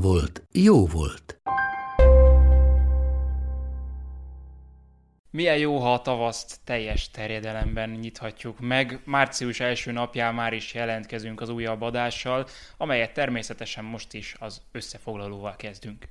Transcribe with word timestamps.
volt, 0.00 0.42
jó 0.52 0.86
volt. 0.86 1.40
Milyen 5.30 5.58
jó, 5.58 5.78
ha 5.78 5.92
a 5.92 6.02
tavaszt 6.02 6.56
teljes 6.64 7.10
terjedelemben 7.10 7.90
nyithatjuk 7.90 8.60
meg. 8.60 9.00
Március 9.04 9.60
első 9.60 9.92
napján 9.92 10.34
már 10.34 10.52
is 10.52 10.74
jelentkezünk 10.74 11.40
az 11.40 11.48
újabb 11.48 11.82
adással, 11.82 12.46
amelyet 12.76 13.12
természetesen 13.12 13.84
most 13.84 14.14
is 14.14 14.36
az 14.38 14.60
összefoglalóval 14.72 15.56
kezdünk. 15.56 16.08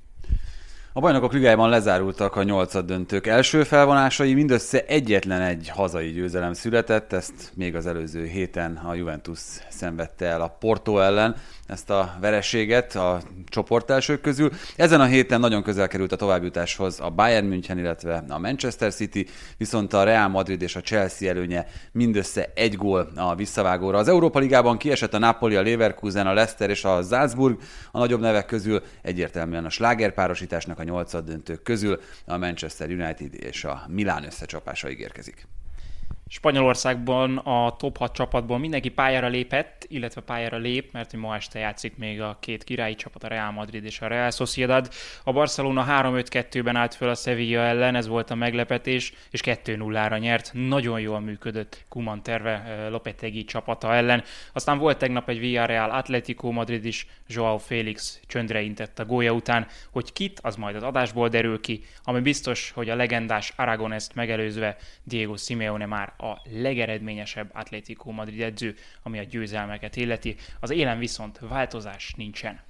A 0.92 1.00
bajnokok 1.00 1.32
ligájában 1.32 1.68
lezárultak 1.68 2.36
a 2.36 2.42
nyolcad 2.42 2.86
döntők 2.86 3.26
első 3.26 3.62
felvonásai, 3.62 4.34
mindössze 4.34 4.84
egyetlen 4.84 5.40
egy 5.40 5.68
hazai 5.68 6.10
győzelem 6.10 6.52
született, 6.52 7.12
ezt 7.12 7.52
még 7.54 7.74
az 7.74 7.86
előző 7.86 8.26
héten 8.26 8.76
a 8.76 8.94
Juventus 8.94 9.38
szenvedte 9.68 10.26
el 10.26 10.40
a 10.40 10.48
Porto 10.48 10.98
ellen 10.98 11.36
ezt 11.66 11.90
a 11.90 12.16
vereséget 12.20 12.94
a 12.94 13.20
csoport 13.46 13.90
elsők 13.90 14.20
közül. 14.20 14.52
Ezen 14.76 15.00
a 15.00 15.04
héten 15.04 15.40
nagyon 15.40 15.62
közel 15.62 15.88
került 15.88 16.12
a 16.12 16.16
továbbjutáshoz 16.16 17.00
a 17.00 17.10
Bayern 17.10 17.46
München, 17.46 17.78
illetve 17.78 18.24
a 18.28 18.38
Manchester 18.38 18.92
City, 18.92 19.26
viszont 19.56 19.92
a 19.92 20.02
Real 20.02 20.28
Madrid 20.28 20.62
és 20.62 20.76
a 20.76 20.80
Chelsea 20.80 21.28
előnye 21.28 21.66
mindössze 21.92 22.52
egy 22.54 22.76
gól 22.76 23.12
a 23.16 23.34
visszavágóra. 23.34 23.98
Az 23.98 24.08
Európa 24.08 24.38
Ligában 24.38 24.78
kiesett 24.78 25.14
a 25.14 25.18
Napoli, 25.18 25.56
a 25.56 25.62
Leverkusen, 25.62 26.26
a 26.26 26.32
Leicester 26.32 26.70
és 26.70 26.84
a 26.84 27.02
Salzburg 27.02 27.58
a 27.90 27.98
nagyobb 27.98 28.20
nevek 28.20 28.46
közül, 28.46 28.82
egyértelműen 29.02 29.64
a 29.64 29.70
slágerpárosításnak 29.70 30.78
a 30.78 30.82
nyolcad 30.82 31.24
döntők 31.24 31.62
közül 31.62 32.00
a 32.26 32.36
Manchester 32.36 32.88
United 32.88 33.34
és 33.34 33.64
a 33.64 33.82
Milán 33.88 34.24
összecsapása 34.24 34.90
ígérkezik. 34.90 35.46
Spanyolországban 36.28 37.36
a 37.36 37.76
top 37.76 37.96
6 37.96 38.12
csapatból 38.12 38.58
mindenki 38.58 38.88
pályára 38.88 39.26
lépett, 39.26 39.86
illetve 39.88 40.20
pályára 40.20 40.56
lép, 40.56 40.92
mert 40.92 41.12
ma 41.12 41.34
este 41.34 41.58
játszik 41.58 41.96
még 41.96 42.20
a 42.20 42.36
két 42.40 42.64
királyi 42.64 42.94
csapat, 42.94 43.24
a 43.24 43.28
Real 43.28 43.50
Madrid 43.50 43.84
és 43.84 44.00
a 44.00 44.06
Real 44.06 44.30
Sociedad. 44.30 44.88
A 45.24 45.32
Barcelona 45.32 45.86
3-5-2-ben 45.88 46.76
állt 46.76 46.94
föl 46.94 47.08
a 47.08 47.14
Sevilla 47.14 47.60
ellen, 47.60 47.94
ez 47.94 48.06
volt 48.06 48.30
a 48.30 48.34
meglepetés, 48.34 49.12
és 49.30 49.40
2-0-ra 49.44 50.20
nyert. 50.20 50.50
Nagyon 50.52 51.00
jól 51.00 51.20
működött 51.20 51.84
Kuman 51.88 52.22
terve 52.22 52.86
Lopetegi 52.90 53.44
csapata 53.44 53.94
ellen. 53.94 54.22
Aztán 54.52 54.78
volt 54.78 54.98
tegnap 54.98 55.28
egy 55.28 55.38
Villarreal 55.38 55.90
Atletico 55.90 56.50
Madrid 56.50 56.84
is, 56.84 57.06
Joao 57.28 57.58
Félix 57.58 58.20
csöndre 58.26 58.60
intett 58.60 58.98
a 58.98 59.04
gólya 59.04 59.32
után, 59.32 59.66
hogy 59.90 60.12
kit, 60.12 60.40
az 60.42 60.56
majd 60.56 60.76
az 60.76 60.82
adásból 60.82 61.28
derül 61.28 61.60
ki, 61.60 61.84
ami 62.04 62.20
biztos, 62.20 62.70
hogy 62.70 62.90
a 62.90 62.94
legendás 62.94 63.52
Aragonest 63.56 64.14
megelőzve 64.14 64.76
Diego 65.02 65.36
Simeone 65.36 65.86
már 65.86 66.14
a 66.18 66.40
legeredményesebb 66.50 67.50
Atlético 67.54 68.10
Madrid 68.10 68.40
edző, 68.40 68.74
ami 69.02 69.18
a 69.18 69.22
győzelmeket 69.22 69.96
illeti. 69.96 70.36
Az 70.60 70.70
élen 70.70 70.98
viszont 70.98 71.38
változás 71.38 72.14
nincsen. 72.16 72.60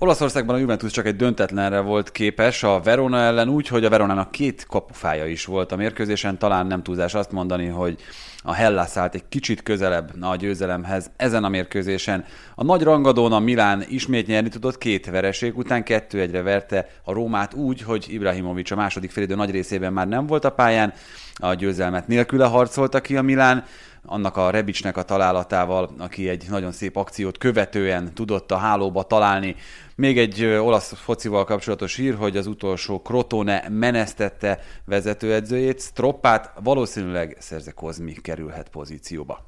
Olaszországban 0.00 0.54
a 0.54 0.58
Juventus 0.58 0.90
csak 0.90 1.06
egy 1.06 1.16
döntetlenre 1.16 1.80
volt 1.80 2.12
képes 2.12 2.62
a 2.62 2.80
Verona 2.80 3.18
ellen 3.18 3.48
úgy, 3.48 3.68
hogy 3.68 3.84
a 3.84 3.88
Veronának 3.88 4.30
két 4.30 4.66
kapufája 4.66 5.26
is 5.26 5.44
volt 5.44 5.72
a 5.72 5.76
mérkőzésen. 5.76 6.38
Talán 6.38 6.66
nem 6.66 6.82
túlzás 6.82 7.14
azt 7.14 7.32
mondani, 7.32 7.66
hogy 7.66 8.00
a 8.42 8.52
Hellas 8.52 8.96
állt 8.96 9.14
egy 9.14 9.28
kicsit 9.28 9.62
közelebb 9.62 10.22
a 10.22 10.36
győzelemhez 10.36 11.10
ezen 11.16 11.44
a 11.44 11.48
mérkőzésen. 11.48 12.24
A 12.54 12.64
nagy 12.64 12.82
rangadón 12.82 13.32
a 13.32 13.38
Milán 13.38 13.84
ismét 13.88 14.26
nyerni 14.26 14.48
tudott 14.48 14.78
két 14.78 15.10
vereség 15.10 15.56
után, 15.56 15.84
kettő 15.84 16.20
egyre 16.20 16.42
verte 16.42 16.88
a 17.04 17.12
Rómát 17.12 17.54
úgy, 17.54 17.82
hogy 17.82 18.06
Ibrahimovic 18.08 18.70
a 18.70 18.76
második 18.76 19.10
félidő 19.10 19.34
nagy 19.34 19.50
részében 19.50 19.92
már 19.92 20.08
nem 20.08 20.26
volt 20.26 20.44
a 20.44 20.50
pályán, 20.50 20.92
a 21.34 21.54
győzelmet 21.54 22.06
nélküle 22.06 22.46
harcolta 22.46 23.00
ki 23.00 23.16
a 23.16 23.22
Milán, 23.22 23.64
annak 24.08 24.36
a 24.36 24.50
Rebicsnek 24.50 24.96
a 24.96 25.02
találatával, 25.02 25.90
aki 25.98 26.28
egy 26.28 26.44
nagyon 26.48 26.72
szép 26.72 26.96
akciót 26.96 27.38
követően 27.38 28.14
tudott 28.14 28.50
a 28.50 28.56
hálóba 28.56 29.02
találni. 29.02 29.56
Még 29.94 30.18
egy 30.18 30.44
olasz 30.44 30.92
focival 30.92 31.44
kapcsolatos 31.44 31.96
hír, 31.96 32.14
hogy 32.14 32.36
az 32.36 32.46
utolsó 32.46 33.00
Crotone 33.00 33.64
menesztette 33.68 34.60
vezetőedzőjét, 34.84 35.80
Stroppát, 35.80 36.52
valószínűleg 36.62 37.36
Szerze 37.40 37.70
Kozmi 37.70 38.12
kerülhet 38.12 38.68
pozícióba. 38.68 39.47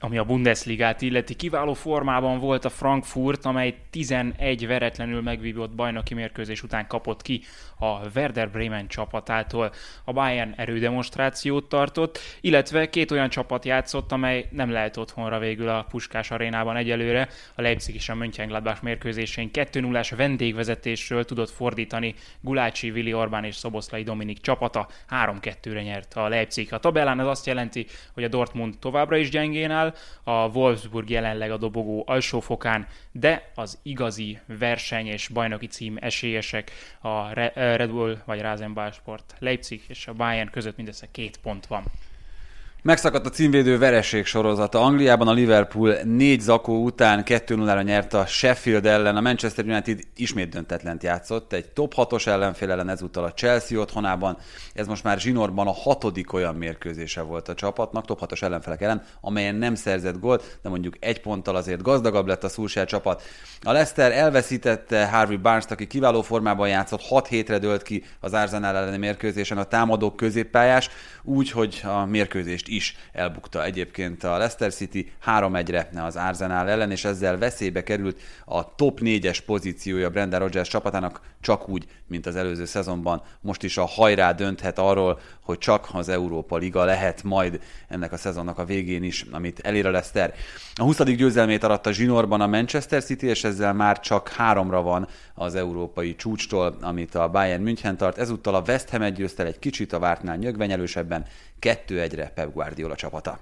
Ami 0.00 0.18
a 0.18 0.24
Bundesligát 0.24 1.02
illeti, 1.02 1.34
kiváló 1.34 1.74
formában 1.74 2.38
volt 2.38 2.64
a 2.64 2.68
Frankfurt, 2.68 3.44
amely 3.44 3.74
11 3.90 4.66
veretlenül 4.66 5.22
megvívott 5.22 5.70
bajnoki 5.70 6.14
mérkőzés 6.14 6.62
után 6.62 6.86
kapott 6.86 7.22
ki 7.22 7.40
a 7.78 8.08
Werder 8.14 8.50
Bremen 8.50 8.88
csapatától. 8.88 9.72
A 10.04 10.12
Bayern 10.12 10.54
erődemonstrációt 10.56 11.68
tartott, 11.68 12.18
illetve 12.40 12.88
két 12.88 13.10
olyan 13.10 13.28
csapat 13.28 13.64
játszott, 13.64 14.12
amely 14.12 14.48
nem 14.50 14.70
lehet 14.70 14.96
otthonra 14.96 15.38
végül 15.38 15.68
a 15.68 15.86
Puskás 15.88 16.30
arénában 16.30 16.76
egyelőre. 16.76 17.28
A 17.54 17.60
Leipzig 17.60 17.94
és 17.94 18.08
a 18.08 18.14
Mönchengladbach 18.14 18.82
mérkőzésén 18.82 19.50
2-0-ás 19.52 20.10
vendégvezetésről 20.10 21.24
tudott 21.24 21.50
fordítani 21.50 22.14
Gulácsi, 22.40 22.90
Vili 22.90 23.12
Orbán 23.12 23.44
és 23.44 23.54
Szoboszlai 23.54 24.02
Dominik 24.02 24.40
csapata. 24.40 24.88
3-2-re 25.10 25.82
nyert 25.82 26.14
a 26.14 26.28
Leipzig. 26.28 26.72
A 26.72 26.78
tabellán 26.78 27.20
ez 27.20 27.26
azt 27.26 27.46
jelenti, 27.46 27.86
hogy 28.14 28.24
a 28.24 28.28
Dortmund 28.28 28.78
továbbra 28.78 29.16
is 29.16 29.30
gyengén 29.30 29.70
áll, 29.70 29.87
a 30.22 30.48
Wolfsburg 30.48 31.10
jelenleg 31.10 31.50
a 31.50 31.56
dobogó 31.56 32.02
alsófokán, 32.06 32.86
de 33.12 33.50
az 33.54 33.78
igazi 33.82 34.38
verseny 34.46 35.06
és 35.06 35.28
bajnoki 35.28 35.66
cím 35.66 35.96
esélyesek 36.00 36.70
a 37.00 37.32
Red 37.54 37.90
Bull 37.90 38.18
vagy 38.24 38.40
Rasenball 38.40 38.90
Sport 38.90 39.34
Leipzig 39.38 39.84
és 39.88 40.06
a 40.06 40.12
Bayern 40.12 40.50
között 40.50 40.76
mindössze 40.76 41.08
két 41.10 41.36
pont 41.36 41.66
van. 41.66 41.84
Megszakadt 42.82 43.26
a 43.26 43.30
címvédő 43.30 43.78
vereség 43.78 44.24
sorozata. 44.24 44.80
Angliában 44.80 45.28
a 45.28 45.32
Liverpool 45.32 45.94
négy 46.04 46.40
zakó 46.40 46.82
után 46.82 47.22
2-0-ra 47.26 47.84
nyert 47.84 48.14
a 48.14 48.26
Sheffield 48.26 48.86
ellen, 48.86 49.16
a 49.16 49.20
Manchester 49.20 49.64
United 49.64 50.00
ismét 50.16 50.48
döntetlent 50.48 51.02
játszott. 51.02 51.52
Egy 51.52 51.70
top 51.70 51.92
6-os 51.96 52.26
ellenfél 52.26 52.70
ellen 52.70 52.88
ezúttal 52.88 53.24
a 53.24 53.32
Chelsea 53.32 53.80
otthonában. 53.80 54.38
Ez 54.74 54.86
most 54.86 55.04
már 55.04 55.20
zsinórban 55.20 55.66
a 55.66 55.72
hatodik 55.72 56.32
olyan 56.32 56.54
mérkőzése 56.54 57.20
volt 57.20 57.48
a 57.48 57.54
csapatnak, 57.54 58.04
top 58.04 58.20
6-os 58.26 58.42
ellenfelek 58.42 58.82
ellen, 58.82 59.02
amelyen 59.20 59.54
nem 59.54 59.74
szerzett 59.74 60.20
gólt, 60.20 60.58
de 60.62 60.68
mondjuk 60.68 60.94
egy 61.00 61.20
ponttal 61.20 61.56
azért 61.56 61.82
gazdagabb 61.82 62.26
lett 62.26 62.44
a 62.44 62.48
Szulsel 62.48 62.84
csapat. 62.86 63.22
A 63.62 63.72
Leicester 63.72 64.12
elveszítette 64.12 65.06
Harvey 65.06 65.36
barnes 65.36 65.64
aki 65.68 65.86
kiváló 65.86 66.22
formában 66.22 66.68
játszott, 66.68 67.02
6 67.02 67.26
hétre 67.26 67.58
dölt 67.58 67.82
ki 67.82 68.04
az 68.20 68.32
Arsenal 68.32 68.76
elleni 68.76 68.96
mérkőzésen 68.96 69.58
a 69.58 69.64
támadók 69.64 70.16
középpályás, 70.16 70.90
úgy, 71.22 71.50
hogy 71.50 71.80
a 71.84 72.04
mérkőzést 72.04 72.67
is 72.68 72.96
elbukta 73.12 73.64
egyébként 73.64 74.24
a 74.24 74.36
Leicester 74.36 74.72
City 74.72 75.12
3-1-re 75.26 76.02
az 76.02 76.16
Arsenal 76.16 76.68
ellen, 76.68 76.90
és 76.90 77.04
ezzel 77.04 77.38
veszélybe 77.38 77.82
került 77.82 78.20
a 78.44 78.74
top 78.74 78.98
4-es 79.02 79.38
pozíciója 79.46 80.10
Brenda 80.10 80.38
Rogers 80.38 80.68
csapatának, 80.68 81.20
csak 81.40 81.68
úgy, 81.68 81.86
mint 82.08 82.26
az 82.26 82.36
előző 82.36 82.64
szezonban. 82.64 83.22
Most 83.40 83.62
is 83.62 83.76
a 83.76 83.84
hajrá 83.84 84.32
dönthet 84.32 84.78
arról, 84.78 85.20
hogy 85.40 85.58
csak 85.58 85.88
az 85.92 86.08
Európa 86.08 86.56
Liga 86.56 86.84
lehet 86.84 87.22
majd 87.22 87.60
ennek 87.88 88.12
a 88.12 88.16
szezonnak 88.16 88.58
a 88.58 88.64
végén 88.64 89.02
is, 89.02 89.24
amit 89.30 89.60
elér 89.60 89.86
a 89.86 89.90
Leicester. 89.90 90.34
A 90.74 90.82
20. 90.82 91.02
győzelmét 91.02 91.64
aratta 91.64 91.92
zsinórban 91.92 92.40
a 92.40 92.46
Manchester 92.46 93.04
City, 93.04 93.26
és 93.26 93.44
ezzel 93.44 93.72
már 93.72 94.00
csak 94.00 94.28
háromra 94.28 94.82
van 94.82 95.08
az 95.34 95.54
európai 95.54 96.16
csúcstól, 96.16 96.76
amit 96.80 97.14
a 97.14 97.28
Bayern 97.28 97.62
München 97.62 97.96
tart. 97.96 98.18
Ezúttal 98.18 98.54
a 98.54 98.62
West 98.66 98.88
Ham 98.88 99.12
győzte 99.12 99.44
egy 99.44 99.58
kicsit 99.58 99.92
a 99.92 99.98
vártnál 99.98 100.36
nyögvenyelősebben, 100.36 101.24
2-1-re 101.60 102.32
Pep 102.34 102.52
Guardiola 102.52 102.94
csapata. 102.94 103.38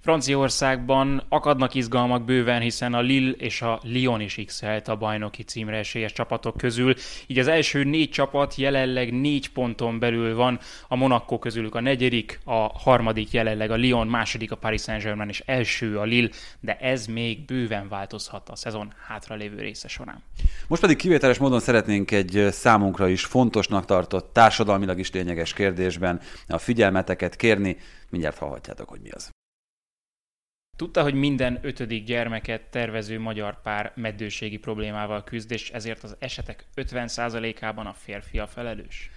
Franciaországban 0.00 1.22
akadnak 1.28 1.74
izgalmak 1.74 2.24
bőven, 2.24 2.60
hiszen 2.60 2.94
a 2.94 3.00
Lille 3.00 3.30
és 3.30 3.62
a 3.62 3.80
Lyon 3.82 4.20
is 4.20 4.38
x 4.46 4.62
a 4.84 4.96
bajnoki 4.96 5.42
címre 5.42 5.76
esélyes 5.76 6.12
csapatok 6.12 6.56
közül. 6.56 6.94
Így 7.26 7.38
az 7.38 7.46
első 7.46 7.84
négy 7.84 8.10
csapat 8.10 8.54
jelenleg 8.54 9.12
négy 9.12 9.48
ponton 9.48 9.98
belül 9.98 10.34
van, 10.34 10.58
a 10.88 10.96
Monaco 10.96 11.38
közülük 11.38 11.74
a 11.74 11.80
negyedik, 11.80 12.40
a 12.44 12.78
harmadik 12.78 13.30
jelenleg 13.30 13.70
a 13.70 13.76
Lyon, 13.76 14.06
második 14.06 14.52
a 14.52 14.56
Paris 14.56 14.82
Saint-Germain 14.82 15.28
és 15.28 15.42
első 15.46 15.98
a 15.98 16.02
Lille, 16.02 16.28
de 16.60 16.76
ez 16.76 17.06
még 17.06 17.44
bőven 17.44 17.88
változhat 17.88 18.48
a 18.48 18.56
szezon 18.56 18.92
hátralévő 19.06 19.60
része 19.60 19.88
során. 19.88 20.22
Most 20.68 20.80
pedig 20.80 20.96
kivételes 20.96 21.38
módon 21.38 21.60
szeretnénk 21.60 22.10
egy 22.10 22.46
számunkra 22.50 23.08
is 23.08 23.24
fontosnak 23.24 23.84
tartott, 23.84 24.32
társadalmilag 24.32 24.98
is 24.98 25.10
lényeges 25.10 25.52
kérdésben 25.52 26.20
a 26.48 26.58
figyelmeteket 26.58 27.36
kérni. 27.36 27.76
Mindjárt 28.10 28.38
hallhatjátok, 28.38 28.88
hogy 28.88 29.00
mi 29.00 29.10
az. 29.10 29.30
Tudta, 30.80 31.02
hogy 31.02 31.14
minden 31.14 31.58
ötödik 31.62 32.04
gyermeket 32.04 32.60
tervező 32.62 33.18
magyar 33.18 33.62
pár 33.62 33.92
meddőségi 33.94 34.56
problémával 34.56 35.24
küzd, 35.24 35.50
és 35.50 35.70
ezért 35.70 36.02
az 36.02 36.16
esetek 36.18 36.64
50%-ában 36.76 37.86
a 37.86 37.92
férfi 37.92 38.38
a 38.38 38.46
felelős? 38.46 39.10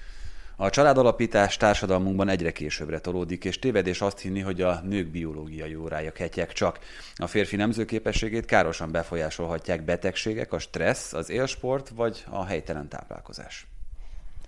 A 0.55 0.69
családalapítás 0.69 1.57
társadalmunkban 1.57 2.29
egyre 2.29 2.51
későbbre 2.51 2.99
tolódik, 2.99 3.45
és 3.45 3.59
tévedés 3.59 4.01
azt 4.01 4.19
hinni, 4.19 4.39
hogy 4.39 4.61
a 4.61 4.81
nők 4.81 5.07
biológiai 5.07 5.75
órája 5.75 6.11
ketyek 6.11 6.53
csak. 6.53 6.79
A 7.15 7.27
férfi 7.27 7.55
nemzőképességét 7.55 8.45
károsan 8.45 8.91
befolyásolhatják 8.91 9.83
betegségek, 9.83 10.53
a 10.53 10.59
stressz, 10.59 11.13
az 11.13 11.29
élsport 11.29 11.89
vagy 11.89 12.23
a 12.29 12.45
helytelen 12.45 12.89
táplálkozás. 12.89 13.67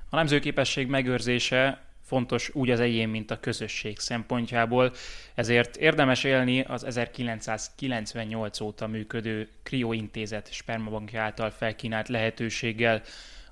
A 0.10 0.16
nemzőképesség 0.16 0.88
megőrzése 0.88 1.86
fontos 2.06 2.50
úgy 2.54 2.70
az 2.70 2.80
egyén, 2.80 3.10
mint 3.10 3.32
a 3.32 3.40
közösség 3.40 4.00
szempontjából, 4.00 4.94
ezért 5.36 5.76
érdemes 5.76 6.24
élni 6.24 6.62
az 6.62 6.84
1998 6.84 8.60
óta 8.60 8.88
működő 8.88 9.50
Kriointézet 9.64 10.54
spermabankja 10.54 11.22
által 11.22 11.50
felkínált 11.50 12.08
lehetőséggel. 12.08 13.02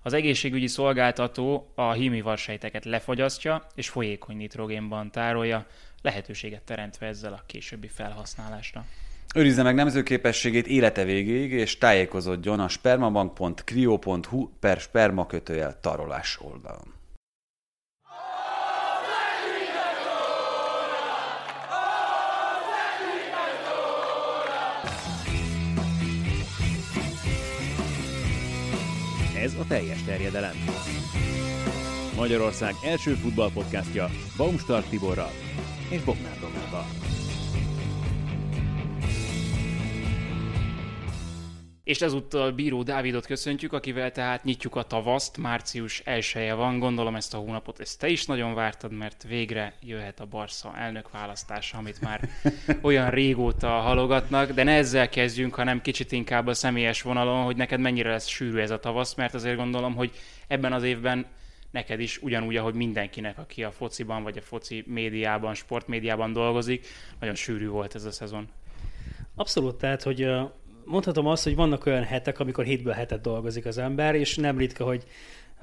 Az 0.02 0.14
egészségügyi 0.14 0.68
szolgáltató 0.68 1.72
a 1.76 1.92
hímivarsejteket 1.92 2.86
lefogyasztja 2.86 3.68
és 3.76 3.90
folyékony 3.90 4.38
nitrogénban 4.38 5.12
tárolja, 5.12 5.66
lehetőséget 6.02 6.62
teremtve 6.62 7.08
ezzel 7.08 7.34
a 7.34 7.44
későbbi 7.46 7.88
felhasználásra. 7.88 8.86
Őrizze 9.36 9.64
meg 9.64 9.76
nemzőképességét 9.76 10.68
élete 10.68 11.04
végéig, 11.04 11.52
és 11.52 11.78
tájékozódjon 11.78 12.60
a 12.60 12.68
spermabank.crio.hu 12.68 14.50
per 14.60 14.80
spermakötőjel 14.80 15.80
tarolás 15.80 16.40
oldalon. 16.42 16.94
Ez 29.54 29.60
a 29.60 29.66
teljes 29.68 30.04
terjedelem. 30.04 30.56
Magyarország 32.16 32.74
első 32.84 33.14
futballpodcastja 33.14 34.10
Baumstark 34.38 34.90
Tiborral 34.90 35.32
és 35.90 36.02
Bognár 36.04 36.40
Domával. 36.40 36.86
És 41.84 42.02
ezúttal 42.02 42.52
Bíró 42.52 42.84
Dávidot 42.84 43.26
köszöntjük, 43.26 43.74
akivel 43.74 44.12
tehát 44.12 44.44
nyitjuk 44.44 44.76
a 44.76 44.84
tavaszt, 44.84 45.38
március 45.38 46.00
1 46.00 46.52
van, 46.56 46.80
gondolom 46.80 47.16
ezt 47.16 47.34
a 47.34 47.38
hónapot, 47.38 47.80
ezt 47.80 48.00
te 48.00 48.08
is 48.08 48.26
nagyon 48.26 48.54
vártad, 48.54 48.92
mert 48.92 49.24
végre 49.24 49.76
jöhet 49.82 50.20
a 50.20 50.26
Barca 50.26 50.78
elnök 50.78 51.12
választása, 51.12 51.78
amit 51.78 52.02
már 52.02 52.30
olyan 52.82 53.10
régóta 53.10 53.68
halogatnak, 53.68 54.52
de 54.52 54.64
ne 54.64 54.72
ezzel 54.72 55.10
kezdjünk, 55.10 55.56
hanem 55.56 55.82
kicsit 55.82 56.12
inkább 56.12 56.48
a 56.48 56.54
személyes 56.54 57.02
vonalon, 57.02 57.44
hogy 57.44 57.56
neked 57.56 57.80
mennyire 57.80 58.10
lesz 58.10 58.28
sűrű 58.28 58.60
ez 58.60 58.72
a 58.72 58.80
tavasz, 58.80 59.16
mert 59.16 59.34
azért 59.34 59.58
gondolom, 59.58 59.96
hogy 59.96 60.12
ebben 60.48 60.74
az 60.74 60.84
évben 60.84 61.26
neked 61.72 62.00
is 62.00 62.22
ugyanúgy, 62.22 62.56
ahogy 62.56 62.74
mindenkinek, 62.74 63.38
aki 63.38 63.64
a 63.64 63.72
fociban 63.72 64.24
vagy 64.24 64.38
a 64.38 64.42
foci 64.42 64.84
médiában, 64.88 65.54
sportmédiában 65.54 66.34
dolgozik, 66.34 66.88
nagyon 67.20 67.36
sűrű 67.36 67.68
volt 67.68 67.96
ez 67.96 68.04
a 68.04 68.12
szezon. 68.12 68.48
Abszolút, 69.36 69.76
tehát, 69.76 70.04
hogy 70.04 70.28
mondhatom 70.86 71.28
azt, 71.28 71.44
hogy 71.44 71.56
vannak 71.56 71.86
olyan 71.86 72.04
hetek, 72.04 72.40
amikor 72.40 72.66
hétből 72.66 72.94
hetet 72.94 73.22
dolgozik 73.22 73.66
az 73.66 73.78
ember, 73.78 74.16
és 74.16 74.36
nem 74.36 74.58
ritka, 74.58 74.84
hogy 74.84 75.04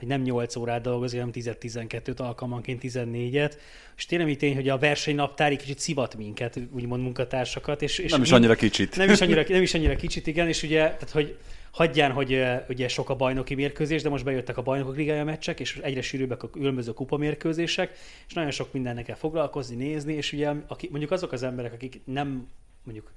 hogy 0.01 0.09
nem 0.09 0.23
8 0.23 0.57
órát 0.57 0.83
dolgozik, 0.83 1.19
hanem 1.19 1.35
10-12-t, 1.35 2.17
alkalmanként 2.17 2.81
14-et. 2.83 3.53
És 3.97 4.07
tényleg 4.07 4.37
tény, 4.37 4.55
hogy 4.55 4.69
a 4.69 4.79
versenynaptár 4.79 5.51
egy 5.51 5.59
kicsit 5.59 5.79
szivat 5.79 6.17
minket, 6.17 6.61
úgymond 6.71 7.03
munkatársakat. 7.03 7.83
És, 7.83 7.99
és 7.99 8.11
nem 8.11 8.23
is 8.23 8.33
annyira 8.33 8.55
kicsit. 8.55 8.97
Nem 8.97 9.11
is 9.11 9.21
annyira, 9.21 9.45
nem 9.49 9.63
is 9.63 9.75
annyira 9.75 9.97
kicsit, 9.97 10.27
igen, 10.27 10.49
és 10.49 10.63
ugye, 10.63 10.79
tehát, 10.79 11.11
hogy 11.11 11.37
hagyján, 11.71 12.13
hogy 12.13 12.45
ugye 12.69 12.89
sok 12.89 13.11
a 13.11 13.17
bajnoki 13.17 13.55
mérkőzés, 13.55 14.03
de 14.03 14.09
most 14.09 14.25
bejöttek 14.25 14.57
a 14.57 14.63
bajnokok 14.63 14.97
ligája 14.97 15.25
meccsek, 15.25 15.61
és 15.61 15.79
egyre 15.83 16.03
sűrűbbek 16.03 16.43
a 16.43 16.51
különböző 16.51 16.93
kupamérkőzések, 16.93 17.93
és 18.29 18.35
nagyon 18.35 18.51
sok 18.51 18.73
mindennek 18.73 19.05
kell 19.05 19.17
foglalkozni, 19.17 19.77
nézni, 19.77 20.13
és 20.13 20.33
ugye 20.33 20.53
aki, 20.67 20.89
mondjuk 20.91 21.11
azok 21.11 21.33
az 21.33 21.43
emberek, 21.43 21.73
akik 21.73 22.01
nem 22.05 22.49
mondjuk 22.83 23.13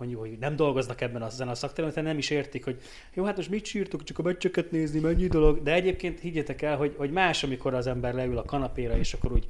mondjuk, 0.00 0.20
hogy 0.20 0.36
nem 0.40 0.56
dolgoznak 0.56 1.00
ebben 1.00 1.22
ezen 1.22 1.48
a 1.48 1.54
szakterületen, 1.54 2.04
nem 2.04 2.18
is 2.18 2.30
értik, 2.30 2.64
hogy 2.64 2.80
jó, 3.14 3.24
hát 3.24 3.36
most 3.36 3.50
mit 3.50 3.64
sírtok, 3.64 4.04
csak 4.04 4.18
a 4.18 4.22
meccseket 4.22 4.70
nézni, 4.70 5.00
mennyi 5.00 5.26
dolog, 5.26 5.62
de 5.62 5.72
egyébként 5.72 6.20
higgyétek 6.20 6.62
el, 6.62 6.76
hogy, 6.76 6.94
hogy 6.96 7.10
más, 7.10 7.42
amikor 7.42 7.74
az 7.74 7.86
ember 7.86 8.14
leül 8.14 8.38
a 8.38 8.44
kanapéra, 8.44 8.96
és 8.96 9.12
akkor 9.12 9.32
úgy 9.32 9.46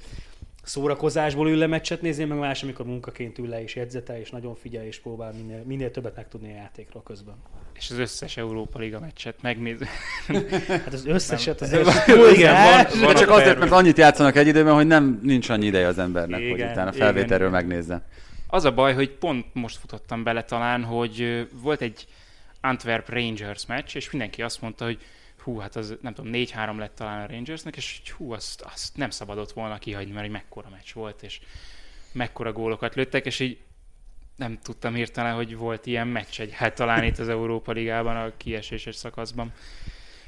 szórakozásból 0.62 1.49
ül 1.49 1.56
le 1.56 1.67
meccset 1.67 2.02
nézni, 2.02 2.25
meg 2.25 2.38
más, 2.38 2.62
amikor 2.62 2.87
munkaként 2.87 3.38
ül 3.38 3.49
le 3.49 3.62
és 3.62 3.76
jegyzetel, 3.76 4.17
és 4.17 4.31
nagyon 4.31 4.55
figyel, 4.55 4.85
és 4.85 4.99
próbál 4.99 5.32
minél, 5.32 5.62
minél 5.67 5.91
többet 5.91 6.17
megtudni 6.17 6.52
a 6.52 6.56
játékról 6.56 7.02
közben. 7.02 7.35
És 7.75 7.91
az 7.91 7.99
összes 7.99 8.37
Európa 8.37 8.79
Liga 8.79 9.00
meccset 9.00 9.43
megnézni. 9.43 9.87
Hát 10.67 10.93
az 10.93 11.06
összeset 11.06 11.61
az 11.61 11.73
Jó, 12.06 12.29
igen, 12.29 12.55
van, 12.55 13.00
van 13.00 13.14
csak 13.14 13.31
azért, 13.31 13.58
mert 13.58 13.70
annyit 13.70 13.99
játszanak 13.99 14.37
egy 14.37 14.47
időben, 14.47 14.75
hogy 14.75 14.87
nem 14.87 15.20
nincs 15.23 15.49
annyi 15.49 15.67
ideje 15.67 15.87
az 15.87 15.99
embernek, 15.99 16.41
igen, 16.41 16.50
hogy 16.50 16.61
utána 16.61 16.93
felvételről 16.93 17.49
igen, 17.49 17.61
megnézze. 17.61 18.02
Az 18.50 18.64
a 18.64 18.73
baj, 18.73 18.94
hogy 18.94 19.11
pont 19.11 19.55
most 19.55 19.76
futottam 19.76 20.23
bele 20.23 20.44
talán, 20.44 20.85
hogy 20.85 21.49
volt 21.52 21.81
egy 21.81 22.06
Antwerp 22.61 23.08
Rangers 23.08 23.67
meccs, 23.67 23.97
és 23.97 24.11
mindenki 24.11 24.43
azt 24.43 24.61
mondta, 24.61 24.85
hogy 24.85 24.99
hú, 25.43 25.58
hát 25.58 25.76
az 25.76 25.97
nem 26.00 26.14
tudom, 26.14 26.32
4-3 26.35 26.79
lett 26.79 26.94
talán 26.94 27.23
a 27.23 27.26
Rangersnek, 27.26 27.76
és 27.76 28.00
hú, 28.17 28.32
azt, 28.32 28.61
azt 28.61 28.97
nem 28.97 29.11
szabadott 29.11 29.52
volna 29.52 29.79
kihagyni, 29.79 30.12
mert 30.12 30.25
egy 30.25 30.31
mekkora 30.31 30.69
meccs 30.70 30.93
volt, 30.93 31.23
és 31.23 31.41
mekkora 32.12 32.52
gólokat 32.52 32.94
lőttek, 32.94 33.26
és 33.26 33.41
így 33.41 33.58
nem 34.37 34.58
tudtam 34.62 34.94
hirtelen, 34.94 35.35
hogy 35.35 35.56
volt 35.56 35.87
ilyen 35.87 36.08
meccs 36.08 36.41
egyáltalán 36.41 37.05
itt 37.05 37.19
az 37.19 37.29
Európa 37.29 37.73
Ligában, 37.73 38.17
a 38.17 38.32
kieséses 38.37 38.97
szakaszban. 38.97 39.52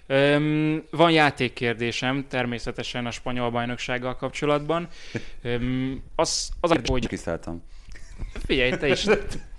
Öm, 0.06 0.84
van 0.90 1.10
játékkérdésem, 1.10 2.26
természetesen 2.28 3.06
a 3.06 3.10
spanyol 3.10 3.50
bajnoksággal 3.50 4.16
kapcsolatban. 4.16 4.88
Öm, 5.42 6.02
az, 6.14 6.50
az 6.60 6.70
hogy... 6.84 7.06
Kiszálltam. 7.06 7.62
Figyelj, 8.32 8.70
te 8.76 8.88
is, 8.88 9.06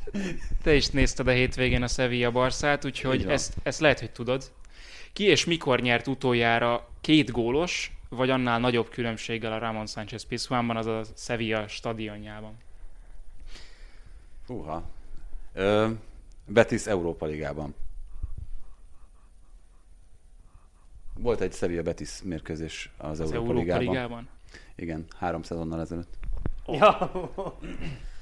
te 0.64 0.74
is 0.74 0.90
nézted 0.90 1.28
a 1.28 1.32
hétvégén 1.32 1.84
a 1.84 1.88
Sevilla 1.88 2.32
Barszát, 2.32 2.86
úgyhogy 2.86 3.26
ezt, 3.26 3.54
ezt 3.64 3.80
lehet, 3.80 4.00
hogy 4.00 4.12
tudod. 4.12 4.52
Ki 5.14 5.24
és 5.24 5.46
mikor 5.46 5.82
nyert 5.82 6.08
utoljára 6.08 6.88
két 7.02 7.32
gólos, 7.32 7.92
vagy 8.10 8.30
annál 8.30 8.60
nagyobb 8.60 8.90
különbséggel 8.90 9.54
a 9.54 9.58
Ramon 9.58 9.88
Sánchez 9.88 10.24
Pizjuánban, 10.24 10.78
az 10.78 10.86
a 10.86 11.02
Sevilla 11.16 11.68
stadionjában? 11.68 12.58
Húha. 14.48 14.84
Ö, 15.54 15.90
Betis 16.46 16.86
Európa 16.86 17.26
Ligában. 17.26 17.76
Volt 21.14 21.42
egy 21.42 21.54
Sevilla 21.54 21.82
Betis 21.82 22.22
mérkőzés 22.24 22.92
az, 22.98 23.20
az 23.20 23.32
Európa, 23.32 23.50
Európa 23.50 23.60
Ligában. 23.60 23.88
Ligában. 23.88 24.30
Igen, 24.76 25.06
három 25.18 25.44
szezonnal 25.44 25.82
ezelőtt. 25.82 26.14
Oh. 26.66 26.78
Ja. 26.78 27.12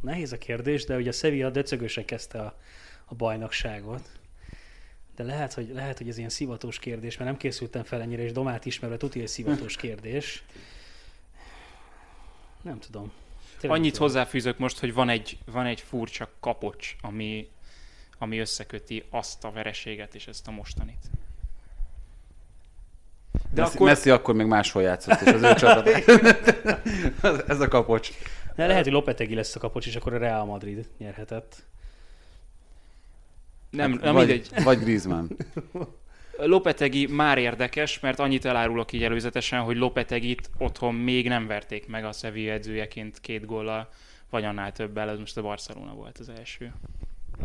Nehéz 0.00 0.32
a 0.32 0.38
kérdés, 0.38 0.84
de 0.84 0.96
ugye 0.96 1.08
a 1.08 1.12
Sevilla 1.12 1.50
decögősen 1.50 2.04
kezdte 2.04 2.40
a, 2.40 2.58
a 3.04 3.14
bajnokságot. 3.14 4.08
De 5.16 5.24
lehet 5.24 5.52
hogy, 5.52 5.70
lehet, 5.74 5.98
hogy 5.98 6.08
ez 6.08 6.18
ilyen 6.18 6.28
szivatós 6.28 6.78
kérdés, 6.78 7.16
mert 7.16 7.30
nem 7.30 7.38
készültem 7.38 7.84
fel 7.84 8.00
ennyire, 8.00 8.22
és 8.22 8.32
Domát 8.32 8.66
ismerve 8.66 8.96
tudja, 8.96 9.20
hogy 9.20 9.30
szivatós 9.30 9.76
kérdés. 9.86 10.42
Nem 12.62 12.78
tudom. 12.78 13.12
Tényleg 13.60 13.78
Annyit 13.78 13.92
tudom. 13.92 14.06
hozzáfűzök 14.06 14.58
most, 14.58 14.78
hogy 14.78 14.94
van 14.94 15.08
egy, 15.08 15.38
van 15.44 15.66
egy 15.66 15.80
furcsa 15.80 16.28
kapocs, 16.40 16.96
ami, 17.00 17.48
ami 18.18 18.38
összeköti 18.38 19.04
azt 19.10 19.44
a 19.44 19.50
vereséget 19.50 20.14
és 20.14 20.26
ezt 20.26 20.48
a 20.48 20.50
mostanit. 20.50 21.10
De 23.50 23.62
Messi, 23.62 23.74
akkor... 23.74 23.88
Messi 23.88 24.10
akkor 24.10 24.34
még 24.34 24.46
máshol 24.46 24.82
játszott, 24.82 25.20
és 25.20 25.32
az 25.32 25.42
ő 25.42 25.54
csapat. 25.64 25.86
Ez 27.48 27.60
a 27.60 27.68
kapocs. 27.68 28.10
De 28.58 28.66
lehet, 28.66 28.84
hogy 28.84 28.92
Lopetegi 28.92 29.34
lesz 29.34 29.56
a 29.56 29.58
kapocs, 29.58 29.86
és 29.86 29.96
akkor 29.96 30.14
a 30.14 30.18
Real 30.18 30.44
Madrid 30.44 30.88
nyerhetett. 30.96 31.64
Nem, 33.70 33.90
hát, 33.90 34.00
nem 34.00 34.14
vagy, 34.14 34.26
mindegy. 34.26 34.62
Vagy 34.64 34.78
Griezmann. 34.78 35.26
Lopetegi 36.36 37.06
már 37.06 37.38
érdekes, 37.38 38.00
mert 38.00 38.18
annyit 38.18 38.44
elárulok 38.44 38.92
így 38.92 39.02
előzetesen, 39.02 39.60
hogy 39.60 39.76
Lopetegit 39.76 40.50
otthon 40.58 40.94
még 40.94 41.28
nem 41.28 41.46
verték 41.46 41.86
meg 41.86 42.04
a 42.04 42.12
Sevilla 42.12 42.52
edzőjeként 42.52 43.20
két 43.20 43.46
góllal, 43.46 43.88
vagy 44.30 44.44
annál 44.44 44.72
többel, 44.72 45.10
ez 45.10 45.18
most 45.18 45.36
a 45.36 45.42
Barcelona 45.42 45.94
volt 45.94 46.18
az 46.18 46.28
első. 46.28 46.72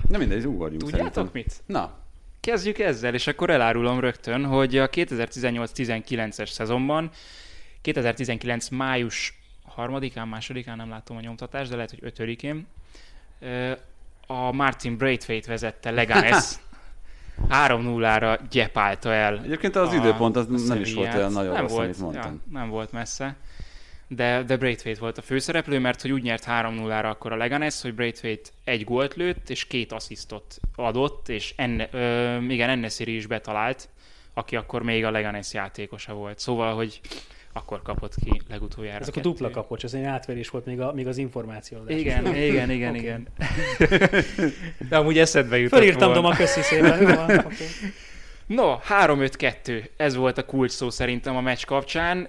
Nem 0.09 0.19
mindegy, 0.19 0.45
ugorjunk 0.45 0.81
Tudjátok 0.81 1.13
szerintem. 1.13 1.41
mit? 1.41 1.61
Na. 1.65 1.97
Kezdjük 2.39 2.79
ezzel, 2.79 3.13
és 3.13 3.27
akkor 3.27 3.49
elárulom 3.49 3.99
rögtön, 3.99 4.45
hogy 4.45 4.77
a 4.77 4.89
2018-19-es 4.89 6.49
szezonban 6.49 7.11
2019 7.81 8.69
május 8.69 9.41
harmadikán, 9.73 10.27
másodikán 10.27 10.77
nem 10.77 10.89
látom 10.89 11.17
a 11.17 11.19
nyomtatást, 11.19 11.69
de 11.69 11.75
lehet, 11.75 11.89
hogy 11.89 11.99
ötödikén. 12.01 12.67
A 14.27 14.51
Martin 14.51 14.97
Braithwaite 14.97 15.49
vezette 15.49 15.91
Leganes 15.91 16.43
3-0-ra 17.49 18.39
gyepálta 18.49 19.13
el. 19.13 19.39
Egyébként 19.43 19.75
az 19.75 19.93
időpont 19.93 20.35
az 20.35 20.67
nem 20.67 20.81
is 20.81 20.93
volt 20.93 21.13
olyan 21.13 21.31
nagyon 21.31 21.53
nem 21.53 21.61
rossz, 21.61 21.71
volt, 21.71 21.83
amit 21.83 21.99
mondtam. 21.99 22.31
Ja, 22.31 22.59
nem 22.59 22.69
volt 22.69 22.91
messze. 22.91 23.35
de, 24.07 24.43
de 24.43 24.57
Braithwaite 24.57 24.99
volt 24.99 25.17
a 25.17 25.21
főszereplő, 25.21 25.79
mert 25.79 26.01
hogy 26.01 26.11
úgy 26.11 26.21
nyert 26.21 26.45
3-0-ra 26.47 27.09
akkor 27.09 27.31
a 27.31 27.35
Leganes, 27.35 27.81
hogy 27.81 27.93
Braithwaite 27.93 28.49
egy 28.63 28.83
gólt 28.83 29.13
lőtt, 29.15 29.49
és 29.49 29.67
két 29.67 29.91
asszisztot 29.91 30.59
adott, 30.75 31.29
és 31.29 31.53
enne, 31.57 31.87
ö, 31.91 32.37
igen, 32.41 32.69
Ennesiri 32.69 33.15
is 33.15 33.25
betalált, 33.25 33.89
aki 34.33 34.55
akkor 34.55 34.83
még 34.83 35.05
a 35.05 35.11
Leganes 35.11 35.53
játékosa 35.53 36.13
volt. 36.13 36.39
Szóval, 36.39 36.75
hogy 36.75 37.01
akkor 37.53 37.81
kapott 37.81 38.15
ki 38.15 38.41
legutoljára. 38.49 38.99
Ez 38.99 39.07
akkor 39.07 39.21
dupla 39.21 39.49
kapocs, 39.49 39.83
ez 39.83 39.93
egy 39.93 40.03
átverés 40.03 40.49
volt 40.49 40.65
még, 40.65 40.81
a, 40.81 40.93
még 40.93 41.07
az 41.07 41.17
információ. 41.17 41.77
Igen, 41.87 42.35
igen, 42.35 42.69
igen, 42.69 42.95
igen. 42.95 43.27
De 44.89 44.97
amúgy 44.97 45.17
eszedbe 45.17 45.57
jutott 45.57 45.79
Fölírtam, 45.79 46.13
Doma, 46.13 46.35
köszi 46.35 46.61
szépen. 46.61 47.01
Jó, 47.01 47.09
okay. 47.09 47.67
No, 48.47 48.75
3-5-2, 48.89 49.89
ez 49.97 50.15
volt 50.15 50.37
a 50.37 50.45
kulcs 50.45 50.71
szó 50.71 50.89
szerintem 50.89 51.35
a 51.35 51.41
meccs 51.41 51.63
kapcsán. 51.65 52.27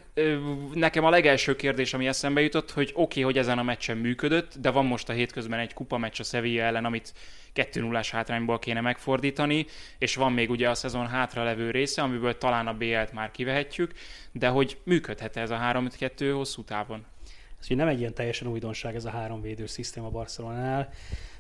Nekem 0.75 1.05
a 1.05 1.11
legelső 1.11 1.57
kérdés, 1.57 1.95
ami 1.95 2.07
eszembe 2.07 2.41
jutott, 2.41 2.71
hogy 2.71 2.91
oké, 2.95 3.01
okay, 3.03 3.23
hogy 3.23 3.39
ezen 3.39 3.59
a 3.59 3.63
meccsen 3.63 3.97
működött, 3.97 4.55
de 4.61 4.71
van 4.71 4.85
most 4.85 5.09
a 5.09 5.13
hétközben 5.13 5.59
egy 5.59 5.75
kupa 5.75 5.99
meccs 5.99 6.21
a 6.21 6.23
Sevilla 6.23 6.63
ellen, 6.63 6.85
amit 6.85 7.13
2 7.53 7.81
0 7.81 8.01
hátrányból 8.11 8.59
kéne 8.59 8.81
megfordítani, 8.81 9.67
és 9.99 10.15
van 10.15 10.33
még 10.33 10.51
ugye 10.51 10.69
a 10.69 10.75
szezon 10.75 11.07
hátra 11.07 11.45
levő 11.45 11.71
része, 11.71 12.03
amiből 12.03 12.39
talán 12.39 12.67
a 12.67 12.75
BL-t 12.75 13.13
már 13.13 13.31
kivehetjük, 13.31 13.93
de 14.33 14.49
hogy 14.49 14.79
működhet 14.85 15.37
ez 15.37 15.51
a 15.51 15.59
3-5-2 15.59 16.31
hosszú 16.35 16.63
távon? 16.63 17.05
Ez 17.61 17.77
nem 17.77 17.89
egy 17.89 17.99
ilyen 17.99 18.15
teljesen 18.15 18.49
újdonság 18.49 18.95
ez 18.95 19.05
a 19.05 19.11
három 19.11 19.41
védő 19.41 19.67
szisztéma 19.67 20.09
Barcelonánál. 20.09 20.93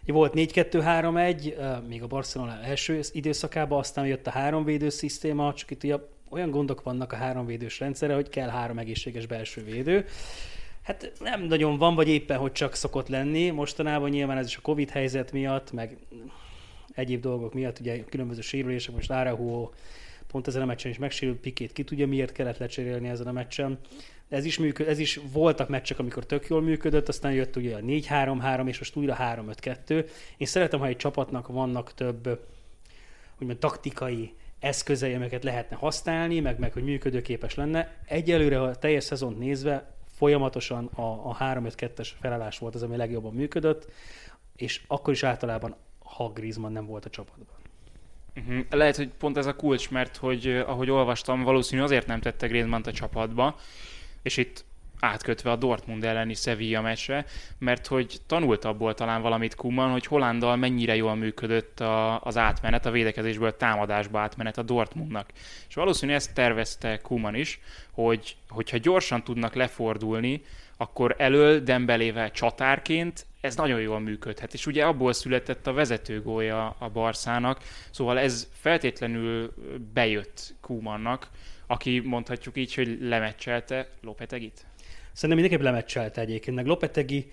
Volt 0.06 0.32
4-2-3-1, 0.36 1.56
ö, 1.56 1.86
még 1.88 2.02
a 2.02 2.06
Barcelona 2.06 2.58
első 2.62 3.00
időszakában, 3.12 3.78
aztán 3.78 4.06
jött 4.06 4.26
a 4.26 4.30
három 4.30 4.64
védő 4.64 4.88
szisztéma, 4.88 5.54
csak 5.54 5.70
itt 5.70 5.84
ugye 5.84 5.96
olyan 6.30 6.50
gondok 6.50 6.82
vannak 6.82 7.12
a 7.12 7.16
három 7.16 7.46
védős 7.46 7.80
rendszerre, 7.80 8.14
hogy 8.14 8.28
kell 8.28 8.48
három 8.48 8.78
egészséges 8.78 9.26
belső 9.26 9.64
védő. 9.64 10.06
Hát 10.82 11.12
nem 11.20 11.42
nagyon 11.42 11.78
van, 11.78 11.94
vagy 11.94 12.08
éppen, 12.08 12.38
hogy 12.38 12.52
csak 12.52 12.74
szokott 12.74 13.08
lenni. 13.08 13.50
Mostanában 13.50 14.10
nyilván 14.10 14.38
ez 14.38 14.46
is 14.46 14.56
a 14.56 14.60
Covid 14.60 14.90
helyzet 14.90 15.32
miatt, 15.32 15.72
meg 15.72 15.96
egyéb 16.94 17.20
dolgok 17.20 17.54
miatt, 17.54 17.78
ugye 17.78 18.04
különböző 18.04 18.40
sérülések, 18.40 18.94
most 18.94 19.10
Araujo 19.10 19.70
pont 20.34 20.46
ezen 20.46 20.62
a 20.62 20.64
meccsen 20.64 20.90
is 20.90 20.98
megsérült, 20.98 21.38
Pikét 21.38 21.72
ki 21.72 21.84
tudja, 21.84 22.06
miért 22.06 22.32
kellett 22.32 22.58
lecserélni 22.58 23.08
ezen 23.08 23.26
a 23.26 23.32
meccsen. 23.32 23.78
De 24.28 24.36
ez 24.36 24.44
is, 24.44 24.58
működ, 24.58 24.88
ez 24.88 24.98
is 24.98 25.20
voltak 25.32 25.68
meccsek, 25.68 25.98
amikor 25.98 26.26
tök 26.26 26.46
jól 26.46 26.62
működött, 26.62 27.08
aztán 27.08 27.32
jött 27.32 27.56
ugye 27.56 27.76
a 27.76 27.80
4-3-3, 27.80 28.66
és 28.66 28.78
most 28.78 28.96
újra 28.96 29.16
3-5-2. 29.20 30.08
Én 30.36 30.46
szeretem, 30.46 30.80
ha 30.80 30.86
egy 30.86 30.96
csapatnak 30.96 31.48
vannak 31.48 31.94
több 31.94 32.46
úgymond 33.40 33.58
taktikai 33.58 34.34
eszközei, 34.58 35.14
amelyeket 35.14 35.44
lehetne 35.44 35.76
használni, 35.76 36.40
meg, 36.40 36.58
meg 36.58 36.72
hogy 36.72 36.84
működőképes 36.84 37.54
lenne. 37.54 37.96
Egyelőre, 38.04 38.62
a 38.62 38.76
teljes 38.76 39.04
szezont 39.04 39.38
nézve, 39.38 39.94
folyamatosan 40.16 40.86
a, 40.86 41.02
a 41.02 41.36
3-5-2-es 41.40 42.08
felállás 42.20 42.58
volt 42.58 42.74
az, 42.74 42.82
ami 42.82 42.96
legjobban 42.96 43.34
működött, 43.34 43.90
és 44.56 44.82
akkor 44.86 45.12
is 45.12 45.22
általában, 45.22 45.76
ha 45.98 46.32
Griezmann 46.32 46.72
nem 46.72 46.86
volt 46.86 47.04
a 47.04 47.10
csapatban. 47.10 47.63
Uh-huh. 48.36 48.64
Lehet, 48.70 48.96
hogy 48.96 49.08
pont 49.18 49.36
ez 49.36 49.46
a 49.46 49.56
kulcs, 49.56 49.90
mert 49.90 50.16
hogy 50.16 50.46
eh, 50.46 50.68
ahogy 50.68 50.90
olvastam, 50.90 51.42
valószínű 51.42 51.82
azért 51.82 52.06
nem 52.06 52.20
tette 52.20 52.46
Griezmann-t 52.46 52.86
a 52.86 52.92
csapatba, 52.92 53.56
és 54.22 54.36
itt 54.36 54.64
átkötve 55.04 55.50
a 55.50 55.56
Dortmund 55.56 56.04
elleni 56.04 56.34
Sevilla 56.34 56.80
meccsre, 56.80 57.24
mert 57.58 57.86
hogy 57.86 58.20
tanult 58.26 58.64
abból 58.64 58.94
talán 58.94 59.22
valamit 59.22 59.54
Kuman, 59.54 59.90
hogy 59.90 60.06
Hollandal 60.06 60.56
mennyire 60.56 60.96
jól 60.96 61.14
működött 61.14 61.80
a, 61.80 62.20
az 62.20 62.36
átmenet, 62.36 62.86
a 62.86 62.90
védekezésből 62.90 63.56
támadásba 63.56 64.20
átmenet 64.20 64.58
a 64.58 64.62
Dortmundnak. 64.62 65.30
És 65.68 65.74
valószínű 65.74 66.12
ezt 66.12 66.34
tervezte 66.34 66.98
Kuman 66.98 67.34
is, 67.34 67.60
hogy 67.90 68.36
hogyha 68.48 68.78
gyorsan 68.78 69.24
tudnak 69.24 69.54
lefordulni, 69.54 70.42
akkor 70.76 71.14
elől 71.18 71.60
Dembelével 71.60 72.30
csatárként 72.30 73.26
ez 73.44 73.56
nagyon 73.56 73.80
jól 73.80 74.00
működhet. 74.00 74.54
És 74.54 74.66
ugye 74.66 74.84
abból 74.84 75.12
született 75.12 75.66
a 75.66 75.72
vezetőgólya 75.72 76.76
a 76.78 76.88
Barszának, 76.88 77.62
szóval 77.90 78.18
ez 78.18 78.48
feltétlenül 78.52 79.54
bejött 79.92 80.54
Kumannak, 80.60 81.28
aki 81.66 82.00
mondhatjuk 82.00 82.56
így, 82.56 82.74
hogy 82.74 82.98
lemeccselte 83.00 83.88
Lopetegit. 84.00 84.66
Szerintem 85.12 85.38
mindenképp 85.38 85.66
lemecselte 85.66 86.20
egyébként, 86.20 86.56
meg 86.56 86.66
Lopetegi, 86.66 87.32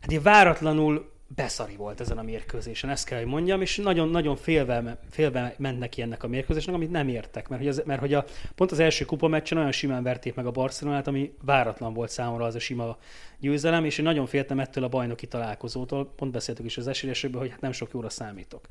hát 0.00 0.10
ilyen 0.10 0.22
váratlanul 0.22 1.11
beszari 1.34 1.76
volt 1.76 2.00
ezen 2.00 2.18
a 2.18 2.22
mérkőzésen, 2.22 2.90
ezt 2.90 3.06
kell, 3.06 3.18
hogy 3.18 3.28
mondjam, 3.28 3.60
és 3.60 3.76
nagyon-nagyon 3.76 4.36
félve, 4.36 4.98
félve 5.10 5.54
ment 5.58 5.78
neki 5.78 6.02
ennek 6.02 6.22
a 6.22 6.28
mérkőzésnek, 6.28 6.74
amit 6.74 6.90
nem 6.90 7.08
értek, 7.08 7.48
mert 7.48 7.60
hogy, 7.60 7.70
az, 7.70 7.82
mert 7.86 8.00
hogy 8.00 8.14
a, 8.14 8.24
pont 8.54 8.70
az 8.70 8.78
első 8.78 9.04
kupa 9.04 9.28
meccsen 9.28 9.58
olyan 9.58 9.72
simán 9.72 10.02
verték 10.02 10.34
meg 10.34 10.46
a 10.46 10.50
Barcelonát, 10.50 11.06
ami 11.06 11.34
váratlan 11.44 11.94
volt 11.94 12.10
számomra 12.10 12.44
az 12.44 12.54
a 12.54 12.58
sima 12.58 12.98
győzelem, 13.38 13.84
és 13.84 13.98
én 13.98 14.04
nagyon 14.04 14.26
féltem 14.26 14.60
ettől 14.60 14.84
a 14.84 14.88
bajnoki 14.88 15.26
találkozótól, 15.26 16.12
pont 16.16 16.32
beszéltük 16.32 16.64
is 16.64 16.76
az 16.76 16.86
esélyesőből, 16.86 17.40
hogy 17.40 17.50
hát 17.50 17.60
nem 17.60 17.72
sok 17.72 17.90
jóra 17.92 18.08
számítok. 18.08 18.68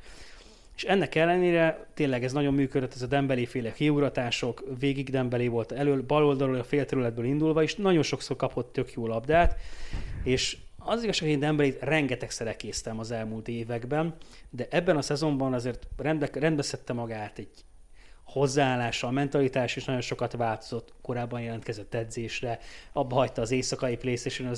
És 0.76 0.84
ennek 0.84 1.14
ellenére 1.14 1.86
tényleg 1.94 2.24
ez 2.24 2.32
nagyon 2.32 2.54
működött, 2.54 2.94
ez 2.94 3.02
a 3.02 3.06
Dembélé 3.06 3.44
féle 3.44 3.72
kiugratások, 3.72 4.64
végig 4.78 5.10
Dembélé 5.10 5.46
volt 5.46 5.72
elől, 5.72 6.02
bal 6.02 6.24
oldalról 6.24 6.58
a 6.58 6.64
félterületből 6.64 7.24
indulva, 7.24 7.62
és 7.62 7.74
nagyon 7.74 8.02
sokszor 8.02 8.36
kapott 8.36 8.72
tök 8.72 8.92
jó 8.92 9.06
labdát, 9.06 9.60
és 10.22 10.56
az 10.84 11.02
igazság, 11.02 11.24
hogy 11.24 11.32
én 11.32 11.40
Dembélét 11.40 11.82
rengetegszer 11.82 12.46
ekésztem 12.46 12.98
az 12.98 13.10
elmúlt 13.10 13.48
években, 13.48 14.14
de 14.50 14.66
ebben 14.70 14.96
a 14.96 15.02
szezonban 15.02 15.52
azért 15.52 15.86
rendbe, 15.96 16.28
rendbe 16.32 16.62
szedte 16.62 16.92
magát 16.92 17.38
egy 17.38 17.64
hozzáállása, 18.24 19.06
a 19.06 19.10
mentalitás 19.10 19.76
is 19.76 19.84
nagyon 19.84 20.00
sokat 20.00 20.32
változott, 20.32 20.92
korábban 21.02 21.40
jelentkezett 21.40 21.94
edzésre, 21.94 22.58
abba 22.92 23.14
hagyta 23.14 23.42
az 23.42 23.50
éjszakai 23.50 23.96
playstation 23.96 24.54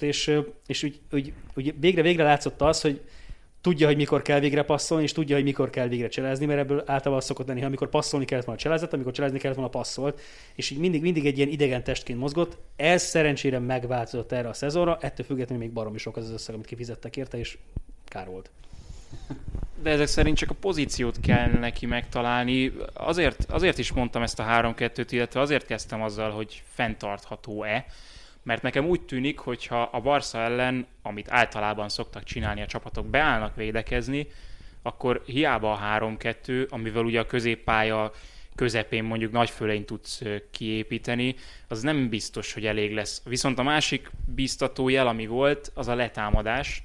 és, 0.00 0.40
és 0.66 0.82
úgy, 0.82 1.00
úgy, 1.12 1.32
úgy 1.54 1.80
végre, 1.80 2.02
végre 2.02 2.24
látszott 2.24 2.60
az, 2.60 2.80
hogy 2.80 3.00
tudja, 3.64 3.86
hogy 3.86 3.96
mikor 3.96 4.22
kell 4.22 4.40
végre 4.40 4.62
passzolni, 4.62 5.04
és 5.04 5.12
tudja, 5.12 5.34
hogy 5.34 5.44
mikor 5.44 5.70
kell 5.70 5.88
végre 5.88 6.08
cselezni, 6.08 6.46
mert 6.46 6.58
ebből 6.58 6.78
általában 6.78 7.16
az 7.16 7.24
szokott 7.24 7.46
lenni, 7.46 7.60
ha 7.60 7.66
amikor 7.66 7.88
passzolni 7.88 8.24
kellett 8.24 8.44
volna 8.44 8.60
cselezett, 8.60 8.92
amikor 8.92 9.12
cselezni 9.12 9.38
kellett 9.38 9.56
volna 9.56 9.70
passzolt, 9.70 10.20
és 10.54 10.70
így 10.70 10.78
mindig, 10.78 11.02
mindig 11.02 11.26
egy 11.26 11.36
ilyen 11.36 11.48
idegen 11.48 11.84
testként 11.84 12.18
mozgott. 12.18 12.58
Ez 12.76 13.02
szerencsére 13.02 13.58
megváltozott 13.58 14.32
erre 14.32 14.48
a 14.48 14.52
szezonra, 14.52 14.98
ettől 15.00 15.26
függetlenül 15.26 15.64
még 15.64 15.72
baromi 15.72 15.98
sok 15.98 16.16
az 16.16 16.24
az 16.24 16.30
összeg, 16.30 16.54
amit 16.54 16.66
kifizettek 16.66 17.16
érte, 17.16 17.38
és 17.38 17.58
kár 18.04 18.26
volt. 18.26 18.50
De 19.82 19.90
ezek 19.90 20.06
szerint 20.06 20.36
csak 20.36 20.50
a 20.50 20.54
pozíciót 20.60 21.20
kell 21.20 21.50
neki 21.50 21.86
megtalálni. 21.86 22.72
Azért, 22.92 23.46
azért 23.50 23.78
is 23.78 23.92
mondtam 23.92 24.22
ezt 24.22 24.38
a 24.38 24.44
3-2-t, 24.44 25.06
illetve 25.10 25.40
azért 25.40 25.66
kezdtem 25.66 26.02
azzal, 26.02 26.30
hogy 26.30 26.62
fenntartható-e, 26.74 27.86
mert 28.44 28.62
nekem 28.62 28.86
úgy 28.86 29.00
tűnik, 29.00 29.38
hogyha 29.38 29.82
a 29.82 30.00
Barca 30.00 30.38
ellen, 30.38 30.86
amit 31.02 31.30
általában 31.30 31.88
szoktak 31.88 32.22
csinálni 32.22 32.62
a 32.62 32.66
csapatok, 32.66 33.06
beállnak 33.06 33.56
védekezni, 33.56 34.26
akkor 34.82 35.22
hiába 35.26 35.72
a 35.72 35.98
3-2, 35.98 36.68
amivel 36.68 37.04
ugye 37.04 37.20
a 37.20 37.26
középpálya 37.26 38.12
közepén 38.54 39.04
mondjuk 39.04 39.32
nagy 39.32 39.50
fölein 39.50 39.84
tudsz 39.84 40.22
kiépíteni, 40.50 41.34
az 41.68 41.82
nem 41.82 42.08
biztos, 42.08 42.52
hogy 42.52 42.66
elég 42.66 42.92
lesz. 42.94 43.22
Viszont 43.24 43.58
a 43.58 43.62
másik 43.62 44.10
biztató 44.34 44.88
jel, 44.88 45.06
ami 45.06 45.26
volt, 45.26 45.70
az 45.74 45.88
a 45.88 45.94
letámadás, 45.94 46.82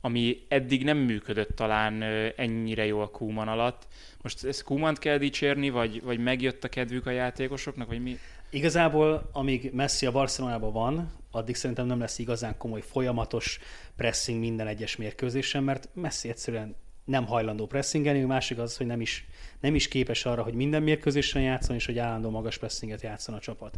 ami 0.00 0.44
eddig 0.48 0.84
nem 0.84 0.98
működött 0.98 1.56
talán 1.56 2.02
ennyire 2.36 2.86
jól 2.86 3.10
Kuman 3.10 3.48
alatt. 3.48 3.86
Most 4.22 4.44
ezt 4.44 4.62
Kumant 4.62 4.98
kell 4.98 5.18
dicsérni, 5.18 5.70
vagy, 5.70 6.02
vagy 6.02 6.18
megjött 6.18 6.64
a 6.64 6.68
kedvük 6.68 7.06
a 7.06 7.10
játékosoknak, 7.10 7.88
vagy 7.88 8.02
mi? 8.02 8.18
Igazából, 8.56 9.28
amíg 9.32 9.70
Messi 9.72 10.06
a 10.06 10.10
Barcelonában 10.10 10.72
van, 10.72 11.10
addig 11.30 11.54
szerintem 11.54 11.86
nem 11.86 11.98
lesz 11.98 12.18
igazán 12.18 12.56
komoly, 12.56 12.80
folyamatos 12.80 13.58
pressing 13.96 14.38
minden 14.38 14.66
egyes 14.66 14.96
mérkőzésen, 14.96 15.62
mert 15.62 15.88
Messi 15.92 16.28
egyszerűen 16.28 16.76
nem 17.04 17.26
hajlandó 17.26 17.66
pressingelni, 17.66 18.22
a 18.22 18.26
másik 18.26 18.58
az, 18.58 18.76
hogy 18.76 18.86
nem 18.86 19.00
is, 19.00 19.26
nem 19.60 19.74
is 19.74 19.88
képes 19.88 20.24
arra, 20.24 20.42
hogy 20.42 20.54
minden 20.54 20.82
mérkőzésen 20.82 21.42
játszon, 21.42 21.76
és 21.76 21.86
hogy 21.86 21.98
állandó 21.98 22.30
magas 22.30 22.58
pressinget 22.58 23.02
játszon 23.02 23.34
a 23.34 23.38
csapat. 23.38 23.76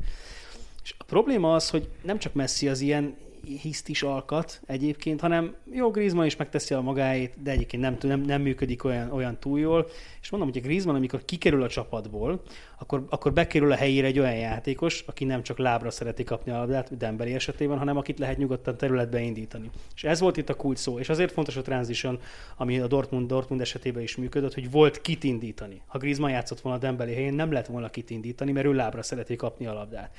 És 0.82 0.94
a 0.98 1.04
probléma 1.04 1.54
az, 1.54 1.70
hogy 1.70 1.88
nem 2.02 2.18
csak 2.18 2.34
Messi 2.34 2.68
az 2.68 2.80
ilyen 2.80 3.16
hiszt 3.44 3.88
is 3.88 4.02
alkat 4.02 4.60
egyébként, 4.66 5.20
hanem 5.20 5.54
jó, 5.72 5.90
Griezmann 5.90 6.26
is 6.26 6.36
megteszi 6.36 6.74
a 6.74 6.80
magáét, 6.80 7.42
de 7.42 7.50
egyébként 7.50 7.82
nem, 7.82 7.96
nem, 8.00 8.20
nem 8.20 8.42
működik 8.42 8.84
olyan, 8.84 9.12
olyan 9.12 9.38
túl 9.38 9.58
jól. 9.58 9.86
És 10.20 10.30
mondom, 10.30 10.50
hogy 10.50 10.58
a 10.58 10.66
Griezmann, 10.66 10.96
amikor 10.96 11.24
kikerül 11.24 11.62
a 11.62 11.68
csapatból, 11.68 12.42
akkor, 12.78 13.06
akkor 13.08 13.32
bekerül 13.32 13.72
a 13.72 13.74
helyére 13.74 14.06
egy 14.06 14.18
olyan 14.18 14.36
játékos, 14.36 15.04
aki 15.06 15.24
nem 15.24 15.42
csak 15.42 15.58
lábra 15.58 15.90
szereti 15.90 16.24
kapni 16.24 16.52
a 16.52 16.58
labdát, 16.58 16.96
Dembeli 16.96 17.34
esetében, 17.34 17.78
hanem 17.78 17.96
akit 17.96 18.18
lehet 18.18 18.38
nyugodtan 18.38 18.76
területbe 18.76 19.20
indítani. 19.20 19.70
És 19.94 20.04
ez 20.04 20.20
volt 20.20 20.36
itt 20.36 20.48
a 20.48 20.54
kulcs 20.54 20.78
szó, 20.78 20.98
és 20.98 21.08
azért 21.08 21.32
fontos 21.32 21.56
a 21.56 21.62
transition, 21.62 22.20
ami 22.56 22.78
a 22.78 22.86
Dortmund, 22.86 23.28
Dortmund 23.28 23.60
esetében 23.60 24.02
is 24.02 24.16
működött, 24.16 24.54
hogy 24.54 24.70
volt 24.70 25.00
kit 25.00 25.24
indítani. 25.24 25.80
Ha 25.86 25.98
Griezmann 25.98 26.30
játszott 26.30 26.60
volna 26.60 26.78
Dembeli 26.78 27.14
helyén, 27.14 27.34
nem 27.34 27.52
lett 27.52 27.66
volna 27.66 27.88
kit 27.88 28.10
indítani, 28.10 28.52
mert 28.52 28.66
ő 28.66 28.72
lábra 28.72 29.02
szereti 29.02 29.36
kapni 29.36 29.66
a 29.66 29.72
labdát. 29.72 30.10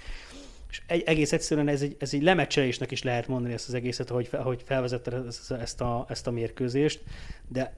És 0.70 0.82
egy, 0.88 1.04
egész 1.06 1.32
egyszerűen 1.32 1.68
ez 1.68 1.82
egy, 1.82 1.96
ez 2.00 2.14
egy 2.14 2.22
lemecselésnek 2.22 2.92
is 2.92 3.04
lehet 3.04 3.28
mondani 3.28 3.54
ezt 3.54 3.68
az 3.68 3.74
egészet, 3.74 4.10
ahogy, 4.10 4.30
ahogy 4.32 4.62
felvezette 4.66 5.22
ezt 5.60 5.82
a, 5.82 6.06
ezt 6.10 6.28
a 6.28 6.32
mérkőzést, 6.32 7.04
de 7.48 7.74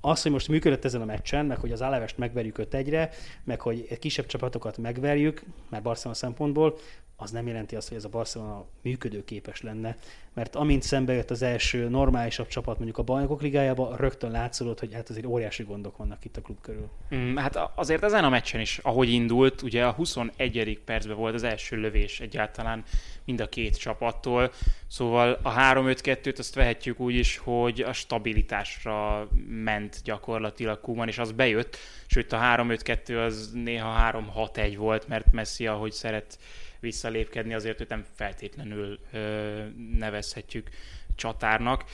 az, 0.00 0.22
hogy 0.22 0.32
most 0.32 0.48
működött 0.48 0.84
ezen 0.84 1.00
a 1.00 1.04
meccsen, 1.04 1.46
meg 1.46 1.58
hogy 1.58 1.72
az 1.72 1.80
Alevest 1.80 2.18
megverjük 2.18 2.58
5 2.58 2.74
egyre, 2.74 3.10
meg 3.44 3.60
hogy 3.60 3.98
kisebb 3.98 4.26
csapatokat 4.26 4.78
megverjük, 4.78 5.42
már 5.68 5.82
Barcelona 5.82 6.18
szempontból, 6.18 6.78
az 7.22 7.30
nem 7.30 7.46
jelenti 7.46 7.76
azt, 7.76 7.88
hogy 7.88 7.96
ez 7.96 8.04
a 8.04 8.08
Barcelona 8.08 8.64
működőképes 8.82 9.62
lenne, 9.62 9.96
mert 10.34 10.56
amint 10.56 10.82
szembe 10.82 11.12
jött 11.12 11.30
az 11.30 11.42
első 11.42 11.88
normálisabb 11.88 12.46
csapat 12.46 12.76
mondjuk 12.76 12.98
a 12.98 13.02
bajnokok 13.02 13.42
ligájába, 13.42 13.96
rögtön 13.96 14.30
látszódott, 14.30 14.80
hogy 14.80 14.94
hát 14.94 15.10
azért 15.10 15.26
óriási 15.26 15.62
gondok 15.62 15.96
vannak 15.96 16.24
itt 16.24 16.36
a 16.36 16.40
klub 16.40 16.60
körül. 16.60 16.88
Mm, 17.14 17.36
hát 17.36 17.58
azért 17.74 18.02
ezen 18.02 18.24
a 18.24 18.28
meccsen 18.28 18.60
is, 18.60 18.78
ahogy 18.78 19.08
indult, 19.08 19.62
ugye 19.62 19.84
a 19.84 19.92
21. 19.92 20.80
percben 20.84 21.16
volt 21.16 21.34
az 21.34 21.42
első 21.42 21.76
lövés 21.76 22.20
egyáltalán 22.20 22.84
mind 23.24 23.40
a 23.40 23.48
két 23.48 23.78
csapattól, 23.78 24.52
szóval 24.86 25.38
a 25.42 25.54
3-5-2-t 25.54 26.38
azt 26.38 26.54
vehetjük 26.54 27.00
úgy 27.00 27.14
is, 27.14 27.36
hogy 27.36 27.80
a 27.80 27.92
stabilitásra 27.92 29.28
ment 29.48 30.00
gyakorlatilag 30.04 30.80
Kuman, 30.80 31.08
és 31.08 31.18
az 31.18 31.32
bejött, 31.32 31.76
sőt 32.06 32.32
a 32.32 32.38
3-5-2 32.38 33.26
az 33.26 33.50
néha 33.54 34.22
3-6-1 34.34 34.74
volt, 34.76 35.08
mert 35.08 35.32
Messi, 35.32 35.66
ahogy 35.66 35.92
szeret 35.92 36.38
visszalépkedni, 36.82 37.54
azért 37.54 37.80
őt 37.80 37.88
nem 37.88 38.04
feltétlenül 38.14 38.98
nevezhetjük 39.98 40.68
csatárnak. 41.14 41.84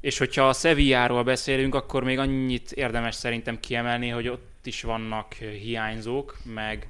És 0.00 0.18
hogyha 0.18 0.48
a 0.48 0.52
Sevilláról 0.52 1.22
beszélünk, 1.22 1.74
akkor 1.74 2.04
még 2.04 2.18
annyit 2.18 2.72
érdemes 2.72 3.14
szerintem 3.14 3.60
kiemelni, 3.60 4.08
hogy 4.08 4.28
ott 4.28 4.66
is 4.66 4.82
vannak 4.82 5.34
hiányzók, 5.34 6.38
meg, 6.44 6.86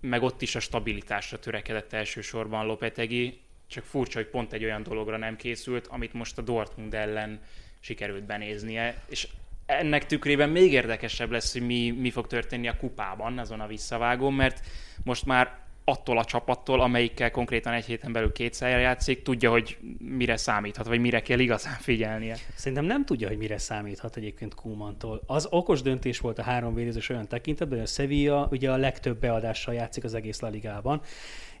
meg 0.00 0.22
ott 0.22 0.42
is 0.42 0.54
a 0.54 0.60
stabilitásra 0.60 1.38
törekedett 1.38 1.92
elsősorban 1.92 2.66
Lopetegi, 2.66 3.40
csak 3.66 3.84
furcsa, 3.84 4.18
hogy 4.18 4.28
pont 4.28 4.52
egy 4.52 4.64
olyan 4.64 4.82
dologra 4.82 5.16
nem 5.16 5.36
készült, 5.36 5.86
amit 5.86 6.12
most 6.12 6.38
a 6.38 6.42
Dortmund 6.42 6.94
ellen 6.94 7.40
sikerült 7.80 8.24
benéznie, 8.24 9.02
és 9.08 9.28
ennek 9.66 10.06
tükrében 10.06 10.48
még 10.48 10.72
érdekesebb 10.72 11.30
lesz, 11.30 11.52
hogy 11.52 11.66
mi, 11.66 11.90
mi 11.90 12.10
fog 12.10 12.26
történni 12.26 12.68
a 12.68 12.76
kupában, 12.76 13.38
azon 13.38 13.60
a 13.60 13.66
visszavágón, 13.66 14.34
mert 14.34 14.66
most 15.04 15.24
már 15.26 15.58
attól 15.90 16.18
a 16.18 16.24
csapattól, 16.24 16.80
amelyikkel 16.80 17.30
konkrétan 17.30 17.72
egy 17.72 17.84
héten 17.84 18.12
belül 18.12 18.32
kétszer 18.32 18.80
játszik, 18.80 19.22
tudja, 19.22 19.50
hogy 19.50 19.78
mire 19.98 20.36
számíthat, 20.36 20.86
vagy 20.86 21.00
mire 21.00 21.20
kell 21.22 21.38
igazán 21.38 21.76
figyelnie. 21.78 22.36
Szerintem 22.54 22.84
nem 22.84 23.04
tudja, 23.04 23.28
hogy 23.28 23.38
mire 23.38 23.58
számíthat 23.58 24.16
egyébként 24.16 24.54
Kumantól. 24.54 25.22
Az 25.26 25.46
okos 25.50 25.82
döntés 25.82 26.18
volt 26.18 26.38
a 26.38 26.42
három 26.42 26.74
védőzős 26.74 27.08
olyan 27.08 27.28
tekintetben, 27.28 27.78
hogy 27.78 27.86
a 27.86 27.90
Sevilla 27.90 28.48
ugye 28.50 28.70
a 28.70 28.76
legtöbb 28.76 29.20
beadással 29.20 29.74
játszik 29.74 30.04
az 30.04 30.14
egész 30.14 30.40
La 30.40 30.48
Ligában, 30.48 31.02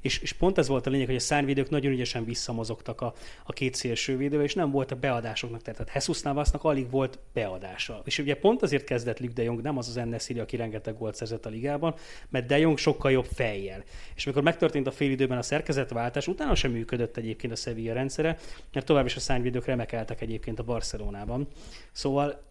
és, 0.00 0.18
és 0.18 0.32
pont 0.32 0.58
ez 0.58 0.68
volt 0.68 0.86
a 0.86 0.90
lényeg, 0.90 1.06
hogy 1.06 1.14
a 1.14 1.20
szárvédők 1.20 1.70
nagyon 1.70 1.92
ügyesen 1.92 2.24
visszamozogtak 2.24 3.00
a, 3.00 3.14
a 3.44 3.52
két 3.52 3.74
szélső 3.74 4.16
védővel, 4.16 4.44
és 4.44 4.54
nem 4.54 4.70
volt 4.70 4.90
a 4.90 4.96
beadásoknak, 4.96 5.62
tehát 5.62 5.90
Jesus 5.94 6.22
Navasnak 6.22 6.64
alig 6.64 6.90
volt 6.90 7.18
beadása. 7.32 8.02
És 8.04 8.18
ugye 8.18 8.34
pont 8.34 8.62
azért 8.62 8.84
kezdett 8.84 9.20
Luke 9.20 9.32
de 9.32 9.42
Jong, 9.42 9.60
nem 9.62 9.78
az 9.78 9.88
az 9.88 9.96
Ennesiri, 9.96 10.38
aki 10.38 10.56
rengeteg 10.56 10.98
gólt 10.98 11.14
szerzett 11.14 11.46
a 11.46 11.48
ligában, 11.48 11.94
mert 12.28 12.46
de 12.46 12.58
Jong 12.58 12.78
sokkal 12.78 13.10
jobb 13.10 13.28
fejjel. 13.32 13.84
És 14.14 14.24
amikor 14.24 14.42
megtörtént 14.42 14.86
a 14.86 14.90
félidőben 14.90 15.38
a 15.38 15.42
szerkezetváltás, 15.42 16.26
utána 16.26 16.54
sem 16.54 16.70
működött 16.70 17.16
egyébként 17.16 17.52
a 17.52 17.56
Sevilla 17.56 17.92
rendszere, 17.92 18.38
mert 18.72 18.86
tovább 18.86 19.06
is 19.06 19.16
a 19.16 19.20
szárnyvédők 19.20 19.64
remekeltek 19.64 20.20
egyébként 20.20 20.58
a 20.58 20.62
Barcelonában. 20.62 21.48
Szóval 21.92 22.48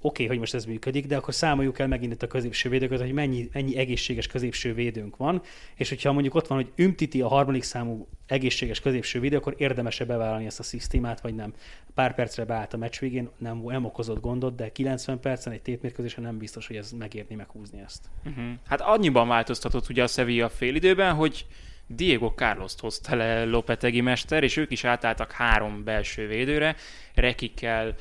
oké, 0.00 0.22
okay, 0.22 0.26
hogy 0.26 0.38
most 0.38 0.54
ez 0.54 0.64
működik, 0.64 1.06
de 1.06 1.16
akkor 1.16 1.34
számoljuk 1.34 1.78
el 1.78 1.88
megint 1.88 2.12
itt 2.12 2.22
a 2.22 2.26
középső 2.26 2.68
védőket, 2.68 3.00
hogy 3.00 3.12
mennyi, 3.12 3.48
mennyi 3.52 3.76
egészséges 3.76 4.26
középső 4.26 4.74
védőnk 4.74 5.16
van, 5.16 5.42
és 5.76 5.88
hogyha 5.88 6.12
mondjuk 6.12 6.34
ott 6.34 6.46
van, 6.46 6.58
hogy 6.58 6.72
Ümtiti 6.76 7.20
a 7.20 7.28
harmadik 7.28 7.62
számú 7.62 8.06
egészséges 8.26 8.80
középső 8.80 9.20
védő, 9.20 9.36
akkor 9.36 9.54
érdemese 9.56 10.04
bevállalni 10.04 10.46
ezt 10.46 10.58
a 10.58 10.62
szisztémát, 10.62 11.20
vagy 11.20 11.34
nem. 11.34 11.54
Pár 11.94 12.14
percre 12.14 12.44
beállt 12.44 12.74
a 12.74 12.76
meccs 12.76 12.98
végén, 12.98 13.28
nem, 13.38 13.62
nem 13.66 13.84
okozott 13.84 14.20
gondot, 14.20 14.54
de 14.54 14.72
90 14.72 15.20
percen 15.20 15.52
egy 15.52 15.62
tétmérkőzésen 15.62 16.24
nem 16.24 16.38
biztos, 16.38 16.66
hogy 16.66 16.76
ez 16.76 16.92
megérni 16.92 17.34
meghúzni 17.34 17.80
ezt. 17.84 18.04
Uh-huh. 18.24 18.44
Hát 18.66 18.80
annyiban 18.80 19.28
változtatott 19.28 19.88
ugye 19.88 20.02
a 20.02 20.06
Sevilla 20.06 20.48
félidőben, 20.48 21.14
hogy 21.14 21.46
Diego 21.86 22.28
Carlos-t 22.28 22.80
hozta 22.80 23.16
le 23.16 23.44
Lopetegi 23.44 24.00
mester, 24.00 24.42
és 24.42 24.56
ők 24.56 24.70
is 24.70 24.84
átálltak 24.84 25.32
három 25.32 25.84
belső 25.84 26.26
védőre, 26.26 26.76
Rekikkel, 27.14 27.94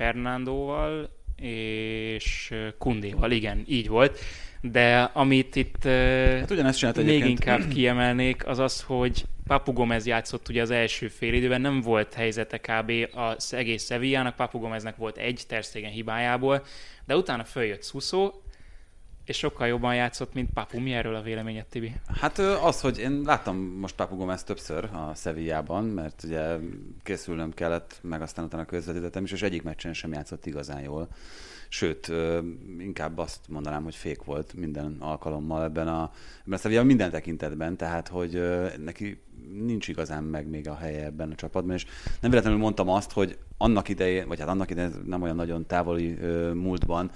Fernandóval 0.00 1.10
és 1.36 2.54
Kundéval, 2.78 3.30
igen, 3.30 3.64
így 3.66 3.88
volt. 3.88 4.18
De 4.60 5.00
amit 5.02 5.56
itt 5.56 5.84
hát 5.84 6.50
ugyanezt 6.50 6.82
még 6.82 6.96
egyébként. 6.96 7.28
inkább 7.28 7.68
kiemelnék, 7.68 8.46
az 8.46 8.58
az, 8.58 8.82
hogy 8.82 9.24
Papu 9.46 9.72
Gomez 9.72 10.06
játszott 10.06 10.48
ugye 10.48 10.62
az 10.62 10.70
első 10.70 11.08
fél 11.08 11.34
időben, 11.34 11.60
nem 11.60 11.80
volt 11.80 12.14
helyzete 12.14 12.58
kb. 12.58 12.92
az 13.14 13.54
egész 13.54 13.86
Sevillának, 13.86 14.36
Papu 14.36 14.58
Gomeznek 14.58 14.96
volt 14.96 15.16
egy 15.16 15.42
Terstegen 15.48 15.90
hibájából, 15.90 16.64
de 17.06 17.16
utána 17.16 17.44
följött 17.44 17.84
Suso, 17.84 18.32
és 19.30 19.36
sokkal 19.36 19.66
jobban 19.66 19.94
játszott, 19.94 20.34
mint 20.34 20.50
Papu. 20.54 20.80
Mi 20.80 20.92
erről 20.92 21.14
a 21.14 21.22
véleményed, 21.22 21.66
Tibi? 21.66 21.92
Hát 22.20 22.38
az, 22.38 22.80
hogy 22.80 22.98
én 22.98 23.20
láttam 23.24 23.56
most 23.56 23.94
Papu 23.94 24.16
Gomez 24.16 24.44
többször 24.44 24.84
a 24.84 25.14
Sevillában, 25.14 25.84
mert 25.84 26.22
ugye 26.24 26.56
készülnöm 27.02 27.54
kellett, 27.54 27.98
meg 28.02 28.22
aztán 28.22 28.44
utána 28.44 28.64
közvetítettem 28.64 29.24
is, 29.24 29.32
és 29.32 29.42
egyik 29.42 29.62
meccsen 29.62 29.92
sem 29.92 30.12
játszott 30.12 30.46
igazán 30.46 30.80
jól. 30.80 31.08
Sőt, 31.68 32.12
inkább 32.78 33.18
azt 33.18 33.38
mondanám, 33.48 33.82
hogy 33.82 33.94
fék 33.94 34.24
volt 34.24 34.54
minden 34.54 34.96
alkalommal 34.98 35.62
ebben 35.62 35.88
a, 35.88 36.10
ebben 36.40 36.52
a 36.52 36.56
Sevillában 36.56 36.88
minden 36.88 37.10
tekintetben, 37.10 37.76
tehát 37.76 38.08
hogy 38.08 38.42
neki 38.84 39.20
nincs 39.52 39.88
igazán 39.88 40.22
meg 40.24 40.48
még 40.48 40.68
a 40.68 40.74
helye 40.74 41.04
ebben 41.04 41.30
a 41.30 41.34
csapatban, 41.34 41.74
és 41.74 41.86
nem 42.20 42.30
véletlenül 42.30 42.60
mondtam 42.60 42.88
azt, 42.88 43.12
hogy 43.12 43.38
annak 43.56 43.88
idején, 43.88 44.28
vagy 44.28 44.38
hát 44.38 44.48
annak 44.48 44.70
idején 44.70 44.92
nem 45.06 45.22
olyan 45.22 45.36
nagyon 45.36 45.66
távoli 45.66 46.18
múltban 46.54 47.10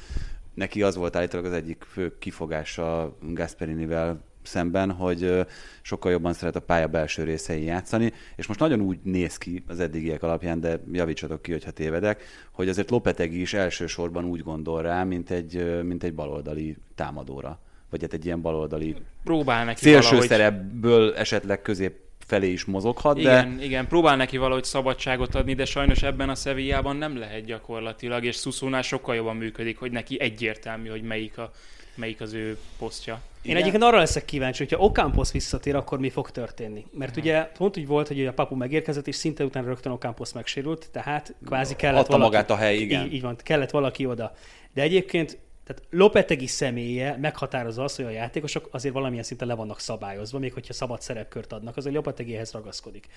neki 0.54 0.82
az 0.82 0.96
volt 0.96 1.16
állítólag 1.16 1.46
az 1.46 1.52
egyik 1.52 1.84
fő 1.88 2.18
kifogása 2.18 3.16
Gasperinivel 3.20 4.24
szemben, 4.42 4.92
hogy 4.92 5.46
sokkal 5.82 6.12
jobban 6.12 6.32
szeret 6.32 6.56
a 6.56 6.60
pálya 6.60 6.86
belső 6.86 7.24
részein 7.24 7.62
játszani, 7.62 8.12
és 8.36 8.46
most 8.46 8.60
nagyon 8.60 8.80
úgy 8.80 8.98
néz 9.02 9.36
ki 9.36 9.64
az 9.66 9.80
eddigiek 9.80 10.22
alapján, 10.22 10.60
de 10.60 10.80
javítsatok 10.92 11.42
ki, 11.42 11.52
hogyha 11.52 11.70
tévedek, 11.70 12.22
hogy 12.50 12.68
azért 12.68 12.90
Lopetegi 12.90 13.40
is 13.40 13.54
elsősorban 13.54 14.24
úgy 14.24 14.42
gondol 14.42 14.82
rá, 14.82 15.04
mint 15.04 15.30
egy, 15.30 15.82
mint 15.82 16.02
egy 16.02 16.14
baloldali 16.14 16.76
támadóra. 16.94 17.58
Vagy 17.90 18.02
hát 18.02 18.12
egy 18.12 18.24
ilyen 18.24 18.40
baloldali 18.40 18.96
Próbál 19.24 19.64
neki 19.64 19.84
szélső 19.84 20.08
valahogy... 20.08 20.28
szerepből 20.28 21.14
esetleg 21.14 21.62
közép 21.62 21.96
felé 22.26 22.50
is 22.50 22.64
mozoghat, 22.64 23.18
igen, 23.18 23.56
de... 23.56 23.64
Igen, 23.64 23.87
próbál 23.87 24.16
neki 24.16 24.37
valahogy 24.37 24.64
szabadságot 24.64 25.34
adni, 25.34 25.54
de 25.54 25.64
sajnos 25.64 26.02
ebben 26.02 26.28
a 26.28 26.34
Sevillában 26.34 26.96
nem 26.96 27.18
lehet 27.18 27.44
gyakorlatilag, 27.44 28.24
és 28.24 28.37
Szuszónál 28.37 28.82
sokkal 28.82 29.14
jobban 29.14 29.37
működik, 29.37 29.78
hogy 29.78 29.90
neki 29.90 30.20
egyértelmű, 30.20 30.88
hogy 30.88 31.02
melyik, 31.02 31.38
a, 31.38 31.52
melyik 31.94 32.20
az 32.20 32.32
ő 32.32 32.58
posztja. 32.78 33.20
Én 33.42 33.56
egyébként 33.56 33.82
arra 33.82 33.98
leszek 33.98 34.24
kíváncsi, 34.24 34.62
hogyha 34.62 34.84
Ocampos 34.84 35.32
visszatér, 35.32 35.74
akkor 35.76 35.98
mi 35.98 36.10
fog 36.10 36.30
történni. 36.30 36.87
Mert 36.92 37.10
uh-huh. 37.10 37.24
ugye 37.24 37.42
pont 37.42 37.76
úgy 37.76 37.87
volt, 37.87 38.08
hogy 38.08 38.26
a 38.26 38.32
papu 38.32 38.54
megérkezett, 38.54 39.06
és 39.06 39.16
szinte 39.16 39.44
utána 39.44 39.66
rögtön 39.66 39.92
Ocampos 39.92 40.32
megsérült, 40.32 40.88
tehát 40.92 41.34
kvázi 41.46 41.76
kellett 41.76 42.00
Adta 42.00 42.12
valaki... 42.12 42.30
magát 42.30 42.50
a 42.50 42.56
hely, 42.56 42.76
igen. 42.76 43.06
Így, 43.06 43.12
így 43.12 43.22
van, 43.22 43.37
kellett 43.37 43.70
valaki 43.70 44.06
oda. 44.06 44.34
De 44.74 44.82
egyébként 44.82 45.38
tehát 45.64 45.83
Lopetegi 45.90 46.46
személye 46.46 47.16
meghatározza 47.16 47.83
azt, 47.83 47.96
hogy 47.96 48.05
a 48.05 48.11
játékosok 48.11 48.68
azért 48.70 48.94
valamilyen 48.94 49.24
szinten 49.24 49.48
le 49.48 49.55
vannak 49.55 49.81
szabályozva, 49.81 50.38
még 50.38 50.53
hogyha 50.53 50.72
szabad 50.72 51.00
szerepkört 51.00 51.53
adnak, 51.53 51.77
az 51.77 51.87
a 51.87 51.90
Lopetegihez 51.90 52.53
ragaszkodik. 52.53 53.09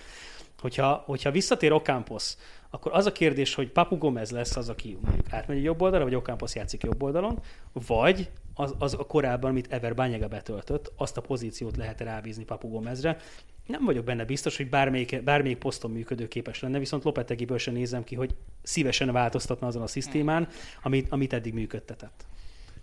Hogyha, 0.60 1.04
hogyha 1.06 1.32
visszatér 1.32 1.72
Ocampos, 1.72 2.36
akkor 2.70 2.92
az 2.94 3.06
a 3.06 3.12
kérdés, 3.12 3.54
hogy 3.54 3.70
Papu 3.70 3.98
Gomez 3.98 4.32
lesz 4.32 4.56
az, 4.56 4.70
aki 4.70 4.98
mondjuk 5.02 5.34
átmegy 5.34 5.64
jobb 5.64 5.82
oldalra, 5.82 6.06
vagy 6.06 6.16
Ocampos 6.16 6.56
játszik 6.56 6.84
jobb 6.84 7.04
oldalon, 7.04 7.40
vagy 7.74 8.30
az, 8.54 8.76
az 8.80 8.94
a 8.94 9.06
korábban, 9.06 9.50
amit 9.50 9.74
Ever 9.74 9.96
Bányega 9.96 10.28
betöltött, 10.28 10.92
azt 10.96 11.18
a 11.18 11.22
pozíciót 11.22 11.78
lehet 11.78 12.02
rábízni 12.02 12.44
Papu 12.44 12.70
Gomezre. 12.70 13.18
Nem 13.66 13.86
vagyok 13.86 14.06
benne 14.06 14.26
biztos, 14.26 14.58
hogy 14.58 14.70
bármelyik, 14.70 15.24
bármelyik 15.24 15.58
poszton 15.58 15.92
működőképes 15.92 16.60
lenne, 16.60 16.80
viszont 16.80 17.04
Lopetegiből 17.04 17.58
sem 17.58 17.74
nézem 17.74 18.04
ki, 18.04 18.16
hogy 18.16 18.36
szívesen 18.64 19.12
változtatna 19.12 19.68
azon 19.68 19.82
a 19.82 19.88
szisztémán, 19.88 20.48
amit, 20.84 21.08
amit 21.10 21.34
eddig 21.34 21.54
működtetett. 21.54 22.26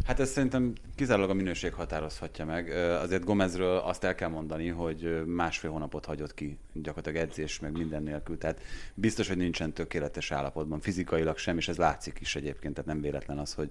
Hát 0.05 0.21
ez 0.21 0.31
szerintem 0.31 0.73
kizárólag 0.95 1.31
a 1.31 1.35
minőség 1.35 1.73
határozhatja 1.73 2.45
meg. 2.45 2.71
Azért 3.03 3.25
Gomezről 3.25 3.77
azt 3.77 4.05
el 4.05 4.15
kell 4.15 4.29
mondani, 4.29 4.69
hogy 4.69 5.25
másfél 5.27 5.71
hónapot 5.71 6.05
hagyott 6.05 6.35
ki 6.35 6.59
gyakorlatilag 6.73 7.29
edzés, 7.29 7.61
meg 7.61 7.73
minden 7.73 8.03
nélkül. 8.03 8.39
Tehát 8.39 8.61
biztos, 8.95 9.29
hogy 9.29 9.37
nincsen 9.37 9.73
tökéletes 9.73 10.31
állapotban, 10.31 10.81
fizikailag 10.81 11.39
sem, 11.39 11.57
és 11.57 11.69
ez 11.69 11.77
látszik 11.77 12.19
is 12.21 12.37
egyébként, 12.37 12.75
tehát 12.75 12.91
nem 12.91 13.01
véletlen 13.01 13.39
az, 13.39 13.55
hogy, 13.55 13.71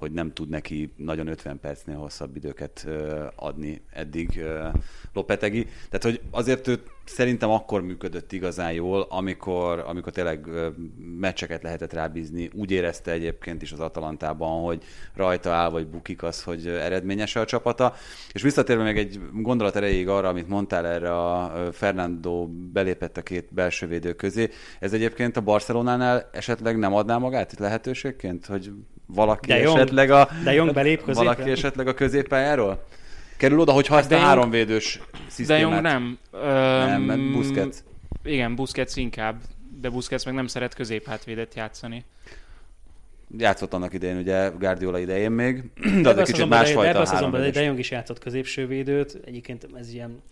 hogy 0.00 0.12
nem 0.12 0.32
tud 0.32 0.48
neki 0.48 0.92
nagyon 0.96 1.26
50 1.26 1.60
percnél 1.60 1.96
hosszabb 1.96 2.36
időket 2.36 2.86
adni 3.34 3.82
eddig 3.92 4.44
Lopetegi. 5.12 5.64
Tehát, 5.64 6.02
hogy 6.02 6.20
azért 6.30 6.68
ő 6.68 6.82
szerintem 7.04 7.50
akkor 7.50 7.82
működött 7.82 8.32
igazán 8.32 8.72
jól, 8.72 9.06
amikor, 9.08 9.84
amikor 9.86 10.12
tényleg 10.12 10.46
meccseket 11.18 11.62
lehetett 11.62 11.92
rábízni. 11.92 12.50
Úgy 12.54 12.70
érezte 12.70 13.10
egyébként 13.10 13.62
is 13.62 13.72
az 13.72 13.80
Atalantában, 13.80 14.64
hogy 14.64 14.82
rajta 15.14 15.50
áll 15.50 15.70
vagy 15.70 15.86
bukik 15.86 16.22
az, 16.22 16.42
hogy 16.42 16.66
eredményes 16.66 17.36
a 17.36 17.44
csapata. 17.44 17.94
És 18.32 18.42
visszatérve 18.42 18.82
még 18.82 18.96
egy 18.96 19.20
gondolat 19.32 19.76
erejéig 19.76 20.08
arra, 20.08 20.28
amit 20.28 20.48
mondtál 20.48 20.86
erre 20.86 21.16
a 21.16 21.52
Fernando 21.72 22.46
belépett 22.46 23.16
a 23.16 23.22
két 23.22 23.54
belső 23.54 23.86
védő 23.86 24.12
közé. 24.12 24.48
Ez 24.78 24.92
egyébként 24.92 25.36
a 25.36 25.40
Barcelonánál 25.40 26.28
esetleg 26.32 26.78
nem 26.78 26.94
adná 26.94 27.18
magát 27.18 27.52
itt 27.52 27.58
lehetőségként, 27.58 28.46
hogy 28.46 28.72
valaki 29.14 29.48
de 29.48 29.54
esetleg 29.54 30.10
a, 30.10 30.28
de 30.44 30.52
Jong 30.52 30.72
belép 30.72 31.14
valaki 31.14 31.50
esetleg 31.50 31.88
a 31.88 31.94
középpályáról? 31.94 32.84
kerül 33.36 33.58
oda, 33.60 33.72
hogyha 33.72 33.98
ezt 33.98 34.08
De 34.08 34.14
a 34.14 34.18
Jong- 34.18 34.30
háromvédős 34.30 35.00
De 35.12 35.20
szisztémát... 35.28 35.62
Jong 35.62 35.80
nem. 35.80 36.18
Nem, 36.86 37.08
Öm, 37.08 37.32
Busquets. 37.32 37.76
Igen, 38.24 38.54
Busquets 38.54 38.96
inkább, 38.96 39.40
de 39.80 39.88
Busquets 39.88 40.24
meg 40.24 40.34
nem 40.34 40.46
szeret 40.46 40.74
középhátvédet 40.74 41.54
játszani. 41.54 42.04
Játszott 43.38 43.74
annak 43.74 43.92
idején, 43.92 44.16
ugye 44.16 44.48
Guardiola 44.58 44.98
idején 44.98 45.30
még, 45.30 45.64
de 45.74 45.88
az 45.88 45.96
Ebben 45.96 46.18
egy 46.18 46.24
kicsit 46.24 46.48
De, 46.48 46.56
másfajta 46.56 47.00
a 47.00 47.04
szezonban 47.04 47.30
De, 47.30 47.36
háromvédős. 47.36 47.54
De 47.54 47.62
Jong 47.62 47.78
is 47.78 47.90
játszott 47.90 48.18
középsővédőt, 48.18 49.20
egyébként 49.24 49.66
ez 49.74 49.92
ilyen 49.92 50.22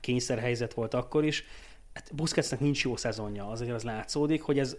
kényszerhelyzet 0.00 0.74
volt 0.74 0.94
akkor 0.94 1.24
is. 1.24 1.44
Hát 1.94 2.10
Busquetsnek 2.14 2.60
nincs 2.60 2.84
jó 2.84 2.96
szezonja, 2.96 3.48
azért 3.48 3.72
az 3.74 3.82
látszódik, 3.82 4.42
hogy 4.42 4.58
ez 4.58 4.76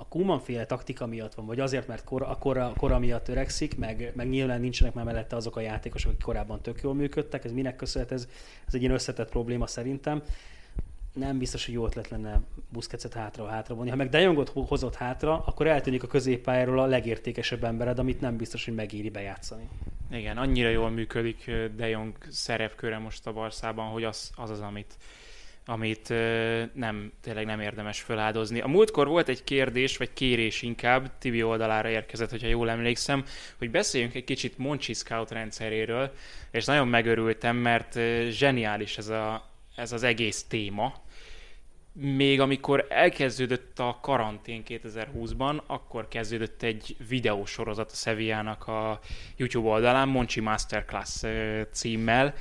a 0.00 0.08
Kuman 0.08 0.40
féle 0.40 0.66
taktika 0.66 1.06
miatt 1.06 1.34
van, 1.34 1.46
vagy 1.46 1.60
azért, 1.60 1.86
mert 1.86 2.04
kora, 2.04 2.36
kora, 2.40 2.72
kora 2.76 2.98
miatt 2.98 3.24
törekszik, 3.24 3.78
meg, 3.78 4.12
meg 4.14 4.28
nyilván 4.28 4.60
nincsenek 4.60 4.94
már 4.94 5.04
mellette 5.04 5.36
azok 5.36 5.56
a 5.56 5.60
játékosok, 5.60 6.10
akik 6.10 6.22
korábban 6.22 6.60
tök 6.60 6.80
jól 6.82 6.94
működtek, 6.94 7.44
ez 7.44 7.52
minek 7.52 7.76
köszönhet, 7.76 8.12
ez, 8.12 8.28
ez 8.66 8.74
egy 8.74 8.80
ilyen 8.80 8.92
összetett 8.92 9.30
probléma 9.30 9.66
szerintem. 9.66 10.22
Nem 11.12 11.38
biztos, 11.38 11.64
hogy 11.64 11.74
jó 11.74 11.84
ötlet 11.84 12.08
lenne 12.08 12.40
Busquetset 12.72 13.14
hátra 13.14 13.46
hátra 13.46 13.74
vonni. 13.74 13.90
Ha 13.90 13.96
meg 13.96 14.08
De 14.08 14.20
Jongot 14.20 14.48
ho- 14.48 14.68
hozott 14.68 14.94
hátra, 14.94 15.42
akkor 15.46 15.66
eltűnik 15.66 16.02
a 16.02 16.06
középpályáról 16.06 16.78
a 16.78 16.86
legértékesebb 16.86 17.64
embered, 17.64 17.98
amit 17.98 18.20
nem 18.20 18.36
biztos, 18.36 18.64
hogy 18.64 18.74
megéri 18.74 19.10
bejátszani. 19.10 19.68
Igen, 20.10 20.36
annyira 20.36 20.68
jól 20.68 20.90
működik 20.90 21.50
De 21.76 21.88
Jong 21.88 22.16
szerepköre 22.30 22.98
most 22.98 23.26
a 23.26 23.32
Barszában, 23.32 23.86
hogy 23.90 24.04
az 24.04 24.30
az, 24.36 24.50
az 24.50 24.60
amit, 24.60 24.96
amit 25.68 26.08
nem, 26.72 27.12
tényleg 27.22 27.44
nem 27.44 27.60
érdemes 27.60 28.00
feláldozni. 28.00 28.60
A 28.60 28.66
múltkor 28.66 29.06
volt 29.06 29.28
egy 29.28 29.44
kérdés, 29.44 29.96
vagy 29.96 30.12
kérés 30.12 30.62
inkább, 30.62 31.18
Tibi 31.18 31.42
oldalára 31.42 31.88
érkezett, 31.88 32.30
hogyha 32.30 32.48
jól 32.48 32.70
emlékszem, 32.70 33.24
hogy 33.58 33.70
beszéljünk 33.70 34.14
egy 34.14 34.24
kicsit 34.24 34.58
Monchi 34.58 34.92
Scout 34.92 35.30
rendszeréről, 35.30 36.12
és 36.50 36.64
nagyon 36.64 36.88
megörültem, 36.88 37.56
mert 37.56 37.98
zseniális 38.30 38.98
ez, 38.98 39.08
a, 39.08 39.50
ez 39.74 39.92
az 39.92 40.02
egész 40.02 40.44
téma. 40.44 40.94
Még 41.92 42.40
amikor 42.40 42.86
elkezdődött 42.88 43.78
a 43.78 43.98
karantén 44.02 44.62
2020-ban, 44.68 45.60
akkor 45.66 46.08
kezdődött 46.08 46.62
egy 46.62 46.96
videósorozat 47.08 47.90
a 47.90 47.94
Sevillának 47.94 48.66
a 48.66 49.00
YouTube 49.36 49.68
oldalán, 49.68 50.08
Monchi 50.08 50.40
Masterclass 50.40 51.24
címmel, 51.72 52.34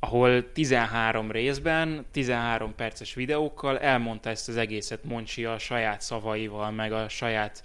ahol 0.00 0.52
13 0.52 1.30
részben, 1.30 2.06
13 2.10 2.74
perces 2.74 3.14
videókkal 3.14 3.78
elmondta 3.78 4.30
ezt 4.30 4.48
az 4.48 4.56
egészet 4.56 5.04
Monchi 5.04 5.44
a 5.44 5.58
saját 5.58 6.00
szavaival, 6.00 6.70
meg 6.70 6.92
a 6.92 7.08
saját 7.08 7.62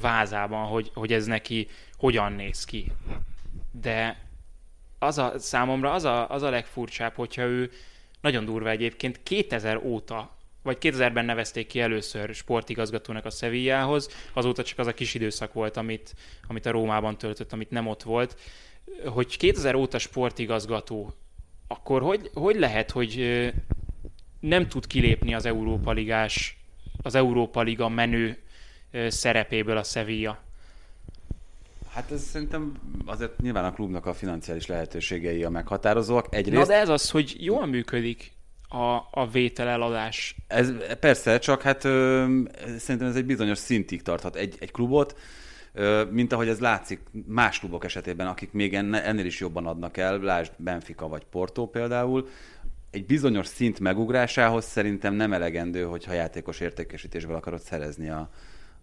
vázában, 0.00 0.66
hogy, 0.66 0.90
hogy 0.94 1.12
ez 1.12 1.26
neki 1.26 1.68
hogyan 1.96 2.32
néz 2.32 2.64
ki. 2.64 2.92
De 3.80 4.26
az 4.98 5.18
a, 5.18 5.38
számomra 5.38 5.92
az 5.92 6.04
a, 6.04 6.30
az 6.30 6.42
a 6.42 6.50
legfurcsább, 6.50 7.14
hogyha 7.14 7.42
ő 7.42 7.70
nagyon 8.20 8.44
durva 8.44 8.68
egyébként 8.68 9.22
2000 9.22 9.76
óta, 9.76 10.36
vagy 10.62 10.76
2000-ben 10.80 11.24
nevezték 11.24 11.66
ki 11.66 11.80
először 11.80 12.34
sportigazgatónak 12.34 13.24
a 13.24 13.30
Sevillához, 13.30 14.08
azóta 14.32 14.62
csak 14.62 14.78
az 14.78 14.86
a 14.86 14.94
kis 14.94 15.14
időszak 15.14 15.52
volt, 15.52 15.76
amit, 15.76 16.14
amit 16.46 16.66
a 16.66 16.70
Rómában 16.70 17.18
töltött, 17.18 17.52
amit 17.52 17.70
nem 17.70 17.86
ott 17.86 18.02
volt, 18.02 18.40
hogy 19.04 19.36
2000 19.36 19.74
óta 19.74 19.98
sportigazgató, 19.98 21.14
akkor 21.68 22.02
hogy, 22.02 22.30
hogy 22.34 22.56
lehet, 22.56 22.90
hogy 22.90 23.22
nem 24.40 24.68
tud 24.68 24.86
kilépni 24.86 25.34
az 25.34 25.44
Európa 25.44 25.92
Ligás, 25.92 26.58
az 27.02 27.14
Európa 27.14 27.62
Liga 27.62 27.88
menő 27.88 28.38
szerepéből 29.08 29.76
a 29.76 29.82
Sevilla? 29.82 30.38
Hát 31.90 32.10
ez 32.10 32.22
szerintem 32.22 32.72
azért 33.06 33.40
nyilván 33.40 33.64
a 33.64 33.72
klubnak 33.72 34.06
a 34.06 34.14
financiális 34.14 34.66
lehetőségei 34.66 35.44
a 35.44 35.50
meghatározóak. 35.50 36.30
Na 36.30 36.36
Egyrészt 36.36 36.68
de 36.68 36.74
ez 36.74 36.88
az, 36.88 37.10
hogy 37.10 37.36
jól 37.38 37.66
működik 37.66 38.32
a, 38.68 38.94
a 39.10 39.28
vételeladás. 39.32 40.36
Ez 40.46 40.72
persze, 41.00 41.38
csak 41.38 41.62
hát 41.62 41.84
ö, 41.84 42.24
szerintem 42.78 43.08
ez 43.08 43.16
egy 43.16 43.24
bizonyos 43.24 43.58
szintig 43.58 44.02
tarthat 44.02 44.36
egy, 44.36 44.56
egy 44.58 44.70
klubot, 44.70 45.16
mint 46.10 46.32
ahogy 46.32 46.48
ez 46.48 46.58
látszik 46.58 47.00
más 47.26 47.58
klubok 47.58 47.84
esetében, 47.84 48.26
akik 48.26 48.52
még 48.52 48.74
ennél 48.74 49.26
is 49.26 49.40
jobban 49.40 49.66
adnak 49.66 49.96
el, 49.96 50.18
lásd 50.18 50.52
Benfica 50.56 51.08
vagy 51.08 51.24
Porto 51.24 51.66
például, 51.66 52.28
egy 52.90 53.06
bizonyos 53.06 53.46
szint 53.46 53.80
megugrásához 53.80 54.64
szerintem 54.64 55.14
nem 55.14 55.32
elegendő, 55.32 55.82
hogyha 55.82 56.12
játékos 56.12 56.60
értékesítésből 56.60 57.36
akarod 57.36 57.60
szerezni 57.60 58.08
a, 58.08 58.30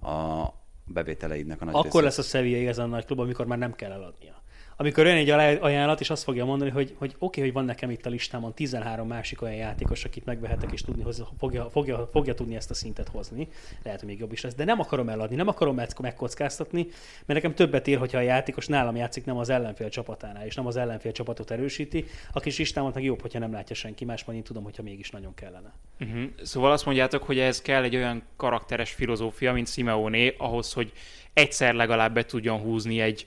a 0.10 0.54
bevételeidnek 0.84 1.62
a 1.62 1.66
nagy 1.66 1.74
Akkor 1.74 2.02
részét. 2.02 2.18
lesz 2.18 2.18
a 2.18 2.22
Sevilla 2.22 2.58
igazán 2.58 2.90
nagy 2.90 3.06
klub, 3.06 3.20
amikor 3.20 3.46
már 3.46 3.58
nem 3.58 3.74
kell 3.74 3.92
eladnia. 3.92 4.44
Amikor 4.78 5.06
jön 5.06 5.16
egy 5.16 5.30
ajánlat, 5.60 6.00
és 6.00 6.10
azt 6.10 6.24
fogja 6.24 6.46
mondani, 6.46 6.70
hogy, 6.70 6.96
hogy 6.98 7.10
oké, 7.10 7.26
okay, 7.26 7.44
hogy 7.44 7.54
van 7.54 7.66
nekem 7.66 7.90
itt 7.90 8.06
a 8.06 8.10
listámon 8.10 8.54
13 8.54 9.08
másik 9.08 9.42
olyan 9.42 9.56
játékos, 9.56 10.06
akit 10.06 10.26
megvehetek, 10.26 10.72
és 10.72 10.82
tudni, 10.82 11.04
hogy 11.04 11.16
fogja, 11.40 11.70
fogja, 11.70 12.10
fogja 12.12 12.34
tudni 12.34 12.56
ezt 12.56 12.70
a 12.70 12.74
szintet 12.74 13.08
hozni. 13.08 13.48
Lehet, 13.84 14.00
hogy 14.00 14.10
még 14.10 14.20
jobb 14.20 14.32
is 14.32 14.42
lesz, 14.42 14.54
de 14.54 14.64
nem 14.64 14.80
akarom 14.80 15.10
eladni, 15.10 15.36
nem 15.36 15.48
akarom 15.48 15.76
meg- 15.76 16.00
megkockáztatni, 16.02 16.88
mert 17.26 17.42
nekem 17.42 17.54
többet 17.54 17.88
ér, 17.88 17.98
hogyha 17.98 18.18
a 18.18 18.22
játékos 18.22 18.68
nálam 18.68 18.96
játszik, 18.96 19.26
nem 19.26 19.38
az 19.38 19.50
ellenfél 19.50 19.90
csapatánál, 19.90 20.46
és 20.46 20.56
nem 20.56 20.68
az 20.68 20.76
ellenfél 20.76 21.12
csapatot 21.12 21.52
erősíti. 21.52 22.06
A 22.32 22.40
kis 22.40 22.58
listámat 22.58 22.94
meg 22.94 23.04
jobb, 23.04 23.22
hogyha 23.22 23.40
nem 23.40 23.52
látja 23.52 23.76
senki 23.76 24.06
más, 24.06 24.24
majd 24.24 24.38
én 24.38 24.44
tudom, 24.44 24.64
hogyha 24.64 24.84
mégis 24.84 25.10
nagyon 25.10 25.34
kellene. 25.34 25.74
Uh-huh. 26.00 26.24
Szóval 26.44 26.72
azt 26.72 26.86
mondjátok, 26.86 27.24
hogy 27.24 27.40
ez 27.40 27.62
kell 27.62 27.84
egy 27.84 27.96
olyan 27.96 28.24
karakteres 28.36 28.92
filozófia, 28.92 29.54
mint 29.54 29.68
Simeone, 29.68 30.34
ahhoz, 30.38 30.74
hogy 30.74 30.92
egyszer 31.34 31.74
legalább 31.74 32.14
be 32.14 32.26
tudjon 32.26 32.60
húzni 32.60 33.00
egy 33.00 33.26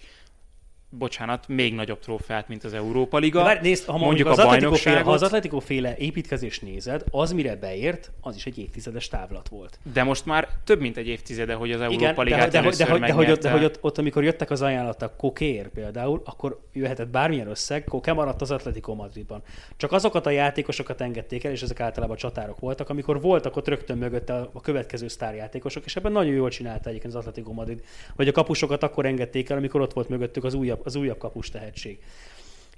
bocsánat, 0.91 1.49
még 1.49 1.75
nagyobb 1.75 1.99
trófeát, 1.99 2.49
mint 2.49 2.65
az 2.65 2.75
Európa 2.75 3.19
Liga. 3.19 3.43
Várj, 3.43 3.61
nézd, 3.63 3.85
ha 3.85 3.99
mondjuk, 3.99 4.27
mondjuk 4.27 4.29
az 4.29 4.39
a 4.39 4.43
Atletico 4.43 4.75
féle, 4.75 5.01
ha 5.01 5.01
az 5.01 5.05
bajnokságot, 5.05 5.23
Atletico 5.23 5.59
féle 5.59 5.97
építkezést 5.97 6.63
nézed, 6.63 7.05
az 7.11 7.33
mire 7.33 7.57
beért, 7.57 8.11
az 8.21 8.37
is 8.37 8.47
egy 8.47 8.59
évtizedes 8.59 9.09
távlat 9.09 9.49
volt. 9.49 9.79
de 9.93 10.03
most 10.03 10.27
már 10.27 10.49
több 10.65 10.81
mint 10.81 10.97
egy 10.97 11.09
évtizede, 11.09 11.55
hogy 11.55 11.73
az 11.73 11.81
Európa 11.81 12.03
Igen, 12.03 12.25
Ligát 12.25 12.51
de, 12.51 12.61
de, 12.61 12.69
de, 12.69 12.85
de, 12.85 13.07
de, 13.07 13.13
hogy, 13.13 13.31
ott, 13.31 13.41
de 13.41 13.51
hogy 13.51 13.65
ott, 13.65 13.79
ott, 13.81 13.99
amikor 13.99 14.25
jöttek 14.25 14.51
az 14.51 14.63
ajánlatok 14.63 15.17
Kokér 15.17 15.69
például, 15.69 16.23
akkor 16.25 16.61
jöhetett 16.73 17.09
bármilyen 17.09 17.49
összeg, 17.49 17.85
Koké 17.85 18.13
maradt 18.13 18.41
az 18.41 18.51
Atletico 18.51 18.95
Madridban. 18.95 19.43
Csak 19.77 19.93
azokat 19.93 20.27
a 20.27 20.31
játékosokat 20.31 21.01
engedték 21.01 21.45
el, 21.45 21.53
és 21.53 21.63
ezek 21.63 21.81
általában 21.81 22.17
csatárok 22.17 22.61
voltak, 22.61 22.89
amikor 22.89 23.21
voltak 23.21 23.57
ott 23.57 23.69
rögtön 23.69 23.99
mögötte 23.99 24.35
a, 24.35 24.51
a 24.53 24.61
következő 24.61 25.09
sztárjátékosok, 25.09 25.85
és 25.85 25.97
ebben 25.97 26.13
nagyon 26.13 26.33
jól 26.33 26.51
csinálta 26.51 26.89
egyébként 26.89 27.15
az 27.15 27.21
Atletico 27.21 27.53
Madrid. 27.53 27.85
Vagy 28.17 28.29
a 28.29 28.33
kapusokat 28.33 28.83
akkor 28.83 29.07
engedték 29.07 29.51
el, 29.51 29.57
amikor 29.57 29.81
ott 29.81 29.93
volt 29.93 30.09
mögöttük 30.09 30.45
az 30.45 30.55
újabb, 30.55 30.78
az 30.85 30.95
újabb 30.95 31.19
kapus 31.19 31.51
tehetség 31.51 31.99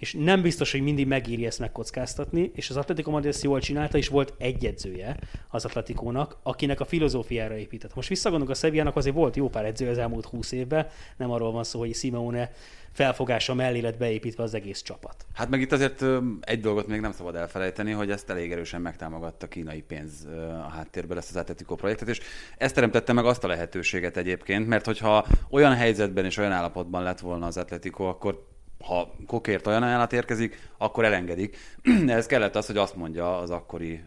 és 0.01 0.17
nem 0.19 0.43
biztos, 0.43 0.73
hogy 0.73 0.81
mindig 0.81 1.07
megéri 1.07 1.47
ezt 1.47 1.59
megkockáztatni, 1.59 2.51
és 2.55 2.71
az 2.71 2.77
Atletico 2.77 3.11
Madrid 3.11 3.31
ezt 3.31 3.43
jól 3.43 3.61
csinálta, 3.61 3.99
és 3.99 4.09
volt 4.09 4.35
egy 4.39 4.65
edzője 4.65 5.17
az 5.49 5.65
Atletikónak, 5.65 6.37
akinek 6.43 6.81
a 6.81 6.85
filozófiára 6.85 7.57
épített. 7.57 7.95
Most 7.95 8.09
visszagondolunk 8.09 8.57
a 8.57 8.61
Sevillának, 8.61 8.97
azért 8.97 9.15
volt 9.15 9.37
jó 9.37 9.49
pár 9.49 9.65
edző 9.65 9.89
az 9.89 9.99
elmúlt 9.99 10.27
húsz 10.27 10.53
évben, 10.53 10.87
nem 11.17 11.31
arról 11.31 11.53
van 11.53 11.65
szó, 11.65 11.79
hogy 11.79 11.95
Simeone 11.95 12.53
felfogása 12.93 13.55
mellé 13.55 13.81
lett 13.81 13.99
beépítve 13.99 14.43
az 14.43 14.55
egész 14.55 14.83
csapat. 14.83 15.27
Hát 15.35 15.49
meg 15.49 15.61
itt 15.61 15.73
azért 15.73 16.05
egy 16.41 16.61
dolgot 16.61 16.87
még 16.87 17.01
nem 17.01 17.13
szabad 17.13 17.35
elfelejteni, 17.35 17.91
hogy 17.91 18.11
ezt 18.11 18.31
elég 18.31 18.53
erősen 18.53 18.81
megtámogatta 18.81 19.49
kínai 19.49 19.83
pénz 19.83 20.29
a 20.67 20.69
háttérben 20.69 21.19
ezt 21.19 21.31
az 21.31 21.37
Atletico 21.37 21.75
projektet, 21.75 22.09
és 22.09 22.21
ez 22.59 22.73
teremtette 22.73 23.13
meg 23.13 23.25
azt 23.25 23.45
a 23.45 23.49
lehetőséget 23.49 24.17
egyébként, 24.17 24.67
mert 24.67 24.85
hogyha 24.85 25.27
olyan 25.51 25.75
helyzetben 25.75 26.25
és 26.25 26.37
olyan 26.37 26.53
állapotban 26.53 27.03
lett 27.03 27.21
volna 27.21 27.47
az 27.47 27.57
Atletico, 27.57 28.05
akkor 28.05 28.49
ha 28.85 29.15
kokért 29.27 29.67
olyan 29.67 29.83
ajánlat 29.83 30.13
érkezik, 30.13 30.71
akkor 30.79 31.05
elengedik. 31.05 31.57
Ez 32.07 32.27
kellett 32.27 32.57
az, 32.57 32.67
hogy 32.67 32.77
azt 32.77 32.97
mondja 32.97 33.39
az 33.39 33.51
akkori, 33.51 34.05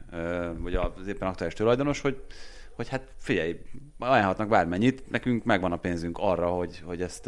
vagy 0.57 0.75
az 0.75 1.07
éppen 1.07 1.27
aktuális 1.27 1.55
tulajdonos, 1.55 2.01
hogy 2.01 2.23
hogy 2.75 2.89
hát 2.89 3.13
figyelj, 3.17 3.59
ajánlhatnak 3.99 4.47
bármennyit, 4.47 5.09
nekünk 5.09 5.43
megvan 5.43 5.71
a 5.71 5.77
pénzünk 5.77 6.17
arra, 6.19 6.47
hogy, 6.47 6.81
hogy 6.85 7.01
ezt, 7.01 7.27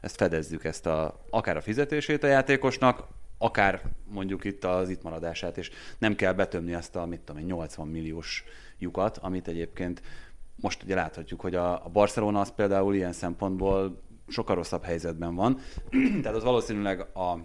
ezt 0.00 0.16
fedezzük, 0.16 0.64
ezt 0.64 0.86
a, 0.86 1.24
akár 1.30 1.56
a 1.56 1.60
fizetését 1.60 2.22
a 2.22 2.26
játékosnak, 2.26 3.04
akár 3.38 3.82
mondjuk 4.04 4.44
itt 4.44 4.64
az 4.64 4.88
itt 4.88 5.02
maradását, 5.02 5.58
és 5.58 5.70
nem 5.98 6.14
kell 6.14 6.32
betömni 6.32 6.74
ezt 6.74 6.96
a, 6.96 7.06
mit 7.06 7.20
tudom 7.20 7.40
én, 7.40 7.46
80 7.46 7.88
milliós 7.88 8.44
lyukat, 8.78 9.18
amit 9.18 9.48
egyébként 9.48 10.02
most 10.56 10.82
ugye 10.82 10.94
láthatjuk, 10.94 11.40
hogy 11.40 11.54
a, 11.54 11.84
a 11.84 11.88
Barcelona 11.88 12.40
az 12.40 12.52
például 12.54 12.94
ilyen 12.94 13.12
szempontból 13.12 14.02
sokkal 14.30 14.54
rosszabb 14.54 14.84
helyzetben 14.84 15.34
van. 15.34 15.58
Tehát 16.22 16.36
az 16.36 16.42
valószínűleg 16.42 17.00
a 17.00 17.38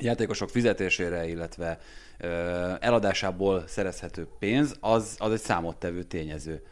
játékosok 0.00 0.50
fizetésére, 0.50 1.28
illetve 1.28 1.78
ö, 2.18 2.28
eladásából 2.80 3.64
szerezhető 3.66 4.26
pénz, 4.38 4.76
az, 4.80 5.16
az 5.18 5.32
egy 5.32 5.40
számottevő 5.40 6.02
tényező. 6.02 6.62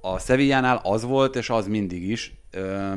A 0.00 0.18
Sevillánál 0.18 0.80
az 0.82 1.02
volt, 1.02 1.36
és 1.36 1.50
az 1.50 1.66
mindig 1.66 2.08
is, 2.08 2.34
ö, 2.50 2.92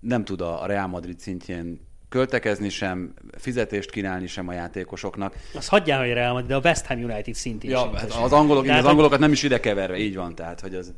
nem 0.00 0.24
tud 0.24 0.40
a 0.40 0.66
Real 0.66 0.86
Madrid 0.86 1.18
szintjén 1.18 1.86
költekezni 2.08 2.68
sem, 2.68 3.14
fizetést 3.38 3.90
kínálni 3.90 4.26
sem 4.26 4.48
a 4.48 4.52
játékosoknak. 4.52 5.34
Az 5.54 5.68
hagyjál, 5.68 6.00
hogy 6.00 6.12
Real 6.12 6.32
Madrid, 6.32 6.48
de 6.48 6.56
a 6.56 6.60
West 6.64 6.86
Ham 6.86 7.02
United 7.02 7.34
szintén. 7.34 7.70
Ja, 7.70 7.96
hát 7.96 8.12
az, 8.12 8.32
angolok, 8.32 8.64
Tehát, 8.64 8.84
az 8.84 8.90
angolokat 8.90 9.18
nem 9.18 9.32
is 9.32 9.42
ide 9.42 9.60
keverve, 9.60 9.96
így 9.96 10.14
van, 10.14 10.34
tehát 10.34 10.60
hogy 10.60 10.74
az, 10.74 10.92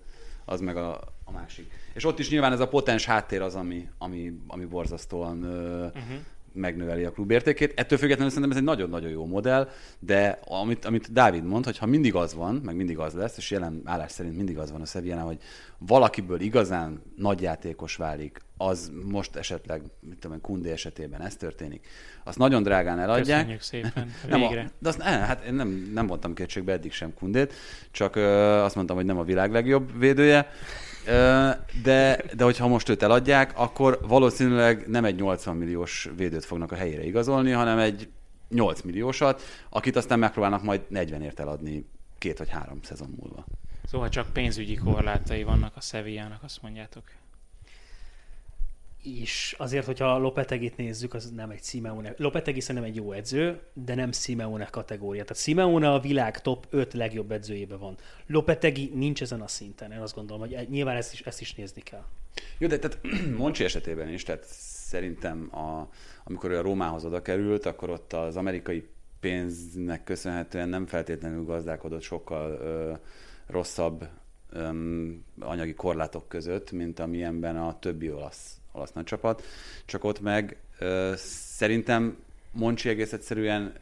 az 0.44 0.60
meg 0.60 0.76
a, 0.76 1.00
a 1.24 1.32
másik. 1.32 1.79
És 1.94 2.04
ott 2.04 2.18
is 2.18 2.30
nyilván 2.30 2.52
ez 2.52 2.60
a 2.60 2.68
potens 2.68 3.04
háttér 3.04 3.42
az, 3.42 3.54
ami, 3.54 3.88
ami, 3.98 4.32
ami 4.46 4.64
borzasztóan 4.64 5.38
uh-huh. 5.38 6.02
megnöveli 6.52 7.04
a 7.04 7.10
klub 7.10 7.30
értékét. 7.30 7.72
Ettől 7.76 7.98
függetlenül 7.98 8.32
szerintem 8.32 8.58
ez 8.58 8.62
egy 8.62 8.68
nagyon-nagyon 8.68 9.10
jó 9.10 9.26
modell, 9.26 9.68
de 9.98 10.38
amit, 10.44 10.84
amit 10.84 11.12
Dávid 11.12 11.44
mond, 11.44 11.64
hogy 11.64 11.78
ha 11.78 11.86
mindig 11.86 12.14
az 12.14 12.34
van, 12.34 12.60
meg 12.64 12.76
mindig 12.76 12.98
az 12.98 13.12
lesz, 13.12 13.36
és 13.36 13.50
jelen 13.50 13.80
állás 13.84 14.12
szerint 14.12 14.36
mindig 14.36 14.58
az 14.58 14.72
van 14.72 14.80
a 14.80 14.86
Sevillánál, 14.86 15.26
hogy 15.26 15.38
valakiből 15.78 16.40
igazán 16.40 17.02
nagyjátékos 17.16 17.96
válik, 17.96 18.40
az 18.56 18.92
most 19.04 19.36
esetleg, 19.36 19.82
mit 20.00 20.18
tudom, 20.18 20.36
én, 20.36 20.42
Kundé 20.42 20.70
esetében 20.70 21.22
ez 21.22 21.36
történik, 21.36 21.86
azt 22.24 22.38
nagyon 22.38 22.62
drágán 22.62 22.98
eladják. 22.98 23.38
Köszönjük 23.38 23.60
szépen, 23.60 24.10
Nem, 24.28 24.42
a, 24.42 24.48
végre. 24.48 24.70
de 24.78 24.88
azt, 24.88 24.98
ne, 24.98 25.04
hát 25.04 25.44
én 25.44 25.54
nem, 25.54 25.90
nem 25.94 26.06
voltam 26.06 26.34
kétségbe 26.34 26.72
eddig 26.72 26.92
sem 26.92 27.14
Kundét, 27.14 27.52
csak 27.90 28.16
ö, 28.16 28.28
azt 28.62 28.74
mondtam, 28.74 28.96
hogy 28.96 29.04
nem 29.04 29.18
a 29.18 29.24
világ 29.24 29.52
legjobb 29.52 29.98
védője. 29.98 30.50
De, 31.82 32.22
de 32.36 32.44
hogyha 32.44 32.68
most 32.68 32.88
őt 32.88 33.02
eladják, 33.02 33.58
akkor 33.58 33.98
valószínűleg 34.02 34.84
nem 34.88 35.04
egy 35.04 35.14
80 35.14 35.56
milliós 35.56 36.08
védőt 36.16 36.44
fognak 36.44 36.72
a 36.72 36.74
helyére 36.74 37.04
igazolni, 37.04 37.50
hanem 37.50 37.78
egy 37.78 38.08
8 38.48 38.80
milliósat, 38.80 39.42
akit 39.68 39.96
aztán 39.96 40.18
megpróbálnak 40.18 40.62
majd 40.62 40.80
40-ért 40.90 41.40
eladni 41.40 41.86
két 42.18 42.38
vagy 42.38 42.48
három 42.48 42.78
szezon 42.82 43.14
múlva. 43.20 43.44
Szóval 43.84 44.08
csak 44.08 44.32
pénzügyi 44.32 44.74
korlátai 44.74 45.42
vannak 45.42 45.76
a 45.76 45.80
Sevillának, 45.80 46.42
azt 46.42 46.62
mondjátok. 46.62 47.02
És 49.02 49.54
azért, 49.58 49.86
hogyha 49.86 50.18
Lopetegit 50.18 50.76
nézzük, 50.76 51.14
az 51.14 51.30
nem 51.30 51.50
egy 51.50 51.62
Simeone. 51.62 52.14
Lopetegi 52.16 52.60
szerintem 52.60 52.90
egy 52.90 52.96
jó 52.96 53.12
edző, 53.12 53.60
de 53.72 53.94
nem 53.94 54.12
Simeone 54.12 54.64
kategória. 54.64 55.22
Tehát 55.22 55.42
Simeone 55.42 55.92
a 55.92 56.00
világ 56.00 56.40
top 56.40 56.66
5 56.70 56.92
legjobb 56.94 57.30
edzőjében 57.30 57.78
van. 57.78 57.96
Lopetegi 58.26 58.90
nincs 58.94 59.22
ezen 59.22 59.40
a 59.40 59.46
szinten. 59.46 59.92
Én 59.92 59.98
azt 59.98 60.14
gondolom, 60.14 60.48
hogy 60.48 60.68
nyilván 60.68 60.96
ezt 60.96 61.12
is, 61.12 61.20
ezt 61.20 61.40
is 61.40 61.54
nézni 61.54 61.82
kell. 61.82 62.04
Jó, 62.58 62.68
de 62.68 62.78
tehát 62.78 63.00
Moncsi 63.36 63.64
esetében 63.64 64.08
is, 64.08 64.22
tehát 64.22 64.44
szerintem 64.88 65.56
a, 65.56 65.88
amikor 66.24 66.50
ő 66.50 66.58
a 66.58 66.62
Rómához 66.62 67.04
oda 67.04 67.22
került, 67.22 67.66
akkor 67.66 67.90
ott 67.90 68.12
az 68.12 68.36
amerikai 68.36 68.88
pénznek 69.20 70.04
köszönhetően 70.04 70.68
nem 70.68 70.86
feltétlenül 70.86 71.44
gazdálkodott 71.44 72.02
sokkal 72.02 72.50
ö, 72.50 72.92
rosszabb 73.46 74.08
anyagi 75.40 75.74
korlátok 75.74 76.28
között, 76.28 76.72
mint 76.72 76.98
amilyenben 76.98 77.56
a 77.56 77.78
többi 77.78 78.12
olasz, 78.12 78.59
olasz 78.72 78.92
nagy 78.92 79.04
csapat. 79.04 79.42
Csak 79.84 80.04
ott 80.04 80.20
meg 80.20 80.56
szerintem 81.16 82.16
Moncsi 82.52 82.88
egész 82.88 83.12
egyszerűen 83.12 83.72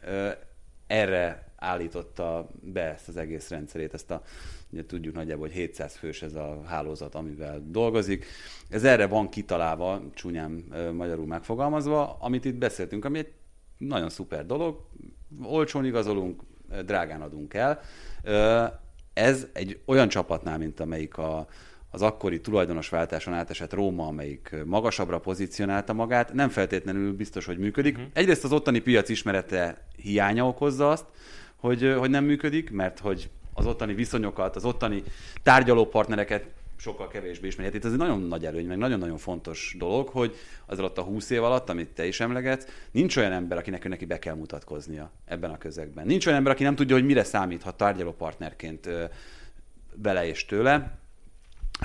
erre 0.87 1.47
állította 1.55 2.49
be 2.61 2.93
ezt 2.93 3.07
az 3.07 3.17
egész 3.17 3.49
rendszerét, 3.49 3.93
ezt 3.93 4.11
a, 4.11 4.21
ugye 4.69 4.85
tudjuk 4.85 5.15
nagyjából, 5.15 5.47
hogy 5.47 5.55
700 5.55 5.95
fős 5.95 6.21
ez 6.21 6.35
a 6.35 6.61
hálózat, 6.65 7.15
amivel 7.15 7.63
dolgozik. 7.65 8.25
Ez 8.69 8.83
erre 8.83 9.07
van 9.07 9.29
kitalálva, 9.29 10.01
csúnyán 10.13 10.51
magyarul 10.93 11.25
megfogalmazva, 11.25 12.17
amit 12.19 12.45
itt 12.45 12.55
beszéltünk, 12.55 13.05
ami 13.05 13.17
egy 13.17 13.31
nagyon 13.77 14.09
szuper 14.09 14.45
dolog, 14.45 14.87
olcsón 15.43 15.85
igazolunk, 15.85 16.41
drágán 16.85 17.21
adunk 17.21 17.53
el. 17.53 17.81
Ez 19.13 19.47
egy 19.53 19.79
olyan 19.85 20.07
csapatnál, 20.09 20.57
mint 20.57 20.79
amelyik 20.79 21.17
a, 21.17 21.47
az 21.91 22.01
akkori 22.01 22.41
tulajdonos 22.41 22.89
váltáson 22.89 23.33
átesett 23.33 23.73
Róma, 23.73 24.07
amelyik 24.07 24.55
magasabbra 24.65 25.19
pozícionálta 25.19 25.93
magát, 25.93 26.33
nem 26.33 26.49
feltétlenül 26.49 27.13
biztos, 27.13 27.45
hogy 27.45 27.57
működik. 27.57 27.95
Uh-huh. 27.95 28.11
Egyrészt 28.13 28.43
az 28.43 28.51
ottani 28.51 28.79
piac 28.79 29.09
ismerete 29.09 29.85
hiánya 29.95 30.47
okozza 30.47 30.89
azt, 30.89 31.05
hogy, 31.55 31.95
hogy 31.97 32.09
nem 32.09 32.23
működik, 32.23 32.71
mert 32.71 32.99
hogy 32.99 33.29
az 33.53 33.65
ottani 33.65 33.93
viszonyokat, 33.93 34.55
az 34.55 34.65
ottani 34.65 35.03
tárgyalópartnereket 35.43 36.45
sokkal 36.79 37.07
kevésbé 37.07 37.47
ismeri. 37.47 37.67
Hát 37.67 37.77
itt 37.77 37.85
ez 37.85 37.91
egy 37.91 37.97
nagyon 37.97 38.21
nagy 38.21 38.45
előny, 38.45 38.67
meg 38.67 38.77
nagyon-nagyon 38.77 39.17
fontos 39.17 39.75
dolog, 39.77 40.07
hogy 40.07 40.35
az 40.65 40.79
alatt 40.79 40.97
a 40.97 41.01
20 41.01 41.29
év 41.29 41.43
alatt, 41.43 41.69
amit 41.69 41.87
te 41.87 42.05
is 42.05 42.19
emlegetsz, 42.19 42.65
nincs 42.91 43.17
olyan 43.17 43.31
ember, 43.31 43.57
akinek 43.57 43.87
neki 43.87 44.05
be 44.05 44.19
kell 44.19 44.35
mutatkoznia 44.35 45.11
ebben 45.25 45.51
a 45.51 45.57
közegben. 45.57 46.05
Nincs 46.05 46.25
olyan 46.25 46.37
ember, 46.37 46.53
aki 46.53 46.63
nem 46.63 46.75
tudja, 46.75 46.95
hogy 46.95 47.05
mire 47.05 47.23
számíthat 47.23 47.77
tárgyalópartnerként 47.77 48.85
ö, 48.85 49.03
bele 49.93 50.27
és 50.27 50.45
tőle. 50.45 50.97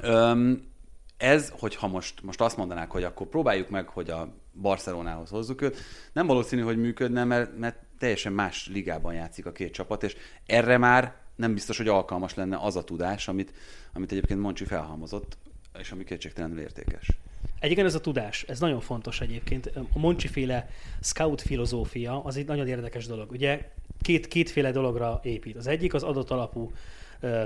Öm, 0.02 0.72
ez, 1.16 1.52
hogyha 1.58 1.86
most, 1.86 2.22
most 2.22 2.40
azt 2.40 2.56
mondanák, 2.56 2.90
hogy 2.90 3.04
akkor 3.04 3.26
próbáljuk 3.26 3.70
meg, 3.70 3.88
hogy 3.88 4.10
a 4.10 4.34
Barcelonához 4.60 5.30
hozzuk 5.30 5.62
őt, 5.62 5.76
nem 6.12 6.26
valószínű, 6.26 6.62
hogy 6.62 6.76
működne, 6.76 7.24
mert, 7.24 7.58
mert 7.58 7.76
teljesen 7.98 8.32
más 8.32 8.68
ligában 8.72 9.14
játszik 9.14 9.46
a 9.46 9.52
két 9.52 9.72
csapat, 9.72 10.02
és 10.02 10.16
erre 10.46 10.78
már 10.78 11.14
nem 11.36 11.54
biztos, 11.54 11.76
hogy 11.76 11.88
alkalmas 11.88 12.34
lenne 12.34 12.56
az 12.56 12.76
a 12.76 12.84
tudás, 12.84 13.28
amit, 13.28 13.52
amit 13.92 14.12
egyébként 14.12 14.40
Moncsi 14.40 14.64
felhalmozott, 14.64 15.36
és 15.78 15.90
ami 15.90 16.04
kétségtelenül 16.04 16.60
értékes. 16.60 17.08
Egyébként 17.60 17.86
ez 17.86 17.94
a 17.94 18.00
tudás, 18.00 18.42
ez 18.42 18.60
nagyon 18.60 18.80
fontos 18.80 19.20
egyébként. 19.20 19.66
A 19.92 19.98
Moncsi 19.98 20.28
féle 20.28 20.68
scout 21.00 21.40
filozófia 21.40 22.24
az 22.24 22.36
egy 22.36 22.46
nagyon 22.46 22.68
érdekes 22.68 23.06
dolog. 23.06 23.30
Ugye 23.30 23.70
két, 24.00 24.28
kétféle 24.28 24.70
dologra 24.70 25.20
épít. 25.22 25.56
Az 25.56 25.66
egyik 25.66 25.94
az 25.94 26.02
adat 26.02 26.30
alapú 26.30 26.72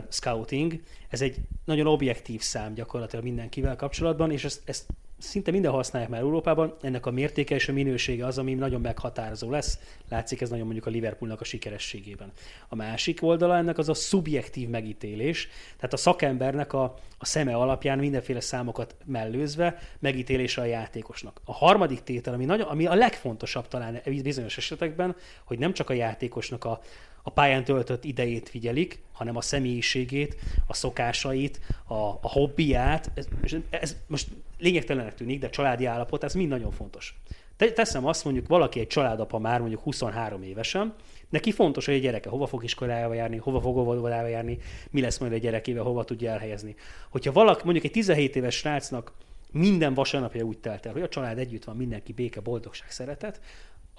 scouting, 0.09 0.83
ez 1.09 1.23
egy 1.23 1.37
nagyon 1.65 1.87
objektív 1.87 2.41
szám 2.41 2.75
gyakorlatilag 2.75 3.25
mindenkivel 3.25 3.77
kapcsolatban, 3.77 4.31
és 4.31 4.45
ezt, 4.45 4.63
ezt 4.65 4.87
szinte 5.19 5.51
minden 5.51 5.73
használják 5.73 6.11
már 6.11 6.21
Európában, 6.21 6.75
ennek 6.81 7.07
a 7.07 7.11
mértéke 7.11 7.55
és 7.55 7.69
a 7.69 7.73
minősége 7.73 8.27
az, 8.27 8.39
ami 8.39 8.55
nagyon 8.55 8.81
meghatározó 8.81 9.51
lesz. 9.51 9.79
Látszik 10.09 10.41
ez 10.41 10.51
nagyon 10.51 10.65
mondjuk 10.65 10.87
a 10.87 10.91
Liverpoolnak 10.91 11.41
a 11.41 11.45
sikerességében. 11.45 12.33
A 12.69 12.75
másik 12.75 13.23
oldala 13.23 13.57
ennek 13.57 13.79
az 13.79 13.89
a 13.89 13.95
szubjektív 13.95 14.69
megítélés, 14.69 15.49
tehát 15.77 15.93
a 15.93 15.97
szakembernek 15.97 16.73
a, 16.73 16.83
a 17.19 17.25
szeme 17.25 17.55
alapján 17.55 17.99
mindenféle 17.99 18.41
számokat 18.41 18.97
mellőzve 19.05 19.79
megítélése 19.99 20.61
a 20.61 20.65
játékosnak. 20.65 21.41
A 21.45 21.53
harmadik 21.53 22.03
tétel, 22.03 22.35
ami, 22.35 22.45
nagyon, 22.45 22.67
ami 22.69 22.87
a 22.87 22.95
legfontosabb 22.95 23.69
talán 23.69 24.01
bizonyos 24.05 24.57
esetekben, 24.57 25.17
hogy 25.45 25.59
nem 25.59 25.73
csak 25.73 25.91
a 25.91 25.93
játékosnak 25.93 26.65
a, 26.65 26.81
a 27.23 27.31
pályán 27.31 27.65
töltött 27.65 28.05
idejét 28.05 28.49
figyelik, 28.49 29.03
hanem 29.13 29.37
a 29.37 29.41
személyiségét, 29.41 30.37
a 30.67 30.75
szokásait, 30.75 31.61
a, 31.85 31.95
a 31.95 32.29
hobbiát. 32.29 33.11
Ez, 33.15 33.27
ez 33.71 33.97
most 34.07 34.29
lényegtelenek 34.59 35.15
tűnik, 35.15 35.41
de 35.41 35.51
családi 35.51 35.85
állapot, 35.85 36.25
ez 36.25 36.35
mind 36.35 36.49
nagyon 36.49 36.71
fontos. 36.71 37.15
Te, 37.57 37.73
teszem 37.73 38.07
azt 38.07 38.25
mondjuk, 38.25 38.47
valaki 38.47 38.81
egy 38.81 38.87
családapa 38.87 39.39
már 39.39 39.61
mondjuk 39.61 39.83
23 39.83 40.43
évesen, 40.43 40.95
neki 41.29 41.53
fontos, 41.53 41.87
hogy 41.87 41.95
a 41.95 41.99
gyereke 41.99 42.29
hova 42.29 42.47
fog 42.47 42.65
iskolába 42.65 43.15
járni, 43.15 43.37
hova 43.37 43.61
fog 43.61 43.77
óvodába 43.77 44.27
járni, 44.27 44.59
mi 44.91 45.01
lesz 45.01 45.19
majd 45.19 45.33
a 45.33 45.37
gyerekével, 45.37 45.83
hova 45.83 46.05
tudja 46.05 46.31
elhelyezni. 46.31 46.75
Hogyha 47.11 47.33
valaki, 47.33 47.61
mondjuk 47.65 47.85
egy 47.85 47.91
17 47.91 48.37
éves 48.37 48.55
srácnak 48.55 49.13
minden 49.53 49.95
vasárnapja 49.95 50.45
úgy 50.45 50.59
telt 50.59 50.87
el, 50.87 50.93
hogy 50.93 51.03
a 51.03 51.09
család 51.09 51.39
együtt 51.39 51.65
van, 51.65 51.77
mindenki 51.77 52.13
béke, 52.13 52.41
boldogság, 52.41 52.91
szeretet, 52.91 53.41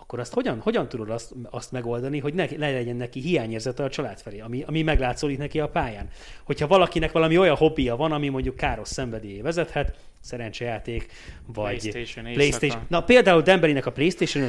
akkor 0.10 0.22
azt 0.22 0.34
hogyan, 0.34 0.60
hogyan 0.60 0.90
tudod 0.90 1.10
azt, 1.10 1.34
azt 1.50 1.72
megoldani, 1.72 2.20
hogy 2.20 2.34
ne, 2.34 2.46
ne 2.58 2.72
legyen 2.72 2.96
neki 2.96 3.20
hiányérzete 3.20 3.84
a 3.84 3.90
család 3.90 4.20
felé, 4.20 4.40
ami, 4.40 4.64
ami 4.68 4.82
meglátszódik 4.82 5.38
neki 5.38 5.60
a 5.60 5.70
pályán. 5.70 6.10
Hogyha 6.44 6.68
valakinek 6.68 7.12
valami 7.12 7.38
olyan 7.38 7.56
hobbija 7.56 7.96
van, 7.96 8.12
ami 8.12 8.28
mondjuk 8.30 8.56
káros 8.56 8.88
szenvedélyé 8.88 9.42
vezethet, 9.42 9.98
szerencsejáték, 10.20 11.12
vagy 11.46 11.80
PlayStation, 11.80 12.34
PlayStation. 12.34 12.64
éjszaka. 12.64 12.86
Na 12.88 13.04
például 13.04 13.42
Demberinek 13.42 13.86
a 13.86 13.92
playstation 13.92 14.44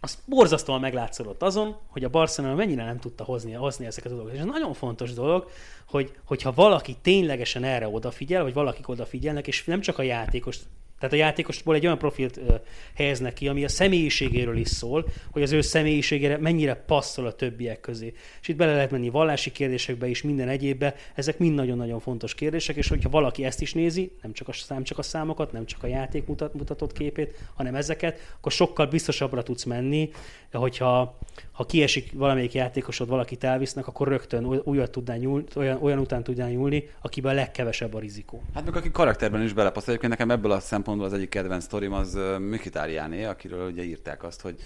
az 0.00 0.18
borzasztóan 0.24 0.80
meglátszódott 0.80 1.42
azon, 1.42 1.76
hogy 1.86 2.04
a 2.04 2.08
Barcelona 2.08 2.54
mennyire 2.54 2.84
nem 2.84 2.98
tudta 2.98 3.24
hozni, 3.24 3.52
hozni 3.52 3.86
ezeket 3.86 4.12
a 4.12 4.14
dolgokat. 4.14 4.36
És 4.36 4.40
ez 4.40 4.50
nagyon 4.52 4.74
fontos 4.74 5.12
dolog, 5.12 5.50
hogy, 5.88 6.12
hogyha 6.24 6.52
valaki 6.52 6.96
ténylegesen 7.02 7.64
erre 7.64 7.88
odafigyel, 7.88 8.42
vagy 8.42 8.54
valakik 8.54 8.88
odafigyelnek, 8.88 9.46
és 9.46 9.64
nem 9.64 9.80
csak 9.80 9.98
a 9.98 10.02
játékos 10.02 10.58
tehát 10.98 11.14
a 11.14 11.18
játékosból 11.18 11.74
egy 11.74 11.84
olyan 11.84 11.98
profilt 11.98 12.36
ö, 12.36 12.54
helyeznek 12.94 13.32
ki, 13.32 13.48
ami 13.48 13.64
a 13.64 13.68
személyiségéről 13.68 14.56
is 14.56 14.68
szól, 14.68 15.06
hogy 15.30 15.42
az 15.42 15.52
ő 15.52 15.60
személyiségére 15.60 16.38
mennyire 16.38 16.74
passzol 16.74 17.26
a 17.26 17.32
többiek 17.32 17.80
közé. 17.80 18.12
És 18.40 18.48
itt 18.48 18.56
bele 18.56 18.74
lehet 18.74 18.90
menni 18.90 19.08
vallási 19.08 19.52
kérdésekbe 19.52 20.06
is, 20.06 20.22
minden 20.22 20.48
egyébbe, 20.48 20.94
ezek 21.14 21.38
mind 21.38 21.54
nagyon-nagyon 21.54 22.00
fontos 22.00 22.34
kérdések, 22.34 22.76
és 22.76 22.88
hogyha 22.88 23.10
valaki 23.10 23.44
ezt 23.44 23.60
is 23.60 23.72
nézi, 23.72 24.12
nem 24.22 24.32
csak 24.32 24.48
a, 24.48 24.52
nem 24.68 24.82
csak 24.82 24.98
a 24.98 25.02
számokat, 25.02 25.52
nem 25.52 25.66
csak 25.66 25.82
a 25.82 25.86
játék 25.86 26.26
mutat, 26.26 26.54
mutatott 26.54 26.92
képét, 26.92 27.38
hanem 27.54 27.74
ezeket, 27.74 28.34
akkor 28.36 28.52
sokkal 28.52 28.86
biztosabbra 28.86 29.42
tudsz 29.42 29.64
menni, 29.64 30.10
hogyha 30.52 31.18
ha 31.52 31.66
kiesik 31.66 32.12
valamelyik 32.12 32.52
játékosod, 32.52 33.08
valakit 33.08 33.44
elvisznek, 33.44 33.86
akkor 33.86 34.08
rögtön 34.08 34.44
újat 34.44 34.90
tudnál 34.90 35.16
nyúlni, 35.16 35.44
olyan, 35.56 35.82
olyan 35.82 35.98
után 35.98 36.22
tudnál 36.22 36.50
nyúlni, 36.50 36.88
akiben 37.00 37.32
a 37.32 37.34
legkevesebb 37.34 37.94
a 37.94 37.98
rizikó. 37.98 38.42
Hát 38.54 38.64
meg 38.64 38.76
aki 38.76 38.90
karakterben 38.90 39.42
is 39.42 39.52
belepasszol. 39.52 39.88
Egyébként 39.88 40.12
nekem 40.12 40.30
ebből 40.30 40.50
a 40.50 40.60
szempontból 40.84 41.12
az 41.12 41.18
egyik 41.20 41.28
kedvenc 41.28 41.64
sztorim 41.64 41.92
az 41.92 42.18
Mkhitaryané, 42.38 43.24
akiről 43.24 43.70
ugye 43.70 43.82
írták 43.82 44.22
azt, 44.22 44.40
hogy 44.40 44.56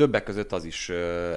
Többek 0.00 0.24
között 0.24 0.52
az 0.52 0.64
is 0.64 0.90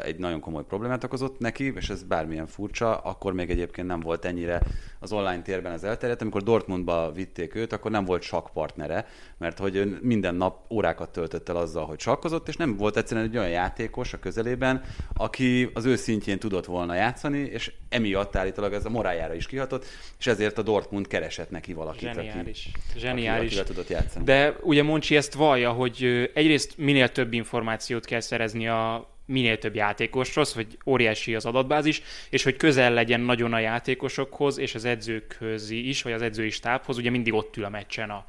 egy 0.03 0.17
nagyon 0.17 0.39
komoly 0.39 0.63
problémát 0.63 1.03
okozott 1.03 1.39
neki, 1.39 1.73
és 1.75 1.89
ez 1.89 2.03
bármilyen 2.03 2.47
furcsa, 2.47 2.97
akkor 2.97 3.33
még 3.33 3.49
egyébként 3.49 3.87
nem 3.87 3.99
volt 3.99 4.25
ennyire 4.25 4.61
az 4.99 5.11
online 5.11 5.41
térben 5.41 5.71
az 5.71 5.83
elterjedt. 5.83 6.21
Amikor 6.21 6.43
Dortmundba 6.43 7.11
vitték 7.11 7.55
őt, 7.55 7.73
akkor 7.73 7.91
nem 7.91 8.05
volt 8.05 8.21
sakkpartnere, 8.21 9.05
mert 9.37 9.57
hogy 9.57 9.97
minden 10.01 10.35
nap 10.35 10.71
órákat 10.71 11.11
töltött 11.11 11.49
el 11.49 11.55
azzal, 11.55 11.85
hogy 11.85 11.99
sakkozott, 11.99 12.47
és 12.47 12.55
nem 12.55 12.77
volt 12.77 12.97
egyszerűen 12.97 13.25
egy 13.25 13.37
olyan 13.37 13.49
játékos 13.49 14.13
a 14.13 14.19
közelében, 14.19 14.81
aki 15.13 15.69
az 15.73 15.85
ő 15.85 15.95
szintjén 15.95 16.39
tudott 16.39 16.65
volna 16.65 16.95
játszani, 16.95 17.39
és 17.39 17.71
emiatt 17.89 18.35
állítólag 18.35 18.73
ez 18.73 18.85
a 18.85 18.89
morájára 18.89 19.33
is 19.33 19.45
kihatott, 19.45 19.85
és 20.19 20.27
ezért 20.27 20.57
a 20.57 20.61
Dortmund 20.61 21.07
keresett 21.07 21.49
neki 21.49 21.73
valakit, 21.73 22.13
Zseniális. 22.13 22.69
aki, 22.73 22.99
Zseniális. 22.99 23.45
akivel 23.45 23.65
tudott 23.65 23.87
játszani. 23.87 24.25
De 24.25 24.55
ugye 24.61 24.83
Moncsi 24.83 25.15
ezt 25.15 25.33
vallja, 25.33 25.71
hogy 25.71 26.29
egyrészt 26.33 26.77
minél 26.77 27.09
több 27.09 27.33
információt 27.33 28.05
kell 28.05 28.19
szerezni 28.19 28.52
a 28.53 29.11
minél 29.25 29.57
több 29.57 29.75
játékosról, 29.75 30.45
hogy 30.53 30.77
óriási 30.85 31.35
az 31.35 31.45
adatbázis, 31.45 32.01
és 32.29 32.43
hogy 32.43 32.57
közel 32.57 32.93
legyen 32.93 33.19
nagyon 33.21 33.53
a 33.53 33.59
játékosokhoz, 33.59 34.57
és 34.57 34.75
az 34.75 34.85
edzőkhöz 34.85 35.69
is, 35.69 36.01
vagy 36.01 36.13
az 36.13 36.21
edzői 36.21 36.49
stábhoz, 36.49 36.97
ugye 36.97 37.09
mindig 37.09 37.33
ott 37.33 37.57
ül 37.57 37.63
a 37.63 37.69
meccsen 37.69 38.09
a, 38.09 38.25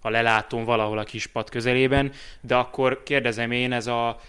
a 0.00 0.10
lelátón 0.10 0.64
valahol 0.64 0.98
a 0.98 1.04
kispad 1.04 1.50
közelében, 1.50 2.12
de 2.40 2.54
akkor 2.54 3.02
kérdezem 3.02 3.50
én, 3.50 3.72
ez 3.72 3.86
a 3.86 4.20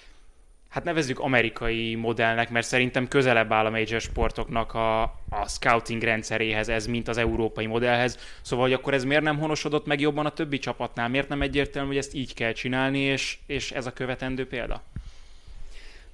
hát 0.69 0.83
nevezzük 0.83 1.19
amerikai 1.19 1.95
modellnek, 1.95 2.49
mert 2.49 2.67
szerintem 2.67 3.07
közelebb 3.07 3.51
áll 3.51 3.65
a 3.65 3.69
major 3.69 4.01
sportoknak 4.01 4.73
a, 4.73 5.01
a 5.29 5.47
scouting 5.47 6.01
rendszeréhez 6.01 6.69
ez, 6.69 6.87
mint 6.87 7.07
az 7.07 7.17
európai 7.17 7.65
modellhez. 7.65 8.19
Szóval, 8.41 8.65
hogy 8.65 8.73
akkor 8.73 8.93
ez 8.93 9.03
miért 9.03 9.23
nem 9.23 9.39
honosodott 9.39 9.85
meg 9.85 9.99
jobban 9.99 10.25
a 10.25 10.29
többi 10.29 10.57
csapatnál? 10.57 11.09
Miért 11.09 11.29
nem 11.29 11.41
egyértelmű, 11.41 11.87
hogy 11.87 11.97
ezt 11.97 12.13
így 12.13 12.33
kell 12.33 12.51
csinálni, 12.51 12.99
és, 12.99 13.37
és 13.45 13.71
ez 13.71 13.85
a 13.85 13.93
követendő 13.93 14.47
példa? 14.47 14.83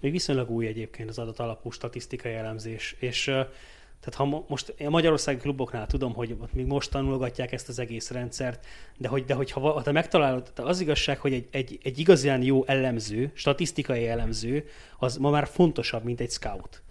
Még 0.05 0.13
viszonylag 0.13 0.49
új 0.49 0.67
egyébként 0.67 1.09
az 1.09 1.17
adat 1.17 1.39
alapú 1.39 1.69
statisztikai 1.69 2.33
elemzés, 2.33 2.95
és 2.99 3.23
tehát 3.23 4.13
ha 4.15 4.25
mo- 4.25 4.49
most 4.49 4.73
a 4.79 4.89
magyarországi 4.89 5.37
kluboknál 5.37 5.87
tudom, 5.87 6.13
hogy 6.13 6.35
ott 6.41 6.53
még 6.53 6.65
most 6.65 6.91
tanulgatják 6.91 7.51
ezt 7.51 7.69
az 7.69 7.79
egész 7.79 8.11
rendszert, 8.11 8.65
de 8.97 9.07
hogy, 9.07 9.25
de 9.25 9.33
hogy 9.33 9.51
ha, 9.51 9.59
ha 9.59 9.81
te 9.81 9.91
megtalálod, 9.91 10.51
tehát 10.53 10.71
az 10.71 10.79
igazság, 10.79 11.19
hogy 11.19 11.33
egy, 11.33 11.47
egy, 11.51 11.79
egy 11.83 11.99
igazán 11.99 12.41
jó 12.41 12.65
elemző, 12.65 13.31
statisztikai 13.33 14.07
elemző, 14.07 14.67
az 14.97 15.17
ma 15.17 15.29
már 15.29 15.47
fontosabb, 15.47 16.03
mint 16.03 16.19
egy 16.19 16.31
scout. 16.31 16.81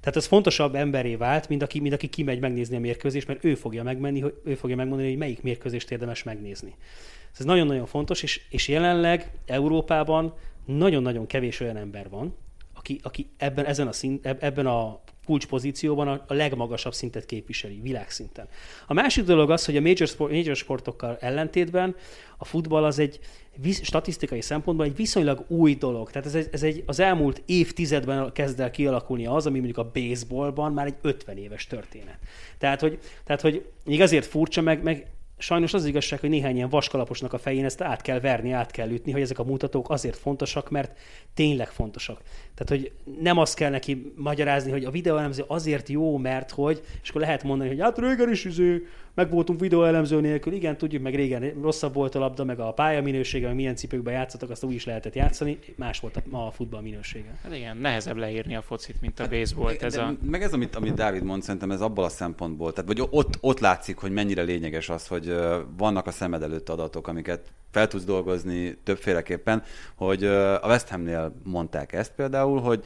Tehát 0.00 0.16
ez 0.16 0.26
fontosabb 0.26 0.74
emberé 0.74 1.14
vált, 1.14 1.48
mint 1.48 1.62
aki, 1.62 1.80
mint 1.80 1.94
aki 1.94 2.08
kimegy 2.08 2.40
megnézni 2.40 2.76
a 2.76 2.80
mérkőzést, 2.80 3.26
mert 3.26 3.44
ő 3.44 3.54
fogja 3.54 3.82
megmenni, 3.82 4.20
hogy 4.20 4.40
ő 4.44 4.54
fogja 4.54 4.76
megmondani, 4.76 5.08
hogy 5.08 5.18
melyik 5.18 5.42
mérkőzést 5.42 5.90
érdemes 5.90 6.22
megnézni. 6.22 6.74
Ez 7.38 7.44
nagyon-nagyon 7.44 7.86
fontos, 7.86 8.22
és, 8.22 8.40
és 8.48 8.68
jelenleg 8.68 9.30
Európában 9.46 10.34
nagyon-nagyon 10.64 11.26
kevés 11.26 11.60
olyan 11.60 11.76
ember 11.76 12.08
van, 12.08 12.34
aki, 12.88 13.00
aki 13.02 13.30
ebben, 13.36 13.64
ezen 13.64 13.86
a 13.86 13.92
szint, 13.92 14.26
eb- 14.26 14.42
ebben 14.42 14.66
a 14.66 15.00
kulcspozícióban 15.24 16.08
a, 16.08 16.24
a 16.26 16.34
legmagasabb 16.34 16.94
szintet 16.94 17.26
képviseli, 17.26 17.80
világszinten. 17.82 18.48
A 18.86 18.92
másik 18.92 19.24
dolog 19.24 19.50
az, 19.50 19.64
hogy 19.64 19.76
a 19.76 19.80
major, 19.80 20.08
sport, 20.08 20.32
major 20.32 20.56
sportokkal 20.56 21.16
ellentétben 21.20 21.96
a 22.36 22.44
futball 22.44 22.84
az 22.84 22.98
egy 22.98 23.20
statisztikai 23.82 24.40
szempontból 24.40 24.86
egy 24.86 24.96
viszonylag 24.96 25.44
új 25.48 25.74
dolog. 25.74 26.10
Tehát 26.10 26.26
ez 26.26 26.34
egy, 26.34 26.48
ez 26.52 26.62
egy 26.62 26.82
az 26.86 27.00
elmúlt 27.00 27.42
évtizedben 27.46 28.32
kezd 28.32 28.60
el 28.60 28.70
kialakulni 28.70 29.26
az, 29.26 29.46
ami 29.46 29.58
mondjuk 29.58 29.78
a 29.78 29.90
baseballban 29.92 30.72
már 30.72 30.86
egy 30.86 30.96
50 31.00 31.36
éves 31.36 31.66
történet. 31.66 32.18
Tehát, 32.58 32.80
hogy, 32.80 32.98
tehát, 33.24 33.40
hogy 33.40 33.66
még 33.84 34.00
azért 34.00 34.26
furcsa, 34.26 34.60
meg, 34.60 34.82
meg 34.82 35.06
sajnos 35.38 35.74
az 35.74 35.84
igazság, 35.84 36.20
hogy 36.20 36.28
néhány 36.28 36.56
ilyen 36.56 36.68
vaskalaposnak 36.68 37.32
a 37.32 37.38
fején 37.38 37.64
ezt 37.64 37.80
át 37.80 38.02
kell 38.02 38.20
verni, 38.20 38.52
át 38.52 38.70
kell 38.70 38.90
ütni, 38.90 39.12
hogy 39.12 39.20
ezek 39.20 39.38
a 39.38 39.44
mutatók 39.44 39.90
azért 39.90 40.16
fontosak, 40.16 40.70
mert 40.70 40.98
tényleg 41.34 41.68
fontosak. 41.68 42.20
Tehát, 42.58 42.82
hogy 42.82 42.92
nem 43.20 43.38
azt 43.38 43.54
kell 43.54 43.70
neki 43.70 44.12
magyarázni, 44.16 44.70
hogy 44.70 44.84
a 44.84 44.90
videóelemző 44.90 45.44
azért 45.46 45.88
jó, 45.88 46.16
mert 46.16 46.50
hogy, 46.50 46.82
és 47.02 47.08
akkor 47.08 47.20
lehet 47.20 47.42
mondani, 47.42 47.68
hogy 47.68 47.80
hát 47.80 47.98
régen 47.98 48.30
is 48.30 48.44
izé, 48.44 48.86
meg 49.14 49.30
voltunk 49.30 49.60
videóelemző 49.60 50.20
nélkül, 50.20 50.52
igen, 50.52 50.76
tudjuk, 50.76 51.02
meg 51.02 51.14
régen 51.14 51.60
rosszabb 51.62 51.94
volt 51.94 52.14
a 52.14 52.18
labda, 52.18 52.44
meg 52.44 52.60
a 52.60 52.72
pálya 52.72 53.02
minősége, 53.02 53.46
meg 53.46 53.54
milyen 53.54 53.76
cipőkben 53.76 54.14
játszottak, 54.14 54.50
azt 54.50 54.64
úgy 54.64 54.74
is 54.74 54.84
lehetett 54.84 55.14
játszani, 55.14 55.58
más 55.76 56.00
volt 56.00 56.16
a, 56.16 56.22
ma 56.24 56.46
a 56.46 56.50
futball 56.50 56.80
minősége. 56.80 57.38
Hát 57.42 57.54
igen, 57.54 57.76
nehezebb 57.76 58.16
leírni 58.16 58.56
a 58.56 58.62
focit, 58.62 59.00
mint 59.00 59.20
a 59.20 59.28
baseballt. 59.28 59.82
Ez 59.82 59.96
Hát, 59.96 60.18
De 60.18 60.26
a... 60.26 60.30
Meg 60.30 60.42
ez, 60.42 60.52
amit, 60.52 60.76
amit 60.76 60.94
Dávid 60.94 61.22
mond, 61.22 61.42
szerintem 61.42 61.70
ez 61.70 61.80
abból 61.80 62.04
a 62.04 62.08
szempontból, 62.08 62.72
tehát 62.72 62.94
vagy 62.94 63.06
ott, 63.10 63.38
ott 63.40 63.60
látszik, 63.60 63.96
hogy 63.96 64.10
mennyire 64.12 64.42
lényeges 64.42 64.88
az, 64.88 65.06
hogy 65.06 65.34
vannak 65.76 66.06
a 66.06 66.10
szemed 66.10 66.42
előtt 66.42 66.68
adatok, 66.68 67.08
amiket 67.08 67.52
fel 67.70 67.86
tudsz 67.86 68.04
dolgozni 68.04 68.78
többféleképpen, 68.84 69.62
hogy 69.94 70.24
a 70.24 70.66
West 70.66 70.88
Hamnél 70.88 71.34
mondták 71.44 71.92
ezt 71.92 72.12
például, 72.12 72.60
hogy 72.60 72.84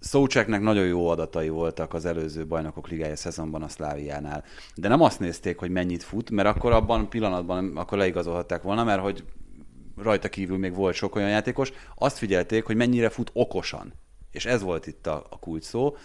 Szócseknek 0.00 0.60
nagyon 0.60 0.86
jó 0.86 1.08
adatai 1.08 1.48
voltak 1.48 1.94
az 1.94 2.04
előző 2.04 2.46
bajnokok 2.46 2.88
ligája 2.88 3.16
szezonban 3.16 3.62
a 3.62 3.68
Szláviánál. 3.68 4.44
De 4.74 4.88
nem 4.88 5.02
azt 5.02 5.20
nézték, 5.20 5.58
hogy 5.58 5.70
mennyit 5.70 6.02
fut, 6.02 6.30
mert 6.30 6.48
akkor 6.48 6.72
abban 6.72 7.08
pillanatban 7.08 7.76
akkor 7.76 7.98
leigazolhatták 7.98 8.62
volna, 8.62 8.84
mert 8.84 9.00
hogy 9.00 9.24
rajta 9.96 10.28
kívül 10.28 10.58
még 10.58 10.74
volt 10.74 10.94
sok 10.94 11.14
olyan 11.14 11.28
játékos, 11.28 11.72
azt 11.94 12.18
figyelték, 12.18 12.64
hogy 12.64 12.76
mennyire 12.76 13.08
fut 13.08 13.30
okosan. 13.32 13.92
És 14.30 14.46
ez 14.46 14.62
volt 14.62 14.86
itt 14.86 15.06
a, 15.06 15.26
a 15.30 15.38
kulcs 15.38 15.64
szó, 15.64 15.96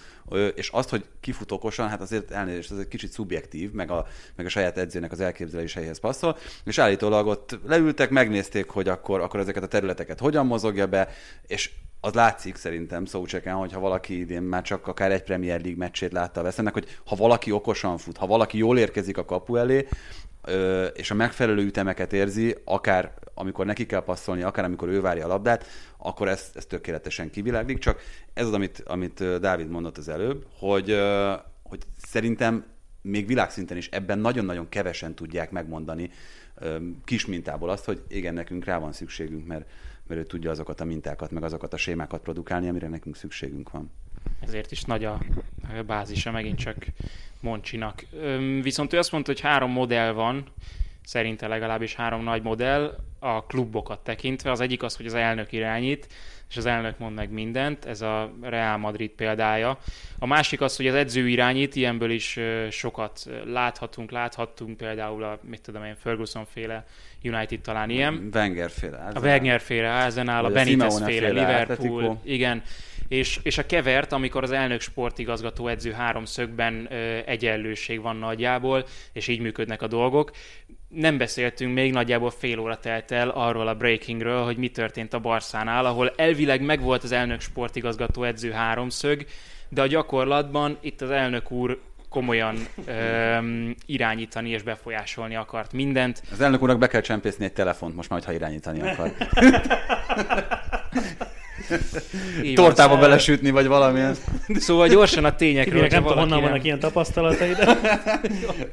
és 0.55 0.69
azt, 0.69 0.89
hogy 0.89 1.05
kifut 1.19 1.51
okosan, 1.51 1.89
hát 1.89 2.01
azért 2.01 2.31
elnézést, 2.31 2.71
ez 2.71 2.77
egy 2.77 2.87
kicsit 2.87 3.11
szubjektív, 3.11 3.71
meg 3.71 3.91
a, 3.91 4.05
meg 4.35 4.45
a 4.45 4.49
saját 4.49 4.77
edzőnek 4.77 5.11
az 5.11 5.19
elképzeléseihez 5.19 5.99
passzol, 5.99 6.37
és 6.65 6.77
állítólag 6.77 7.27
ott 7.27 7.59
leültek, 7.65 8.09
megnézték, 8.09 8.69
hogy 8.69 8.87
akkor, 8.87 9.21
akkor 9.21 9.39
ezeket 9.39 9.63
a 9.63 9.67
területeket 9.67 10.19
hogyan 10.19 10.45
mozogja 10.45 10.87
be, 10.87 11.09
és 11.47 11.71
az 12.05 12.13
látszik 12.13 12.55
szerintem 12.55 13.05
Szócseken, 13.05 13.55
hogyha 13.55 13.79
valaki 13.79 14.19
idén 14.19 14.41
már 14.41 14.61
csak 14.61 14.87
akár 14.87 15.11
egy 15.11 15.23
Premier 15.23 15.61
League 15.61 15.77
meccsét 15.77 16.11
látta 16.11 16.39
a 16.39 16.43
Veszemnek, 16.43 16.73
hogy 16.73 16.99
ha 17.05 17.15
valaki 17.15 17.51
okosan 17.51 17.97
fut, 17.97 18.17
ha 18.17 18.27
valaki 18.27 18.57
jól 18.57 18.77
érkezik 18.77 19.17
a 19.17 19.25
kapu 19.25 19.55
elé, 19.55 19.87
és 20.93 21.11
a 21.11 21.13
megfelelő 21.13 21.63
ütemeket 21.63 22.13
érzi, 22.13 22.55
akár 22.65 23.13
amikor 23.33 23.65
neki 23.65 23.85
kell 23.85 24.03
passzolni, 24.03 24.41
akár 24.41 24.65
amikor 24.65 24.87
ő 24.87 25.01
várja 25.01 25.25
a 25.25 25.27
labdát, 25.27 25.65
akkor 25.97 26.27
ez, 26.27 26.51
ez 26.53 26.65
tökéletesen 26.65 27.29
kiviláglik. 27.29 27.77
Csak 27.77 28.01
ez 28.33 28.45
az, 28.45 28.53
amit, 28.53 28.83
amit 28.85 29.39
Dávid 29.39 29.69
mondott 29.69 29.97
az 29.97 30.09
előbb, 30.09 30.45
hogy, 30.57 30.99
hogy 31.63 31.79
szerintem 31.97 32.65
még 33.01 33.27
világszinten 33.27 33.77
is 33.77 33.87
ebben 33.87 34.19
nagyon-nagyon 34.19 34.69
kevesen 34.69 35.15
tudják 35.15 35.51
megmondani 35.51 36.11
kis 37.05 37.25
mintából 37.25 37.69
azt, 37.69 37.85
hogy 37.85 38.03
igen, 38.07 38.33
nekünk 38.33 38.65
rá 38.65 38.77
van 38.77 38.91
szükségünk, 38.91 39.47
mert, 39.47 39.65
mert 40.07 40.21
ő 40.21 40.23
tudja 40.23 40.51
azokat 40.51 40.81
a 40.81 40.85
mintákat, 40.85 41.31
meg 41.31 41.43
azokat 41.43 41.73
a 41.73 41.77
sémákat 41.77 42.21
produkálni, 42.21 42.67
amire 42.69 42.87
nekünk 42.87 43.15
szükségünk 43.15 43.71
van. 43.71 43.91
ezért 44.39 44.71
is 44.71 44.83
nagy 44.83 45.05
a 45.05 45.19
bázisa 45.85 46.31
megint 46.31 46.57
csak 46.57 46.85
Moncsinak. 47.39 48.05
Viszont 48.61 48.93
ő 48.93 48.97
azt 48.97 49.11
mondta, 49.11 49.31
hogy 49.31 49.41
három 49.41 49.71
modell 49.71 50.11
van, 50.11 50.43
szerinte 51.03 51.47
legalábbis 51.47 51.95
három 51.95 52.23
nagy 52.23 52.41
modell 52.41 52.99
a 53.19 53.45
klubokat 53.45 54.03
tekintve. 54.03 54.51
Az 54.51 54.59
egyik 54.59 54.83
az, 54.83 54.95
hogy 54.95 55.05
az 55.05 55.13
elnök 55.13 55.51
irányít, 55.51 56.07
és 56.49 56.57
az 56.57 56.65
elnök 56.65 56.97
mond 56.97 57.15
meg 57.15 57.31
mindent, 57.31 57.85
ez 57.85 58.01
a 58.01 58.33
Real 58.41 58.77
Madrid 58.77 59.09
példája. 59.09 59.77
A 60.19 60.25
másik 60.25 60.61
az, 60.61 60.75
hogy 60.75 60.87
az 60.87 60.95
edző 60.95 61.27
irányít, 61.27 61.75
ilyenből 61.75 62.11
is 62.11 62.39
sokat 62.69 63.29
láthatunk, 63.45 64.11
láthattunk 64.11 64.77
például 64.77 65.23
a, 65.23 65.39
mit 65.41 65.61
tudom 65.61 65.83
én, 65.83 65.95
Ferguson 65.95 66.45
féle 66.45 66.85
United 67.23 67.59
talán 67.59 67.89
ilyen. 67.89 68.29
Wenger 68.33 68.69
féle. 68.69 69.09
A 69.13 69.19
Wagner 69.19 69.61
féle 69.61 70.03
Arsenal, 70.03 70.45
a 70.45 70.49
Benitez 70.49 71.03
féle 71.03 71.27
Liverpool, 71.27 72.03
Atletico. 72.03 72.17
igen. 72.23 72.63
És, 73.13 73.39
és 73.43 73.57
a 73.57 73.65
kevert, 73.65 74.11
amikor 74.11 74.43
az 74.43 74.51
elnök 74.51 74.81
sportigazgató 74.81 75.67
edző 75.67 75.91
háromszögben 75.91 76.87
ö, 76.91 77.19
egyenlőség 77.25 78.01
van 78.01 78.15
nagyjából, 78.15 78.85
és 79.11 79.27
így 79.27 79.39
működnek 79.39 79.81
a 79.81 79.87
dolgok. 79.87 80.31
Nem 80.87 81.17
beszéltünk 81.17 81.73
még, 81.73 81.91
nagyjából 81.91 82.29
fél 82.29 82.59
óra 82.59 82.77
telt 82.77 83.11
el 83.11 83.29
arról 83.29 83.67
a 83.67 83.75
breakingről, 83.75 84.43
hogy 84.43 84.57
mi 84.57 84.69
történt 84.69 85.13
a 85.13 85.19
Barszánál, 85.19 85.85
ahol 85.85 86.13
elvileg 86.15 86.61
megvolt 86.61 87.03
az 87.03 87.11
elnök 87.11 87.41
sportigazgató 87.41 88.23
edző 88.23 88.51
háromszög, 88.51 89.25
de 89.69 89.81
a 89.81 89.87
gyakorlatban 89.87 90.77
itt 90.81 91.01
az 91.01 91.09
elnök 91.09 91.51
úr 91.51 91.81
komolyan 92.09 92.55
öm, 92.85 93.75
irányítani 93.85 94.49
és 94.49 94.61
befolyásolni 94.61 95.35
akart 95.35 95.73
mindent. 95.73 96.21
Az 96.31 96.41
elnök 96.41 96.61
úrnak 96.61 96.79
be 96.79 96.87
kell 96.87 97.01
csempészni 97.01 97.45
egy 97.45 97.53
telefont 97.53 97.95
most 97.95 98.09
már, 98.09 98.23
ha 98.23 98.31
irányítani 98.31 98.81
akar. 98.81 99.11
Így. 102.43 102.55
Tortába 102.55 102.97
belesütni, 102.97 103.51
vagy 103.51 103.67
valamilyen. 103.67 104.15
Szóval 104.55 104.87
gyorsan 104.87 105.25
a 105.25 105.35
tényekről, 105.35 105.73
Kinek 105.73 105.91
nem 105.91 106.01
tudom, 106.01 106.17
honnan 106.17 106.29
valaki 106.29 106.49
vannak 106.49 106.65
ilyen 106.65 106.79
tapasztalataid. 106.79 107.57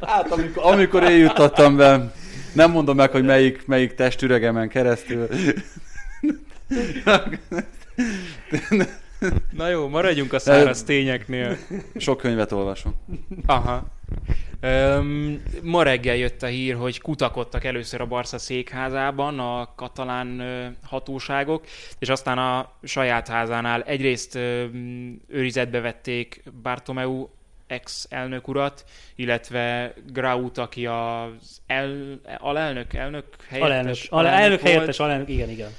Hát, 0.00 0.30
amikor, 0.30 0.72
amikor 0.72 1.02
én 1.02 1.18
juttattam 1.18 1.76
be, 1.76 2.12
nem 2.52 2.70
mondom 2.70 2.96
meg, 2.96 3.10
hogy 3.10 3.24
melyik, 3.24 3.66
melyik 3.66 3.94
testüregemen 3.94 4.68
keresztül. 4.68 5.28
Na 9.50 9.68
jó, 9.68 9.88
maradjunk 9.88 10.32
a 10.32 10.38
száraz 10.38 10.82
tényeknél. 10.82 11.56
Sok 11.96 12.18
könyvet 12.18 12.52
olvasok. 12.52 12.94
Aha. 13.46 13.86
Öm, 14.60 15.42
ma 15.62 15.82
reggel 15.82 16.16
jött 16.16 16.42
a 16.42 16.46
hír, 16.46 16.74
hogy 16.74 17.00
kutakodtak 17.00 17.64
először 17.64 18.00
a 18.00 18.06
Barca 18.06 18.38
székházában 18.38 19.38
a 19.38 19.74
katalán 19.74 20.42
hatóságok, 20.82 21.64
és 21.98 22.08
aztán 22.08 22.38
a 22.38 22.72
saját 22.82 23.28
házánál 23.28 23.82
egyrészt 23.82 24.34
ö, 24.34 24.64
őrizetbe 25.28 25.80
vették 25.80 26.42
Bartomeu 26.62 27.28
ex-elnök 27.70 28.48
urat, 28.48 28.84
illetve 29.14 29.94
Graut, 30.12 30.58
aki 30.58 30.86
az 30.86 31.60
el, 31.66 32.20
alelnök, 32.38 32.94
elnök 32.94 33.24
Alelnök, 33.50 33.70
helyettes, 33.70 34.06
alelnök, 34.08 34.40
elnök 34.40 34.60
volt. 34.60 34.72
helyettes, 34.72 34.98
alelnök, 34.98 35.28
igen, 35.28 35.50
igen. 35.50 35.70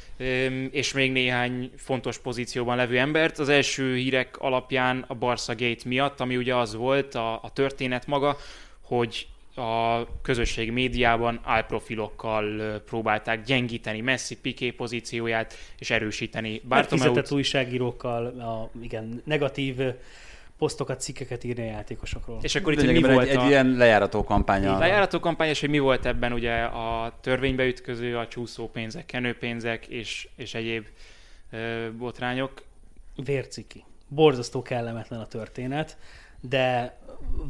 És 0.71 0.93
még 0.93 1.11
néhány 1.11 1.71
fontos 1.77 2.17
pozícióban 2.17 2.75
levő 2.75 2.97
embert. 2.97 3.39
Az 3.39 3.49
első 3.49 3.95
hírek 3.95 4.37
alapján 4.39 5.05
a 5.07 5.13
Barca 5.13 5.55
Gate 5.55 5.81
miatt, 5.85 6.19
ami 6.19 6.37
ugye 6.37 6.55
az 6.55 6.75
volt 6.75 7.15
a, 7.15 7.33
a 7.33 7.51
történet 7.53 8.07
maga, 8.07 8.37
hogy 8.81 9.27
a 9.55 10.05
közösség 10.21 10.71
médiában 10.71 11.39
álprofilokkal 11.43 12.77
próbálták 12.85 13.43
gyengíteni 13.43 14.01
Messi 14.01 14.37
Piqué 14.37 14.71
pozícióját 14.71 15.57
és 15.79 15.89
erősíteni 15.89 16.61
Bartomeut. 16.67 16.89
Megfizetett 16.89 17.31
újságírókkal, 17.31 18.25
a, 18.25 18.69
igen, 18.81 19.21
negatív 19.25 19.75
posztokat, 20.61 21.01
cikkeket 21.01 21.43
írni 21.43 21.61
a 21.61 21.65
játékosokról. 21.65 22.39
És 22.41 22.55
akkor 22.55 22.73
itt 22.73 22.79
hogy 22.79 22.91
mi 22.91 23.13
volt 23.13 23.27
egy, 23.27 23.35
a... 23.35 23.41
egy 23.41 23.49
ilyen 23.49 23.67
lejárató 23.67 24.23
kampánya. 24.23 24.77
Lejárató 24.77 25.19
kampány, 25.19 25.49
és 25.49 25.59
hogy 25.59 25.69
mi 25.69 25.79
volt 25.79 26.05
ebben 26.05 26.33
ugye 26.33 26.63
a 26.63 27.17
törvénybe 27.21 27.65
ütköző, 27.65 28.17
a 28.17 28.27
csúszó 28.27 28.69
pénzek, 28.69 29.05
kenőpénzek 29.05 29.87
és, 29.87 30.27
és 30.35 30.53
egyéb 30.53 30.85
ö, 31.51 31.87
botrányok. 31.97 32.63
Vérciki. 33.15 33.83
Borzasztó 34.07 34.61
kellemetlen 34.61 35.19
a 35.19 35.27
történet, 35.27 35.97
de 36.39 36.97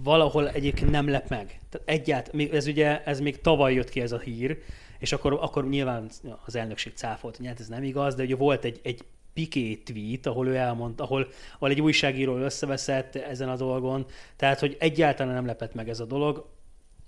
valahol 0.04 0.50
egyébként 0.50 0.92
nem 0.92 1.10
lep 1.10 1.30
meg. 1.30 1.60
Tehát 1.70 1.90
egyált, 1.90 2.34
még- 2.34 2.54
ez 2.54 2.68
ugye, 2.68 3.04
ez 3.04 3.20
még 3.20 3.42
tavaly 3.42 3.74
jött 3.74 3.90
ki 3.90 4.02
ez 4.02 4.12
a 4.12 4.20
hír, 4.20 4.58
és 5.00 5.12
akkor, 5.12 5.38
akkor 5.42 5.70
nyilván 5.70 6.10
az 6.46 6.56
elnökség 6.56 6.94
cáfolt, 6.96 7.38
hogy 7.38 7.48
hát 7.48 7.60
ez 7.60 7.68
nem 7.68 7.84
igaz, 7.84 8.16
de 8.16 8.24
ugye 8.24 8.36
volt 8.36 8.64
egy, 8.64 8.80
egy 8.84 9.04
Piqué 9.34 9.76
tweet, 9.76 10.26
ahol 10.26 10.48
ő 10.48 10.56
elmondta, 10.56 11.04
ahol, 11.04 11.28
ahol 11.56 11.70
egy 11.70 11.82
újságíró 11.82 12.38
összeveszett 12.38 13.16
ezen 13.16 13.50
a 13.50 13.56
dolgon, 13.56 14.06
tehát, 14.36 14.60
hogy 14.60 14.76
egyáltalán 14.80 15.34
nem 15.34 15.46
lepett 15.46 15.74
meg 15.74 15.90
ez 15.90 16.00
a 16.00 16.06
dolog. 16.06 16.46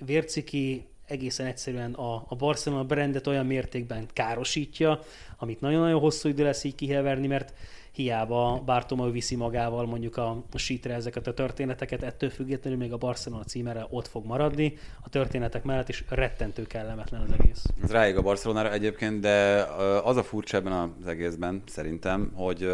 Vérciki 0.05 0.86
egészen 1.07 1.45
egyszerűen 1.45 1.93
a, 1.93 2.26
a 2.28 2.36
Barcelona 2.36 2.84
brandet 2.84 3.28
olyan 3.28 3.45
mértékben 3.45 4.07
károsítja, 4.13 4.99
amit 5.38 5.61
nagyon-nagyon 5.61 5.99
hosszú 5.99 6.30
idő 6.30 6.43
lesz 6.43 6.63
így 6.63 6.76
kiheverni, 6.76 7.28
mert 7.28 7.53
hiába 7.94 8.62
Bartomeu 8.66 9.12
viszi 9.12 9.36
magával 9.36 9.86
mondjuk 9.86 10.18
a, 10.18 10.44
sítre 10.56 10.94
ezeket 10.94 11.28
a 11.28 11.34
történeteket, 11.34 12.04
ettől 12.04 12.30
függetlenül 12.30 12.80
még 12.80 12.94
a 12.94 12.98
Barcelona 12.98 13.44
címere 13.44 13.88
ott 13.89 14.08
fog 14.08 14.26
maradni, 14.26 14.78
a 15.02 15.10
történetek 15.10 15.64
mellett 15.64 15.89
is 15.89 16.04
rettentő 16.10 16.64
kellemetlen 16.64 17.22
az 17.22 17.32
egész. 17.39 17.66
Ez 17.84 17.91
ráig 17.91 18.18
a 18.18 18.22
Barcelonára 18.22 18.72
egyébként, 18.72 19.20
de 19.20 19.62
az 20.04 20.18
a 20.18 20.24
furcsa 20.24 20.58
ebben 20.58 20.94
az 21.02 21.08
egészben 21.08 21.64
szerintem, 21.66 22.32
hogy 22.36 22.70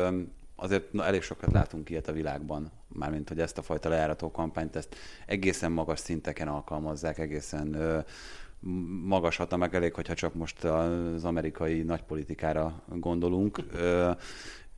azért 0.56 0.94
na, 0.94 1.06
elég 1.06 1.22
sokat 1.22 1.52
látunk 1.52 1.90
ilyet 1.90 2.08
a 2.08 2.12
világban, 2.12 2.72
mármint 2.88 3.28
hogy 3.28 3.40
ezt 3.40 3.58
a 3.58 3.62
fajta 3.62 3.90
lejárató 3.90 4.32
kampányt, 4.32 4.76
ezt 4.76 4.96
egészen 5.26 5.72
magas 5.72 6.00
szinteken 6.00 6.48
alkalmazzák, 6.48 7.18
egészen 7.18 7.74
ö, 7.74 8.00
magas 9.04 9.38
hatalmak, 9.38 9.74
elég, 9.74 9.94
hogyha 9.94 10.14
csak 10.14 10.34
most 10.34 10.64
az 10.64 11.26
amerikai 11.26 11.82
nagypolitikára 11.82 12.84
gondolunk. 12.88 13.60
Ö, 13.74 14.12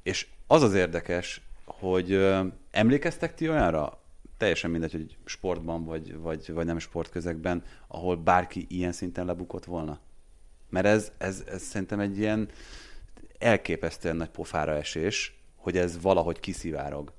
és 0.04 0.28
az 0.47 0.64
az 0.64 0.74
érdekes, 0.74 1.41
hogy 1.66 2.28
emlékeztek 2.72 3.36
ti 3.36 3.49
olyanra, 3.49 3.99
teljesen 4.38 4.72
mindegy, 4.72 4.91
hogy 4.91 5.18
sportban 5.26 5.86
vagy, 5.86 6.16
vagy, 6.18 6.54
vagy 6.54 6.66
nem 6.66 6.80
sportközegben, 6.80 7.64
ahol 7.88 8.16
bárki 8.16 8.66
ilyen 8.70 8.91
szinten 8.91 9.26
lebukott 9.26 9.66
volna? 9.66 9.99
Mert 10.70 10.86
ez, 10.86 11.12
ez, 11.18 11.43
ez 11.47 11.62
szerintem 11.62 11.99
egy 11.99 12.18
ilyen 12.18 12.49
elképesztően 13.38 14.16
nagy 14.16 14.30
pofára 14.30 14.76
esés, 14.76 15.39
hogy 15.56 15.78
ez 15.78 16.02
valahogy 16.02 16.39
kiszivárog. 16.39 17.12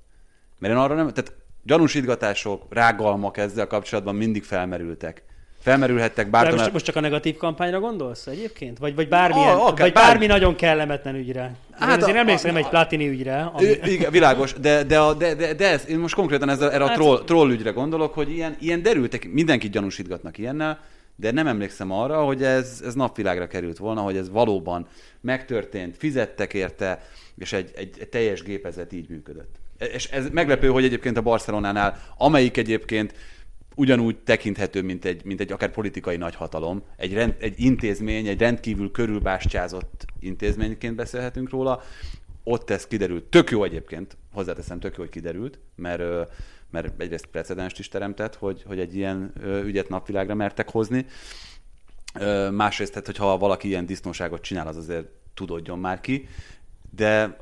Mert 0.58 0.72
én 0.72 0.80
arra 0.80 0.94
nem, 0.94 1.08
tehát 1.08 1.34
gyanúsítgatások, 1.62 2.66
rágalmak 2.68 3.36
ezzel 3.36 3.66
kapcsolatban 3.66 4.14
mindig 4.14 4.44
felmerültek. 4.44 5.22
Felmerülhettek 5.62 6.30
bárton... 6.30 6.58
most, 6.58 6.72
most 6.72 6.84
csak 6.84 6.96
a 6.96 7.00
negatív 7.00 7.36
kampányra 7.36 7.80
gondolsz 7.80 8.26
egyébként? 8.26 8.78
Vagy, 8.78 8.94
vagy, 8.94 9.08
bármilyen, 9.08 9.48
Ah, 9.48 9.66
akár 9.66 9.78
vagy 9.80 9.92
bármi. 9.92 10.08
bármi 10.10 10.26
nagyon 10.26 10.54
kellemetlen 10.56 11.14
ügyre? 11.14 11.54
Hát 11.72 11.88
Hát 12.00 12.08
én 12.08 12.14
a- 12.14 12.18
emlékszem 12.18 12.54
a- 12.54 12.58
egy 12.58 12.68
Platini 12.68 13.08
ügyre, 13.08 13.40
ami... 13.54 13.66
Igen, 13.84 14.10
világos, 14.10 14.52
de, 14.60 14.82
de, 14.82 14.98
a- 15.00 15.14
de, 15.14 15.34
de, 15.34 15.54
de 15.54 15.68
ez, 15.70 15.88
én 15.88 15.98
most 15.98 16.14
konkrétan 16.14 16.48
ezzel, 16.48 16.72
erre 16.72 16.84
a 16.84 16.86
Hát- 16.86 16.96
troll, 16.96 17.24
troll 17.24 17.50
ügyre 17.50 17.70
gondolok, 17.70 18.14
hogy 18.14 18.30
ilyen, 18.30 18.56
ilyen 18.60 18.82
derültek, 18.82 19.28
mindenkit 19.32 19.70
gyanúsítgatnak 19.72 20.38
ilyennel, 20.38 20.80
de 21.16 21.30
nem 21.30 21.46
emlékszem 21.46 21.90
arra, 21.92 22.24
hogy 22.24 22.42
ez, 22.42 22.80
ez 22.84 22.94
napvilágra 22.94 23.46
került 23.46 23.78
volna, 23.78 24.00
hogy 24.00 24.16
ez 24.16 24.30
valóban 24.30 24.86
megtörtént, 25.20 25.96
fizettek 25.96 26.54
érte, 26.54 27.02
és 27.38 27.52
egy, 27.52 27.70
egy, 27.76 27.96
egy 28.00 28.08
teljes 28.08 28.42
gépezet 28.42 28.92
így 28.92 29.08
működött. 29.08 29.54
És 29.92 30.06
ez 30.06 30.28
meglepő, 30.32 30.68
hogy 30.68 30.84
egyébként 30.84 31.16
a 31.16 31.22
Barcelonánál, 31.22 32.02
amelyik 32.18 32.56
egyébként 32.56 33.14
ugyanúgy 33.74 34.18
tekinthető, 34.18 34.82
mint 34.82 35.04
egy, 35.04 35.24
mint 35.24 35.40
egy 35.40 35.52
akár 35.52 35.70
politikai 35.70 36.16
nagyhatalom, 36.16 36.82
egy, 36.96 37.12
rend, 37.12 37.34
egy 37.38 37.60
intézmény, 37.60 38.26
egy 38.26 38.38
rendkívül 38.38 38.90
körülbástyázott 38.90 40.04
intézményként 40.20 40.94
beszélhetünk 40.94 41.50
róla, 41.50 41.82
ott 42.44 42.70
ez 42.70 42.86
kiderült. 42.86 43.24
Tök 43.24 43.50
jó 43.50 43.64
egyébként, 43.64 44.16
hozzáteszem, 44.32 44.80
tök 44.80 44.96
jó, 44.96 45.02
hogy 45.02 45.12
kiderült, 45.12 45.58
mert, 45.74 46.02
mert 46.70 47.00
egyrészt 47.00 47.26
precedenst 47.26 47.78
is 47.78 47.88
teremtett, 47.88 48.34
hogy, 48.34 48.62
hogy 48.66 48.80
egy 48.80 48.96
ilyen 48.96 49.32
ügyet 49.64 49.88
napvilágra 49.88 50.34
mertek 50.34 50.70
hozni. 50.70 51.06
Másrészt, 52.50 52.92
tehát, 52.92 53.06
hogyha 53.06 53.38
valaki 53.38 53.68
ilyen 53.68 53.86
disznóságot 53.86 54.42
csinál, 54.42 54.66
az 54.66 54.76
azért 54.76 55.06
tudódjon 55.34 55.78
már 55.78 56.00
ki, 56.00 56.28
de 56.90 57.36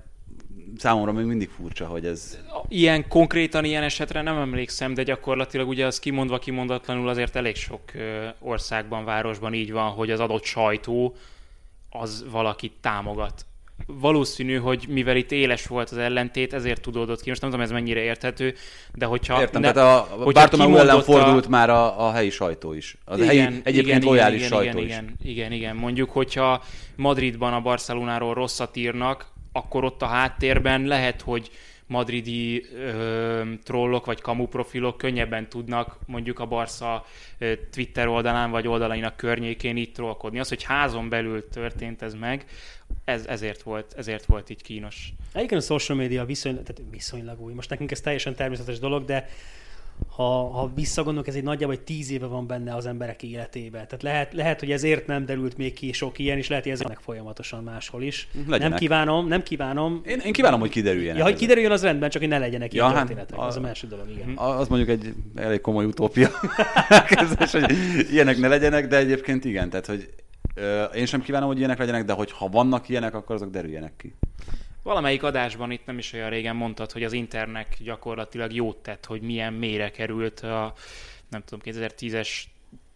számomra 0.76 1.12
még 1.12 1.24
mindig 1.24 1.48
furcsa, 1.48 1.86
hogy 1.86 2.06
ez... 2.06 2.38
Ilyen 2.68 3.08
konkrétan 3.08 3.64
ilyen 3.64 3.82
esetre 3.82 4.22
nem 4.22 4.36
emlékszem, 4.36 4.94
de 4.94 5.02
gyakorlatilag 5.02 5.68
ugye 5.68 5.86
az 5.86 5.98
kimondva 5.98 6.38
kimondatlanul 6.38 7.08
azért 7.08 7.36
elég 7.36 7.56
sok 7.56 7.80
országban, 8.38 9.04
városban 9.04 9.54
így 9.54 9.72
van, 9.72 9.90
hogy 9.90 10.10
az 10.10 10.20
adott 10.20 10.44
sajtó 10.44 11.14
az 11.90 12.24
valakit 12.30 12.72
támogat. 12.80 13.44
Valószínű, 13.86 14.56
hogy 14.56 14.84
mivel 14.88 15.16
itt 15.16 15.32
éles 15.32 15.66
volt 15.66 15.90
az 15.90 15.96
ellentét, 15.96 16.52
ezért 16.52 16.80
tudódott 16.80 17.22
ki. 17.22 17.28
Most 17.28 17.40
nem 17.40 17.50
tudom, 17.50 17.64
ez 17.64 17.72
mennyire 17.72 18.00
érthető, 18.00 18.54
de 18.94 19.06
hogyha... 19.06 19.40
Értem, 19.40 19.60
ne- 19.60 19.72
tehát 19.72 20.10
a 20.10 20.24
Bartomeu 20.32 20.66
ellen 20.66 20.86
kimondott 20.86 21.08
a- 21.08 21.12
fordult 21.12 21.48
már 21.48 21.70
a, 21.70 22.06
a 22.06 22.12
helyi 22.12 22.30
sajtó 22.30 22.72
is. 22.72 22.96
Az 23.04 23.24
helyi, 23.24 23.60
egyébként 23.62 24.04
lojális 24.04 24.38
igen, 24.38 24.48
sajtó 24.48 24.78
igen, 24.78 24.88
is. 24.88 24.92
Igen, 24.92 25.16
igen, 25.22 25.52
igen. 25.52 25.76
Mondjuk, 25.76 26.10
hogyha 26.10 26.62
Madridban 26.96 27.52
a 27.52 27.60
Barcelonáról 27.60 28.34
rosszat 28.34 28.76
írnak, 28.76 29.26
akkor 29.52 29.84
ott 29.84 30.02
a 30.02 30.06
háttérben 30.06 30.84
lehet, 30.84 31.20
hogy 31.20 31.50
madridi 31.86 32.64
ö, 32.74 33.42
trollok 33.62 34.06
vagy 34.06 34.20
kamu 34.20 34.46
profilok 34.46 34.96
könnyebben 34.96 35.48
tudnak 35.48 35.98
mondjuk 36.06 36.38
a 36.38 36.46
Barca 36.46 37.04
ö, 37.38 37.52
Twitter 37.70 38.08
oldalán 38.08 38.50
vagy 38.50 38.68
oldalainak 38.68 39.16
környékén 39.16 39.76
így 39.76 39.92
trollkodni. 39.92 40.38
Az, 40.38 40.48
hogy 40.48 40.62
házon 40.62 41.08
belül 41.08 41.48
történt 41.48 42.02
ez 42.02 42.14
meg, 42.14 42.44
ez, 43.04 43.26
ezért, 43.26 43.62
volt, 43.62 43.94
ezért 43.96 44.24
volt 44.24 44.50
így 44.50 44.62
kínos. 44.62 45.12
Egyébként 45.32 45.60
a 45.60 45.64
social 45.64 45.98
media 45.98 46.24
viszonylag, 46.24 46.62
tehát 46.62 46.82
viszonylag 46.90 47.40
új. 47.40 47.52
Most 47.52 47.70
nekünk 47.70 47.90
ez 47.90 48.00
teljesen 48.00 48.34
természetes 48.34 48.78
dolog, 48.78 49.04
de 49.04 49.28
ha, 50.08 50.50
ha 50.50 50.70
visszagondolunk, 50.74 51.28
ez 51.28 51.34
egy 51.34 51.42
nagyjából 51.42 51.74
egy 51.74 51.80
tíz 51.82 52.10
éve 52.10 52.26
van 52.26 52.46
benne 52.46 52.74
az 52.74 52.86
emberek 52.86 53.22
életében. 53.22 53.84
Tehát 53.84 54.02
lehet, 54.02 54.32
lehet, 54.32 54.60
hogy 54.60 54.70
ezért 54.70 55.06
nem 55.06 55.26
derült 55.26 55.56
még 55.56 55.72
ki 55.74 55.92
sok 55.92 56.18
ilyen, 56.18 56.38
és 56.38 56.48
lehet, 56.48 56.64
hogy 56.64 56.72
ezek 56.72 56.98
folyamatosan 57.02 57.62
máshol 57.64 58.02
is. 58.02 58.28
Legyenek. 58.46 58.68
Nem 58.68 58.78
kívánom, 58.78 59.28
nem 59.28 59.42
kívánom. 59.42 60.00
Én, 60.06 60.18
én 60.24 60.32
kívánom, 60.32 60.60
hogy 60.60 60.70
kiderüljenek. 60.70 61.18
Ja, 61.18 61.24
hogy 61.24 61.34
kiderüljön, 61.36 61.70
az 61.72 61.82
rendben, 61.82 62.10
csak 62.10 62.20
hogy 62.22 62.30
ne 62.30 62.38
legyenek 62.38 62.72
ilyen 62.72 62.84
Ja, 62.86 62.90
hát, 62.94 63.06
történetek. 63.06 63.38
a- 63.38 63.46
Az 63.46 63.56
a 63.56 63.60
másik 63.60 63.88
dolog, 63.90 64.10
igen. 64.10 64.36
Az 64.36 64.68
mondjuk 64.68 64.90
egy 64.90 65.14
elég 65.34 65.60
komoly 65.60 65.84
utópia, 65.84 66.28
Kezdés, 67.08 67.50
hogy 67.50 67.76
ilyenek 68.12 68.38
ne 68.38 68.48
legyenek, 68.48 68.86
de 68.86 68.96
egyébként 68.96 69.44
igen, 69.44 69.70
tehát 69.70 69.86
hogy 69.86 70.08
én 70.94 71.06
sem 71.06 71.22
kívánom, 71.22 71.48
hogy 71.48 71.58
ilyenek 71.58 71.78
legyenek, 71.78 72.04
de 72.04 72.12
hogy 72.12 72.32
ha 72.32 72.48
vannak 72.48 72.88
ilyenek, 72.88 73.14
akkor 73.14 73.34
azok 73.34 73.50
derüljenek 73.50 73.92
ki. 73.96 74.14
Valamelyik 74.82 75.22
adásban 75.22 75.70
itt 75.70 75.86
nem 75.86 75.98
is 75.98 76.12
olyan 76.12 76.30
régen 76.30 76.56
mondtad, 76.56 76.92
hogy 76.92 77.04
az 77.04 77.12
internek 77.12 77.76
gyakorlatilag 77.78 78.52
jót 78.52 78.76
tett, 78.76 79.06
hogy 79.06 79.20
milyen 79.20 79.52
mélyre 79.52 79.90
került 79.90 80.40
a, 80.40 80.72
nem 81.28 81.42
tudom, 81.44 81.60
2010-es 81.64 82.28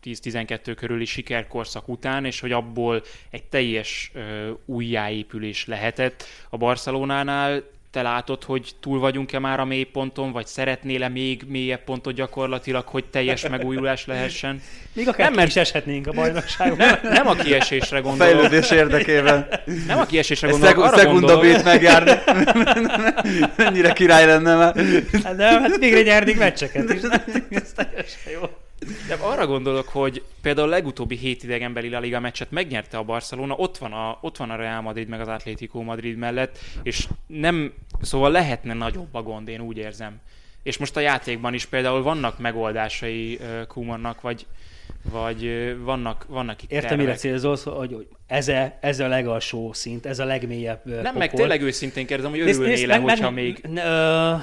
10-12 0.05 0.75
körüli 0.77 1.05
sikerkorszak 1.05 1.89
után, 1.89 2.25
és 2.25 2.41
hogy 2.41 2.53
abból 2.53 3.03
egy 3.31 3.45
teljes 3.45 4.11
ö, 4.15 4.51
újjáépülés 4.65 5.67
lehetett 5.67 6.25
a 6.51 6.57
Barcelonánál. 6.57 7.63
Te 7.95 8.03
látod, 8.03 8.45
hogy 8.45 8.71
túl 8.81 8.99
vagyunk-e 8.99 9.39
már 9.39 9.61
a 9.61 9.65
mélyponton, 9.65 10.33
vagy 10.33 10.47
szeretnél-e 10.47 11.09
még 11.09 11.43
mélyebb 11.49 11.85
pontot 11.85 12.15
gyakorlatilag, 12.15 12.87
hogy 12.87 13.05
teljes 13.05 13.49
megújulás 13.49 14.07
lehessen? 14.07 14.61
Még 14.93 15.09
akár 15.09 15.27
Nem, 15.27 15.35
nem, 15.35 15.47
is 15.47 15.57
eshetnénk 15.57 16.07
a 16.07 16.13
bajnokságban. 16.13 16.77
Nem, 16.77 16.99
nem 17.03 17.27
a 17.27 17.35
kiesésre 17.35 17.99
A 17.99 18.01
gondolok. 18.01 18.33
fejlődés 18.33 18.71
érdekében. 18.71 19.49
Nem 19.87 19.99
a 19.99 20.05
kiesésre 20.07 20.49
gondolok, 20.49 20.85
szeg- 20.85 21.01
arra 21.01 21.11
gondolok, 21.13 21.41
bét 21.43 21.65
megjárni. 21.65 22.13
Mennyire 23.57 23.93
király 23.93 24.27
lenne 24.27 24.55
már. 24.57 24.75
Hát 25.25 25.37
nem, 25.37 25.61
hát 25.63 25.77
végre 25.77 26.03
nyernék 26.03 26.39
meccseket 26.39 26.93
is. 26.93 27.01
Ez 27.51 27.73
teljesen 27.75 28.33
jó. 28.33 28.41
De 29.09 29.15
arra 29.21 29.47
gondolok, 29.47 29.89
hogy 29.89 30.23
például 30.43 30.67
a 30.69 30.71
legutóbbi 30.71 31.17
hét 31.17 31.43
idegenbeli 31.43 31.89
La 31.89 31.99
Liga 31.99 32.21
meccset 32.21 32.51
megnyerte 32.51 32.97
a 32.97 33.03
Barcelona, 33.03 33.55
ott 33.55 33.79
van 33.79 33.93
a, 33.93 34.19
ott 34.21 34.37
van 34.37 34.51
a 34.51 34.57
Real 34.57 34.81
Madrid 34.81 35.09
meg 35.09 35.21
az 35.21 35.29
Atlético 35.29 35.83
Madrid 35.83 36.17
mellett, 36.17 36.59
és 36.83 37.09
nem, 37.27 37.73
szóval 38.03 38.31
lehetne 38.31 38.75
nagyobb 38.75 39.15
a 39.15 39.23
gond, 39.23 39.49
én 39.49 39.61
úgy 39.61 39.77
érzem. 39.77 40.21
És 40.63 40.79
most 40.79 40.97
a 40.97 41.01
játékban 41.01 41.55
is 41.55 41.65
például 41.67 42.03
vannak 42.03 42.39
megoldásai 42.39 43.39
Kumannak, 43.69 44.21
vagy, 44.21 44.47
vagy 45.11 45.75
vannak, 45.83 46.25
vannak 46.29 46.63
itt 46.63 46.71
Értem, 46.71 46.89
tervek. 46.89 47.07
mire 47.07 47.19
célzolsz, 47.19 47.63
hogy, 47.65 47.93
hogy 47.93 48.07
ez, 48.27 48.49
a, 48.49 48.77
ez 48.81 49.01
a 49.01 49.09
legalsó 49.09 49.73
szint, 49.73 50.07
ez 50.07 50.19
a 50.19 50.25
legmélyebb 50.25 50.85
Nem, 50.85 51.03
meg 51.03 51.13
pokol. 51.13 51.29
tényleg 51.39 51.63
őszintén 51.63 52.07
kérdezem, 52.07 52.31
hogy 52.33 52.41
Nézd, 52.45 52.61
örülnél 52.61 52.75
nézd, 52.77 52.89
le, 52.89 52.99
meg- 52.99 53.09
hogyha 53.09 53.31
meg- 53.31 53.45
még... 53.45 53.61
n- 53.69 53.79
Ö, 53.79 54.35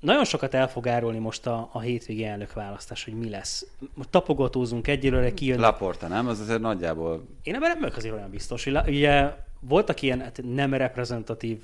nagyon 0.00 0.24
sokat 0.24 0.54
el 0.54 0.68
fog 0.68 0.88
árulni 0.88 1.18
most 1.18 1.46
a, 1.46 1.68
a 1.72 1.80
hétvégi 1.80 2.24
elnökválasztás, 2.24 3.04
hogy 3.04 3.14
mi 3.14 3.28
lesz. 3.28 3.66
Most 3.94 4.08
tapogatózunk 4.08 4.88
egyelőre, 4.88 5.34
kijön. 5.34 5.60
Laporta, 5.60 6.08
nem? 6.08 6.26
Az 6.26 6.40
azért 6.40 6.60
nagyjából... 6.60 7.26
Én 7.42 7.54
ebben 7.54 7.68
nem 7.68 7.80
vagyok 7.80 7.96
azért 7.96 8.14
olyan 8.14 8.30
biztos, 8.30 8.64
hogy 8.64 8.72
la, 8.72 8.84
ugye 8.86 9.32
voltak 9.60 10.02
ilyen 10.02 10.20
hát 10.20 10.40
nem 10.44 10.74
reprezentatív 10.74 11.58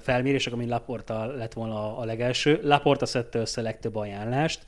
felmérések, 0.00 0.52
amin 0.52 0.68
Laporta 0.68 1.26
lett 1.26 1.52
volna 1.52 1.96
a, 1.98 2.04
legelső. 2.04 2.60
Laporta 2.62 3.06
szedte 3.06 3.38
össze 3.38 3.60
a 3.60 3.64
legtöbb 3.64 3.96
ajánlást, 3.96 4.66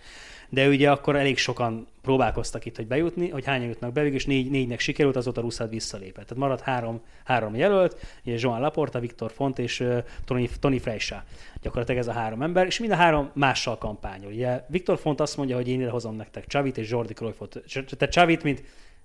de 0.54 0.68
ugye 0.68 0.90
akkor 0.90 1.16
elég 1.16 1.38
sokan 1.38 1.86
próbálkoztak 2.02 2.64
itt, 2.64 2.76
hogy 2.76 2.86
bejutni, 2.86 3.28
hogy 3.28 3.44
hányan 3.44 3.68
jutnak 3.68 3.92
be, 3.92 4.06
és 4.06 4.26
négy, 4.26 4.50
négynek 4.50 4.80
sikerült, 4.80 5.16
azóta 5.16 5.40
Russzát 5.40 5.70
visszalépett. 5.70 6.26
Tehát 6.26 6.42
maradt 6.42 6.60
három, 6.60 7.00
három 7.24 7.56
jelölt, 7.56 7.96
ugye 8.24 8.36
Joan 8.38 8.60
Laporta, 8.60 9.00
Viktor 9.00 9.30
Font 9.32 9.58
és 9.58 9.80
uh, 9.80 9.98
Tony, 10.24 10.48
Tony 10.60 10.80
Freisa. 10.80 11.24
Gyakorlatilag 11.62 12.00
ez 12.00 12.08
a 12.08 12.12
három 12.12 12.42
ember, 12.42 12.66
és 12.66 12.78
mind 12.78 12.92
a 12.92 12.96
három 12.96 13.30
mással 13.32 13.78
kampányol. 13.78 14.32
Ugye 14.32 14.64
Viktor 14.68 14.98
Font 14.98 15.20
azt 15.20 15.36
mondja, 15.36 15.56
hogy 15.56 15.68
én 15.68 15.80
ide 15.80 15.90
hozom 15.90 16.16
nektek 16.16 16.46
Csavit 16.46 16.78
és 16.78 16.90
Jordi 16.90 17.12
Cruyffot. 17.12 17.62
Tehát 17.72 18.14
Csavit, 18.14 18.42
mint, 18.42 18.62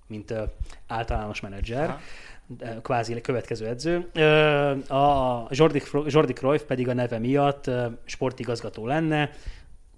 mint 0.08 0.32
uh, 0.32 0.38
általános 0.88 1.40
menedzser. 1.40 1.90
Aha. 1.90 2.00
kvázi 2.82 3.22
következő 3.22 3.68
edző. 3.68 3.96
A 4.88 5.48
Jordi, 5.50 5.82
Jordi 6.06 6.34
Cruyff 6.34 6.62
pedig 6.62 6.88
a 6.88 6.94
neve 6.94 7.20
miatt 7.20 7.72
sportigazgató 8.06 8.86
lenne. 8.86 9.30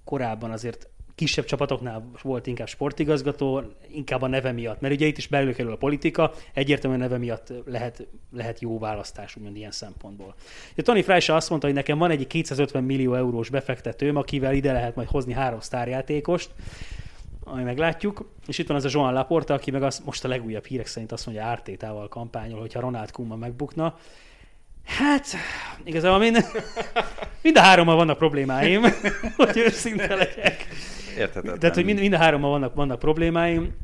Korábban 0.04 0.52
azért 0.52 0.90
kisebb 1.16 1.46
csapatoknál 1.46 2.12
volt 2.22 2.48
inkább 2.48 2.68
sportigazgató, 2.68 3.64
inkább 3.92 4.22
a 4.22 4.28
neve 4.28 4.52
miatt, 4.52 4.82
mert 4.82 4.94
ugye 4.94 5.06
itt 5.06 5.18
is 5.18 5.28
belül 5.28 5.54
kerül 5.54 5.72
a 5.72 5.76
politika, 5.76 6.32
egyértelműen 6.54 7.02
a 7.02 7.04
neve 7.04 7.18
miatt 7.18 7.54
lehet, 7.66 8.08
lehet 8.34 8.60
jó 8.60 8.80
választás, 8.80 9.36
úgymond 9.36 9.56
ilyen 9.56 9.72
szempontból. 9.72 10.36
Ugye 10.72 10.82
Tony 10.82 11.04
Freisa 11.04 11.36
azt 11.36 11.50
mondta, 11.50 11.68
hogy 11.68 11.76
nekem 11.76 11.98
van 11.98 12.12
egy 12.12 12.28
250 12.28 12.84
millió 12.84 13.14
eurós 13.14 13.50
befektetőm, 13.50 14.16
akivel 14.16 14.54
ide 14.54 14.72
lehet 14.72 14.96
majd 14.96 15.08
hozni 15.08 15.34
három 15.34 15.60
sztárjátékost, 15.60 16.50
ami 17.44 17.64
meglátjuk. 17.64 18.30
És 18.48 18.58
itt 18.58 18.68
van 18.68 18.78
az 18.78 18.86
a 18.86 18.90
Joan 18.92 19.14
Laporta, 19.14 19.54
aki 19.54 19.72
meg 19.72 19.84
az, 19.84 20.02
most 20.06 20.24
a 20.24 20.28
legújabb 20.28 20.66
hírek 20.66 20.88
szerint 20.88 21.12
azt 21.12 21.26
mondja, 21.26 21.46
Ártétával 21.46 22.08
kampányol, 22.08 22.60
hogyha 22.60 22.80
Ronald 22.80 23.12
Koeman 23.12 23.40
megbukna. 23.40 23.98
Hát, 24.86 25.28
igazából 25.84 26.20
mind, 26.20 26.46
mind 27.44 27.58
a 27.58 27.62
hárommal 27.62 27.96
vannak 27.96 28.18
problémáim, 28.18 28.82
hogy 29.38 29.58
őszinte 29.58 30.16
legyek. 30.16 30.68
Érthetetlen. 31.18 31.60
Tehát, 31.60 31.76
hogy 31.76 31.86
mind, 31.86 32.00
mind 32.00 32.14
a 32.14 32.18
hárommal 32.18 32.50
vannak, 32.50 32.76
vannak 32.76 33.00
problémáim. 33.00 33.76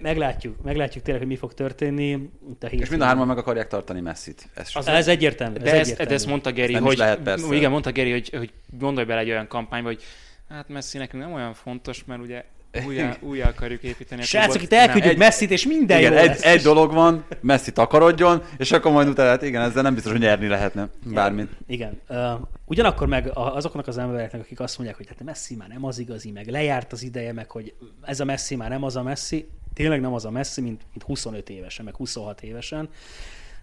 Meglátjuk, 0.00 0.62
meglátjuk 0.62 1.04
tényleg, 1.04 1.22
hogy 1.22 1.32
mi 1.32 1.38
fog 1.38 1.54
történni. 1.54 2.10
Itt 2.50 2.62
a 2.62 2.66
És 2.66 2.88
mind 2.88 3.02
a 3.02 3.04
hárman 3.04 3.26
meg 3.26 3.38
akarják 3.38 3.66
tartani 3.66 4.00
Messit. 4.00 4.48
Ez, 4.54 4.70
Az, 4.74 4.86
ez 4.86 5.08
egyértelmű. 5.08 5.56
De 5.56 5.64
ez 5.64 5.72
ezt, 5.72 5.80
egyértelmű. 5.80 6.08
de 6.10 6.14
ezt 6.16 6.26
mondta 6.26 6.52
Geri, 6.52 6.74
hogy, 6.74 6.96
lehet, 6.96 7.18
persze. 7.18 7.54
igen, 7.54 7.70
mondta 7.70 7.92
Geri, 7.92 8.10
hogy, 8.10 8.30
hogy 8.36 8.52
gondolj 8.78 9.06
bele 9.06 9.20
egy 9.20 9.30
olyan 9.30 9.46
kampányba, 9.46 9.88
hogy 9.88 10.02
hát 10.48 10.68
Messi 10.68 10.98
nekünk 10.98 11.22
nem 11.22 11.32
olyan 11.32 11.54
fontos, 11.54 12.04
mert 12.04 12.20
ugye 12.20 12.44
újjá, 12.86 13.16
újjá 13.20 13.48
akarjuk 13.48 13.82
építeni 13.82 14.20
a 14.20 14.24
Srácok, 14.24 14.50
klubot. 14.50 14.72
itt 14.72 14.78
elküldjük 14.78 15.12
egy- 15.12 15.18
Messit, 15.18 15.50
és 15.50 15.66
minden 15.66 15.98
igen, 15.98 16.12
jó 16.12 16.18
egy, 16.18 16.26
lesz. 16.26 16.44
egy 16.44 16.62
dolog 16.62 16.92
van, 16.92 17.24
Messi 17.40 17.72
takarodjon, 17.72 18.42
és 18.56 18.72
akkor 18.72 18.92
majd 18.92 19.08
utána, 19.08 19.28
hát 19.28 19.42
igen, 19.42 19.62
ezzel 19.62 19.82
nem 19.82 19.94
biztos, 19.94 20.12
hogy 20.12 20.20
nyerni 20.20 20.46
lehetne 20.46 20.88
bármit. 21.04 21.48
Igen. 21.66 22.00
Uh, 22.08 22.16
ugyanakkor 22.64 23.06
meg 23.06 23.30
azoknak 23.34 23.86
az 23.86 23.98
embereknek, 23.98 24.40
akik 24.40 24.60
azt 24.60 24.76
mondják, 24.76 24.98
hogy 24.98 25.08
hát 25.08 25.20
a 25.20 25.24
Messi 25.24 25.54
már 25.54 25.68
nem 25.68 25.84
az 25.84 25.98
igazi, 25.98 26.30
meg 26.30 26.48
lejárt 26.48 26.92
az 26.92 27.02
ideje, 27.02 27.32
meg 27.32 27.50
hogy 27.50 27.74
ez 28.02 28.20
a 28.20 28.24
Messi 28.24 28.56
már 28.56 28.68
nem 28.70 28.82
az 28.82 28.96
a 28.96 29.02
Messi, 29.02 29.48
tényleg 29.74 30.00
nem 30.00 30.14
az 30.14 30.24
a 30.24 30.30
Messi, 30.30 30.60
mint, 30.60 30.80
mint 30.92 31.02
25 31.04 31.50
évesen, 31.50 31.84
meg 31.84 31.94
26 31.96 32.42
évesen. 32.42 32.88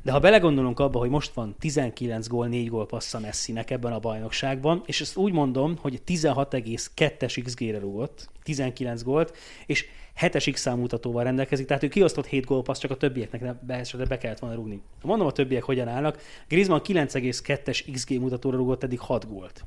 De 0.08 0.14
ha 0.14 0.20
belegondolunk 0.20 0.80
abba, 0.80 1.00
hogy 1.00 1.10
most 1.10 1.34
van 1.34 1.56
19 1.60 2.28
gól, 2.28 2.48
4 2.48 2.70
gól 2.70 2.86
passza 2.86 3.20
Messinek 3.20 3.72
ebben 3.72 3.94
a 3.94 4.00
bajnokságban, 4.00 4.84
és 4.86 5.02
ezt 5.02 5.18
úgy 5.18 5.32
mondom, 5.32 5.78
hogy 5.82 6.02
16,2-es 6.08 7.42
XG-re 7.44 7.80
rúgott, 7.80 8.30
19 8.44 9.04
gólt, 9.04 9.38
és 9.66 9.86
7-es 10.22 10.50
X 10.52 10.62
számutatóval 10.62 11.24
rendelkezik, 11.24 11.66
tehát 11.66 11.84
ő 11.84 11.88
kiosztott 11.88 12.26
7 12.26 12.46
gólpaszt, 12.46 12.82
csak 12.82 12.92
a 12.92 12.96
többieknek 12.96 13.42
ne- 13.42 13.54
be, 13.54 14.06
be 14.08 14.18
kellett 14.18 14.40
volna 14.40 14.56
rúgni. 14.56 14.82
Mondom 15.04 15.28
a 15.28 15.32
többiek 15.32 15.64
hogyan 15.64 15.88
állnak. 15.88 16.22
Griezmann 16.48 16.82
9,2-es 16.84 17.84
XG 17.94 18.20
mutatóra 18.20 18.58
rúgott 18.58 18.84
eddig 18.84 19.00
6 19.00 19.28
gólt. 19.30 19.64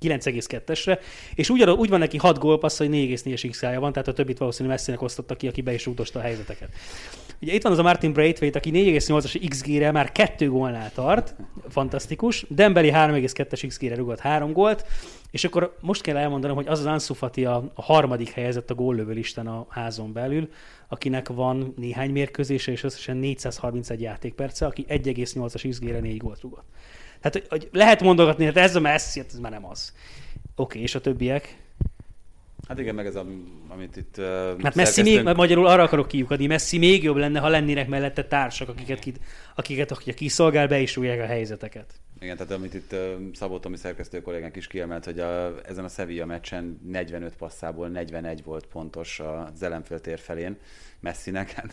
9,2-esre, 0.00 0.98
és 1.34 1.50
úgy, 1.50 1.62
úgy 1.62 1.88
van 1.88 1.98
neki 1.98 2.16
6 2.16 2.38
gólpassz, 2.38 2.78
hogy 2.78 2.88
4,4-es 2.88 3.48
x 3.50 3.60
van, 3.60 3.92
tehát 3.92 4.08
a 4.08 4.12
többit 4.12 4.38
valószínűleg 4.38 4.76
Messinek 4.76 5.02
osztotta 5.02 5.36
ki, 5.36 5.48
aki 5.48 5.60
be 5.60 5.72
is 5.72 5.86
utosta 5.86 6.18
a 6.18 6.22
helyzeteket. 6.22 6.68
Ugye 7.40 7.54
itt 7.54 7.62
van 7.62 7.72
az 7.72 7.78
a 7.78 7.82
Martin 7.82 8.12
Braithwaite, 8.12 8.58
aki 8.58 8.70
4,8-as 8.72 9.46
XG-re 9.48 9.90
már 9.90 10.12
kettő 10.12 10.48
gólnál 10.50 10.92
tart, 10.92 11.34
fantasztikus. 11.68 12.44
Dembeli 12.48 12.90
3,2-es 12.94 13.64
XG-re 13.68 13.94
rugott 13.94 14.18
három 14.18 14.52
gólt, 14.52 14.84
és 15.30 15.44
akkor 15.44 15.76
most 15.80 16.02
kell 16.02 16.16
elmondanom, 16.16 16.56
hogy 16.56 16.66
az 16.66 16.78
az 16.78 16.86
Ansu 16.86 17.14
Fati 17.14 17.44
a, 17.44 17.72
a 17.74 17.82
harmadik 17.82 18.30
helyezett 18.30 18.70
a 18.70 18.74
góllövő 18.74 19.12
listán 19.12 19.46
a 19.46 19.66
házon 19.68 20.12
belül, 20.12 20.48
akinek 20.88 21.28
van 21.28 21.74
néhány 21.76 22.10
mérkőzése, 22.10 22.72
és 22.72 22.82
összesen 22.82 23.16
431 23.16 24.00
játékperce, 24.00 24.66
aki 24.66 24.86
1,8-as 24.88 25.66
XG-re 25.68 26.00
4 26.00 26.16
gólt 26.16 26.40
rugott. 26.40 26.66
Tehát 27.20 27.48
hogy, 27.48 27.68
lehet 27.72 28.02
mondogatni, 28.02 28.44
hogy 28.44 28.56
ez 28.56 28.76
a 28.76 28.80
Messi, 28.80 29.20
hát 29.20 29.28
ez 29.32 29.38
már 29.38 29.52
nem 29.52 29.66
az. 29.66 29.92
Oké, 30.56 30.80
és 30.80 30.94
a 30.94 31.00
többiek? 31.00 31.67
Hát 32.68 32.78
igen, 32.78 32.94
meg 32.94 33.06
ez, 33.06 33.16
a, 33.16 33.26
amit 33.68 33.96
itt 33.96 34.14
uh, 34.18 34.62
Hát 34.62 34.74
Messi 34.74 35.02
még, 35.02 35.22
mert 35.22 35.36
magyarul 35.36 35.66
arra 35.66 35.82
akarok 35.82 36.08
kiukadni, 36.08 36.46
Messi 36.46 36.78
még 36.78 37.02
jobb 37.02 37.16
lenne, 37.16 37.38
ha 37.38 37.48
lennének 37.48 37.88
mellette 37.88 38.24
társak, 38.24 38.68
akiket, 38.68 38.98
ki, 38.98 39.12
akiket 39.54 39.90
akik 39.90 40.14
kiszolgál, 40.14 40.68
be 40.68 40.80
is 40.80 40.96
a 40.96 41.26
helyzeteket. 41.26 41.94
Igen, 42.20 42.36
tehát 42.36 42.52
amit 42.52 42.74
itt 42.74 42.94
Szabó 43.34 43.58
Tomi 43.58 43.76
szerkesztő 43.76 44.20
kollégánk 44.20 44.56
is 44.56 44.66
kiemelt, 44.66 45.04
hogy 45.04 45.18
a, 45.18 45.54
ezen 45.66 45.84
a 45.84 45.88
Sevilla 45.88 46.26
meccsen 46.26 46.80
45 46.86 47.36
passzából 47.36 47.88
41 47.88 48.44
volt 48.44 48.66
pontos 48.66 49.20
az 49.20 49.62
ellenfél 49.62 50.00
tér 50.00 50.18
felén 50.18 50.56
Messinek, 51.00 51.50
hát 51.50 51.72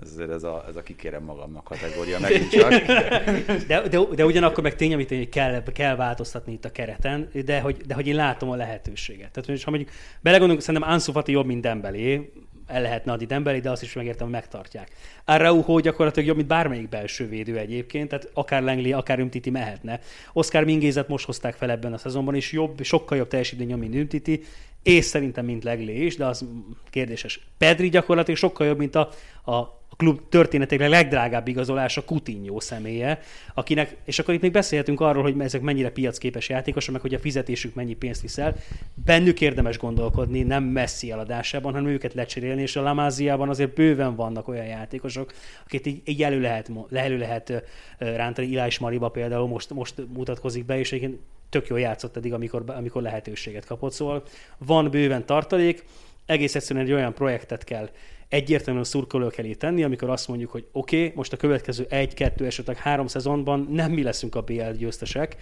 azért 0.00 0.30
ez 0.30 0.42
a, 0.42 0.64
ez 0.68 0.76
a 0.76 0.82
kikérem 0.82 1.22
magamnak 1.22 1.64
kategória 1.64 2.18
megint 2.18 2.50
csak. 2.50 2.70
De, 3.68 3.88
de, 3.88 3.98
de 4.14 4.24
ugyanakkor 4.24 4.62
meg 4.62 4.74
tény, 4.74 4.92
amit 4.92 5.08
hogy 5.08 5.28
kell, 5.28 5.62
kell 5.62 5.96
változtatni 5.96 6.52
itt 6.52 6.64
a 6.64 6.72
kereten, 6.72 7.30
de 7.44 7.60
hogy, 7.60 7.76
de 7.76 7.94
hogy 7.94 8.06
én 8.06 8.14
látom 8.14 8.50
a 8.50 8.56
lehetőséget. 8.56 9.30
Tehát, 9.30 9.48
hogy 9.48 9.62
ha 9.62 9.70
mondjuk 9.70 9.92
belegondolunk, 10.20 10.64
szerintem 10.64 10.90
Ansu 10.90 11.12
Fati 11.12 11.32
jobb, 11.32 11.46
mint 11.46 11.60
Dembélé, 11.60 12.32
el 12.66 12.82
lehetne 12.82 13.12
adni 13.12 13.24
Dembélé, 13.26 13.58
de 13.58 13.70
azt 13.70 13.82
is 13.82 13.92
megértem, 13.92 14.26
hogy 14.26 14.34
megtartják. 14.34 14.90
Araujo 15.24 15.80
gyakorlatilag 15.80 16.28
jobb, 16.28 16.36
mint 16.36 16.48
bármelyik 16.48 16.88
belső 16.88 17.28
védő 17.28 17.58
egyébként, 17.58 18.08
tehát 18.08 18.30
akár 18.34 18.62
Langley, 18.62 18.92
akár 18.92 19.20
Umtiti 19.20 19.50
mehetne. 19.50 20.00
Oscar 20.32 20.64
Mingézet 20.64 21.08
most 21.08 21.26
hozták 21.26 21.54
fel 21.54 21.70
ebben 21.70 21.92
a 21.92 21.98
szezonban, 21.98 22.34
és 22.34 22.52
jobb, 22.52 22.82
sokkal 22.82 23.18
jobb 23.18 23.28
teljesítmény, 23.28 23.76
mint 23.76 23.94
Umtiti, 23.94 24.42
és 24.82 25.04
szerintem, 25.04 25.44
mint 25.44 25.64
Leglé 25.64 26.04
is, 26.04 26.16
de 26.16 26.26
az 26.26 26.44
kérdéses. 26.90 27.40
Pedri 27.58 27.88
gyakorlatilag 27.88 28.38
sokkal 28.38 28.66
jobb, 28.66 28.78
mint 28.78 28.94
a 28.94 29.10
a 29.44 29.81
klub 30.02 30.20
történetekre 30.28 30.88
legdrágább 30.88 31.48
igazolása 31.48 32.04
Coutinho 32.04 32.60
személye, 32.60 33.20
akinek, 33.54 33.96
és 34.04 34.18
akkor 34.18 34.34
itt 34.34 34.40
még 34.40 34.52
beszélhetünk 34.52 35.00
arról, 35.00 35.22
hogy 35.22 35.34
ezek 35.38 35.60
mennyire 35.60 35.90
piacképes 35.90 36.48
játékosok, 36.48 36.92
meg 36.92 37.00
hogy 37.00 37.14
a 37.14 37.18
fizetésük 37.18 37.74
mennyi 37.74 37.94
pénzt 37.94 38.20
viszel. 38.20 38.54
Bennük 39.04 39.40
érdemes 39.40 39.78
gondolkodni, 39.78 40.42
nem 40.42 40.64
messzi 40.64 41.10
eladásában, 41.10 41.72
hanem 41.72 41.88
őket 41.88 42.14
lecserélni, 42.14 42.62
és 42.62 42.76
a 42.76 42.82
Lamáziában 42.82 43.48
azért 43.48 43.74
bőven 43.74 44.14
vannak 44.14 44.48
olyan 44.48 44.66
játékosok, 44.66 45.32
akiket 45.64 45.86
így, 45.86 46.00
így 46.04 46.22
elő 46.22 46.40
lehet, 46.40 46.70
elő 46.92 47.18
lehet 47.18 47.62
rántani. 47.98 48.46
Ilás 48.46 48.78
Mariba 48.78 49.08
például 49.08 49.48
most, 49.48 49.70
most 49.70 49.94
mutatkozik 50.14 50.64
be, 50.64 50.78
és 50.78 50.92
egyébként 50.92 51.20
tök 51.48 51.66
jól 51.66 51.80
játszott 51.80 52.16
eddig, 52.16 52.32
amikor, 52.32 52.64
amikor 52.66 53.02
lehetőséget 53.02 53.66
kapott. 53.66 53.92
Szóval 53.92 54.22
van 54.58 54.90
bőven 54.90 55.26
tartalék, 55.26 55.84
egész 56.26 56.54
egyszerűen 56.54 56.84
egy 56.84 56.92
olyan 56.92 57.14
projektet 57.14 57.64
kell 57.64 57.88
egyértelműen 58.32 58.84
a 58.84 58.88
szurkolók 58.88 59.38
elé 59.38 59.54
tenni, 59.54 59.82
amikor 59.82 60.10
azt 60.10 60.28
mondjuk, 60.28 60.50
hogy 60.50 60.66
oké, 60.72 61.02
okay, 61.02 61.12
most 61.16 61.32
a 61.32 61.36
következő 61.36 61.86
egy, 61.88 62.14
kettő, 62.14 62.46
esetleg 62.46 62.76
három 62.76 63.06
szezonban 63.06 63.68
nem 63.70 63.92
mi 63.92 64.02
leszünk 64.02 64.34
a 64.34 64.42
BL 64.42 64.70
győztesek, 64.70 65.36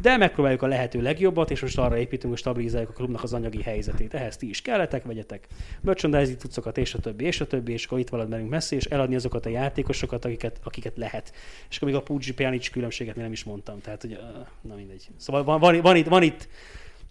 de 0.00 0.16
megpróbáljuk 0.16 0.62
a 0.62 0.66
lehető 0.66 1.02
legjobbat, 1.02 1.50
és 1.50 1.60
most 1.60 1.78
arra 1.78 1.98
építünk, 1.98 2.32
hogy 2.32 2.38
stabilizáljuk 2.38 2.90
a 2.90 2.92
klubnak 2.92 3.22
az 3.22 3.32
anyagi 3.32 3.62
helyzetét. 3.62 4.14
Ehhez 4.14 4.36
ti 4.36 4.48
is 4.48 4.62
kelletek, 4.62 5.04
vegyetek 5.04 5.46
merchandising 5.80 6.38
cuccokat, 6.38 6.78
és 6.78 6.94
a 6.94 6.98
többi, 6.98 7.24
és 7.24 7.40
a 7.40 7.46
többi, 7.46 7.72
és 7.72 7.84
akkor 7.84 7.98
itt 7.98 8.08
valad 8.08 8.28
merünk 8.28 8.50
messzi, 8.50 8.76
és 8.76 8.84
eladni 8.84 9.14
azokat 9.14 9.46
a 9.46 9.48
játékosokat, 9.48 10.24
akiket, 10.24 10.60
akiket 10.64 10.96
lehet. 10.96 11.32
És 11.70 11.76
akkor 11.76 11.88
még 11.88 11.96
a 11.96 12.02
Puzsi 12.02 12.34
Pjanic 12.34 12.68
különbséget 12.68 13.14
még 13.14 13.24
nem 13.24 13.32
is 13.32 13.44
mondtam. 13.44 13.80
Tehát, 13.80 14.00
hogy, 14.00 14.18
na 14.60 14.74
mindegy. 14.74 15.08
Szóval 15.16 15.44
van, 15.44 15.60
van, 15.60 15.80
van, 15.80 15.96
itt, 15.96 16.06
van 16.06 16.22
itt 16.22 16.48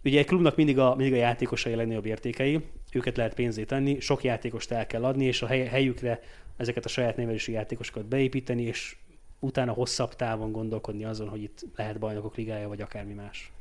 Ugye 0.06 0.20
egy 0.20 0.26
klubnak 0.26 0.56
mindig 0.56 0.80
a, 0.80 0.96
mindig 0.96 1.14
a 1.14 1.18
játékosai 1.18 1.74
a 1.74 1.76
legnagyobb 1.76 2.06
értékei. 2.06 2.60
Őket 2.96 3.18
lehet 3.18 3.34
pénzé 3.34 3.64
tenni, 3.64 4.00
sok 4.00 4.24
játékost 4.24 4.72
el 4.72 4.88
kell 4.88 5.04
adni, 5.04 5.26
és 5.26 5.42
a 5.42 5.48
hely, 5.48 5.66
helyükre 5.66 6.20
ezeket 6.58 6.86
a 6.86 6.90
saját 6.90 7.18
nevelési 7.18 7.52
játékosokat 7.52 8.06
beépíteni, 8.06 8.64
és 8.64 8.96
utána 9.40 9.72
hosszabb 9.72 10.16
távon 10.16 10.52
gondolkodni 10.52 11.06
azon, 11.06 11.30
hogy 11.30 11.44
itt 11.44 11.66
lehet 11.76 12.00
bajnokok 12.00 12.36
ligája, 12.36 12.68
vagy 12.68 12.82
akármi 12.82 13.14
más. 13.14 13.52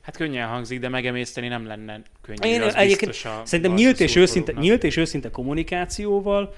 Hát 0.00 0.16
könnyen 0.16 0.48
hangzik, 0.48 0.80
de 0.80 0.88
megemészteni 0.88 1.48
nem 1.48 1.66
lenne 1.66 2.02
könnyű. 2.20 2.48
Én 2.48 2.62
az 2.62 2.74
egyébként 2.74 3.10
biztos 3.10 3.32
a 3.32 3.42
szerintem 3.44 3.74
nyílt 3.74 4.00
és, 4.00 4.16
őszinte, 4.16 4.52
nyílt 4.52 4.84
és 4.84 4.96
őszinte 4.96 5.30
kommunikációval 5.30 6.54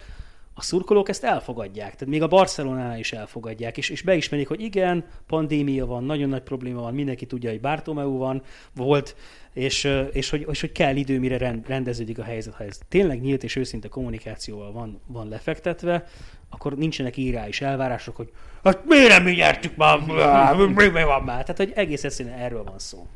a 0.58 0.62
szurkolók 0.62 1.08
ezt 1.08 1.24
elfogadják. 1.24 1.92
Tehát 1.92 2.06
még 2.06 2.22
a 2.22 2.26
Barcelonánál 2.26 2.98
is 2.98 3.12
elfogadják, 3.12 3.76
és, 3.76 3.88
és 3.88 4.02
beismerik, 4.02 4.48
hogy 4.48 4.60
igen, 4.60 5.04
pandémia 5.26 5.86
van, 5.86 6.04
nagyon 6.04 6.28
nagy 6.28 6.42
probléma 6.42 6.80
van, 6.80 6.94
mindenki 6.94 7.26
tudja, 7.26 7.50
hogy 7.50 7.60
Bartomeu 7.60 8.16
van, 8.16 8.42
volt, 8.74 9.16
és, 9.52 9.88
és, 10.12 10.30
hogy, 10.30 10.46
és 10.50 10.60
hogy 10.60 10.72
kell 10.72 10.96
idő, 10.96 11.18
mire 11.18 11.38
rend, 11.38 11.66
rendeződik 11.66 12.18
a 12.18 12.22
helyzet. 12.22 12.54
Ha 12.54 12.64
ez 12.64 12.78
tényleg 12.88 13.20
nyílt 13.20 13.44
és 13.44 13.56
őszinte 13.56 13.88
kommunikációval 13.88 14.72
van, 14.72 15.00
van 15.06 15.28
lefektetve, 15.28 16.04
akkor 16.50 16.76
nincsenek 16.76 17.16
írás 17.16 17.60
elvárások, 17.60 18.16
hogy 18.16 18.30
hát 18.64 18.84
miért 18.86 19.08
nem 19.08 19.22
mi 19.22 19.32
nyertük 19.32 19.76
már, 19.76 19.98
mi, 20.56 20.88
mi 20.88 21.02
van 21.02 21.22
már? 21.22 21.42
Tehát, 21.42 21.56
hogy 21.56 21.72
egész 21.74 22.04
egyszerűen 22.04 22.38
erről 22.38 22.64
van 22.64 22.78
szó. 22.78 23.06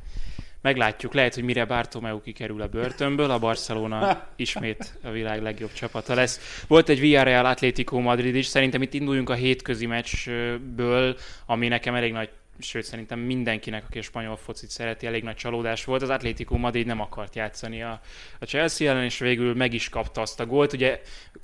Meglátjuk, 0.62 1.14
lehet, 1.14 1.34
hogy 1.34 1.44
mire 1.44 1.64
Bartomeu 1.64 2.20
kikerül 2.20 2.62
a 2.62 2.66
börtönből, 2.66 3.30
a 3.30 3.38
Barcelona 3.38 4.22
ismét 4.36 4.98
a 5.02 5.10
világ 5.10 5.42
legjobb 5.42 5.72
csapata 5.72 6.14
lesz. 6.14 6.64
Volt 6.68 6.88
egy 6.88 7.00
Villarreal 7.00 7.46
Atlético 7.46 7.98
Madrid 7.98 8.34
is, 8.34 8.46
szerintem 8.46 8.82
itt 8.82 8.94
induljunk 8.94 9.30
a 9.30 9.34
hétközi 9.34 9.86
meccsből, 9.86 11.16
ami 11.46 11.68
nekem 11.68 11.94
elég 11.94 12.12
nagy 12.12 12.28
sőt 12.62 12.84
szerintem 12.84 13.18
mindenkinek, 13.18 13.84
aki 13.86 13.98
a 13.98 14.02
spanyol 14.02 14.36
focit 14.36 14.70
szereti, 14.70 15.06
elég 15.06 15.22
nagy 15.22 15.34
csalódás 15.34 15.84
volt. 15.84 16.02
Az 16.02 16.08
Atlético 16.08 16.56
Madrid 16.56 16.86
nem 16.86 17.00
akart 17.00 17.36
játszani 17.36 17.82
a, 17.82 18.00
a 18.38 18.44
Chelsea 18.44 18.90
ellen, 18.90 19.04
és 19.04 19.18
végül 19.18 19.54
meg 19.54 19.72
is 19.72 19.88
kapta 19.88 20.20
azt 20.20 20.40
a 20.40 20.46
gólt. 20.46 20.72
Ugye 20.72 21.00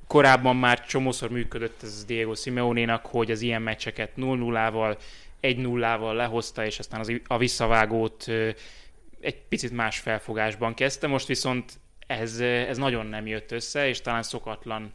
korábban 0.06 0.56
már 0.56 0.86
csomószor 0.86 1.30
működött 1.30 1.82
ez 1.82 2.04
Diego 2.04 2.34
Simeonénak, 2.34 3.06
hogy 3.06 3.30
az 3.30 3.40
ilyen 3.40 3.62
meccseket 3.62 4.10
0-0-val, 4.16 4.96
1-0-val 5.42 6.14
lehozta, 6.14 6.64
és 6.64 6.78
aztán 6.78 7.00
az, 7.00 7.12
a 7.26 7.38
visszavágót 7.38 8.24
egy 9.20 9.42
picit 9.48 9.72
más 9.72 9.98
felfogásban 9.98 10.74
kezdte, 10.74 11.06
most 11.06 11.26
viszont 11.26 11.72
ez, 12.06 12.40
ez 12.40 12.76
nagyon 12.76 13.06
nem 13.06 13.26
jött 13.26 13.52
össze, 13.52 13.88
és 13.88 14.00
talán 14.00 14.22
szokatlan 14.22 14.92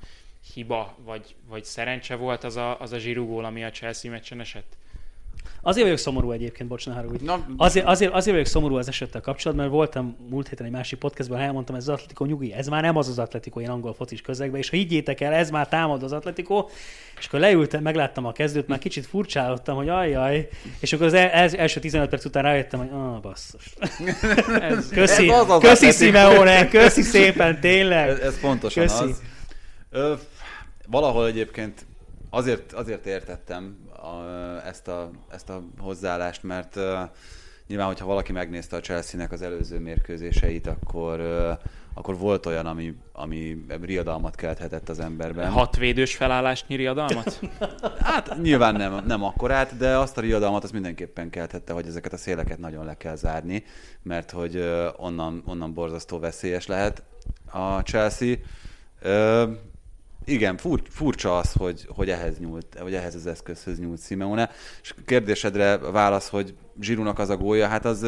hiba, 0.54 0.98
vagy, 1.04 1.36
vagy 1.48 1.64
szerencse 1.64 2.16
volt 2.16 2.44
az 2.44 2.56
a, 2.56 2.80
az 2.80 2.92
a 2.92 2.98
zsirugól, 2.98 3.46
ami 3.46 3.64
a 3.64 3.72
Chelsea 3.72 4.12
meccsen 4.12 4.40
esett. 4.40 4.78
Azért 5.64 5.84
vagyok 5.84 6.00
szomorú 6.00 6.32
egyébként, 6.32 6.70
bocs, 6.70 6.88
ne 6.88 6.94
haragudj. 6.94 7.26
Na, 7.26 7.46
Azért, 7.58 7.86
azért, 7.86 8.14
azért 8.14 8.32
vagyok 8.32 8.46
szomorú 8.52 8.76
az 8.76 8.88
esettel 8.88 9.22
kapcsolatban, 9.22 9.66
mert 9.66 9.78
voltam 9.78 10.16
múlt 10.30 10.48
héten 10.48 10.66
egy 10.66 10.72
másik 10.72 11.00
podcastban, 11.00 11.40
elmondtam, 11.40 11.76
ez 11.76 11.88
az 11.88 11.94
Atletico 11.94 12.26
nyugi, 12.26 12.54
ez 12.54 12.68
már 12.68 12.82
nem 12.82 12.98
az 12.98 13.08
az 13.08 13.20
Atletico 13.20 13.60
ilyen 13.60 13.72
angol 13.72 13.94
focis 13.94 14.22
közegben, 14.22 14.60
és 14.60 14.70
ha 14.70 14.76
higgyétek 14.76 15.22
el, 15.22 15.34
ez 15.34 15.50
már 15.50 15.68
támad 15.68 16.04
az 16.04 16.12
Atletico, 16.12 16.66
és 17.20 17.26
akkor 17.28 17.40
leültem, 17.40 17.82
megláttam 17.82 18.26
a 18.26 18.32
kezdőt, 18.32 18.68
már 18.68 18.80
kicsit 18.80 19.06
furcsálottam, 19.06 19.76
hogy 19.76 19.90
ajjaj, 19.90 20.50
és 20.80 20.94
akkor 20.94 21.06
az 21.06 21.14
el, 21.14 21.30
el, 21.30 21.50
első 21.50 21.80
15 21.80 22.10
perc 22.10 22.26
után 22.26 22.44
rájöttem, 22.44 22.80
hogy 22.80 22.90
ah, 22.92 23.20
basszus. 23.22 23.74
Ez, 24.62 24.90
Köszi, 24.90 25.30
Ez 25.30 25.40
az 25.40 25.50
az 25.50 25.62
köszi. 25.62 25.92
Simeone, 25.92 26.68
köszi 26.68 27.02
szépen, 27.02 27.60
tényleg. 27.60 28.10
Ez, 28.10 28.20
ez 28.20 28.40
pontosan 28.40 28.84
Köszi. 28.84 29.04
az. 29.04 29.22
Ö, 29.90 30.14
valahol 30.88 31.28
egyébként 31.28 31.86
azért, 32.30 32.74
azért 32.74 33.06
értettem 33.06 33.78
a, 34.02 34.26
ezt, 34.66 34.88
a, 34.88 35.12
ezt 35.30 35.50
a 35.50 35.64
hozzáállást, 35.80 36.44
mert 36.44 36.76
uh, 36.76 36.84
nyilván, 37.68 37.88
hogyha 37.88 38.06
valaki 38.06 38.32
megnézte 38.32 38.76
a 38.76 38.80
Chelsea-nek 38.80 39.32
az 39.32 39.42
előző 39.42 39.80
mérkőzéseit, 39.80 40.68
akkor, 40.68 41.20
uh, 41.20 41.58
akkor 41.94 42.18
volt 42.18 42.46
olyan, 42.46 42.66
ami, 42.66 42.96
ami 43.14 43.66
riadalmat 43.82 44.36
kelthetett 44.36 44.90
az 44.90 45.00
emberben. 45.00 45.50
hat 45.50 45.78
védős 45.78 46.16
felállásnyi 46.16 46.76
riadalmat? 46.76 47.40
Hát 48.00 48.42
nyilván 48.42 48.76
nem, 48.76 49.04
nem 49.06 49.24
akkorát, 49.24 49.78
de 49.78 49.98
azt 49.98 50.18
a 50.18 50.22
riadalmat 50.22 50.64
az 50.64 50.72
mindenképpen 50.72 51.30
kelthette, 51.30 51.74
hogy 51.74 51.88
ezeket 51.88 52.14
a 52.14 52.18
széleket 52.18 52.58
nagyon 52.58 52.86
le 52.86 52.98
kell 52.98 53.16
zárni, 53.16 53.64
mert 54.02 54.32
hogy 54.32 54.56
ö, 54.56 54.90
onnan, 54.98 55.44
onnan 55.46 55.74
borzasztó 55.74 56.20
veszélyes 56.20 56.68
lehet 56.68 57.04
a 57.52 57.80
Chelsea. 57.80 58.36
Igen, 60.32 60.58
fur, 60.58 60.82
furcsa 60.90 61.38
az, 61.38 61.54
hogy, 61.54 61.86
hogy 61.90 62.10
ehhez 62.10 62.40
nyúlt, 62.40 62.80
vagy 62.80 62.94
ehhez 62.94 63.16
az 63.16 63.26
eszközhöz 63.26 63.80
nyúlt 63.80 64.02
Simeone. 64.02 64.50
És 64.82 64.94
kérdésedre 65.06 65.78
válasz, 65.78 66.30
hogy 66.30 66.56
Zsirunak 66.80 67.20
az 67.20 67.30
a 67.30 67.38
gólja, 67.38 67.68
hát 67.68 67.86
az, 67.86 68.04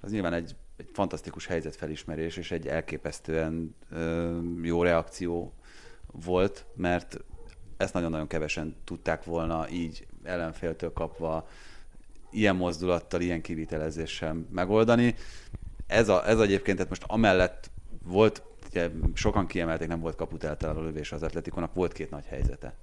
az 0.00 0.10
nyilván 0.10 0.32
egy, 0.32 0.56
egy 0.76 0.88
fantasztikus 0.92 1.46
helyzetfelismerés, 1.46 2.36
és 2.36 2.50
egy 2.50 2.66
elképesztően 2.66 3.76
jó 4.62 4.82
reakció 4.82 5.52
volt, 6.12 6.66
mert 6.74 7.24
ezt 7.76 7.94
nagyon-nagyon 7.94 8.26
kevesen 8.26 8.76
tudták 8.84 9.24
volna 9.24 9.68
így 9.70 10.06
ellenféltől 10.24 10.92
kapva 10.92 11.48
ilyen 12.30 12.56
mozdulattal, 12.56 13.20
ilyen 13.20 13.40
kivitelezéssel 13.40 14.46
megoldani. 14.50 15.14
Ez, 15.86 16.08
a, 16.08 16.28
ez 16.28 16.38
egyébként, 16.38 16.76
tehát 16.76 16.90
most 16.90 17.04
amellett 17.06 17.70
volt, 18.04 18.42
ugye 18.76 18.90
sokan 19.14 19.46
kiemelték, 19.46 19.88
nem 19.88 20.00
volt 20.00 20.16
kaput 20.16 20.44
eltaláló 20.44 20.80
lövés 20.80 21.12
az 21.12 21.22
Atleticonak, 21.22 21.74
volt 21.74 21.92
két 21.92 22.10
nagy 22.10 22.24
helyzete. 22.26 22.74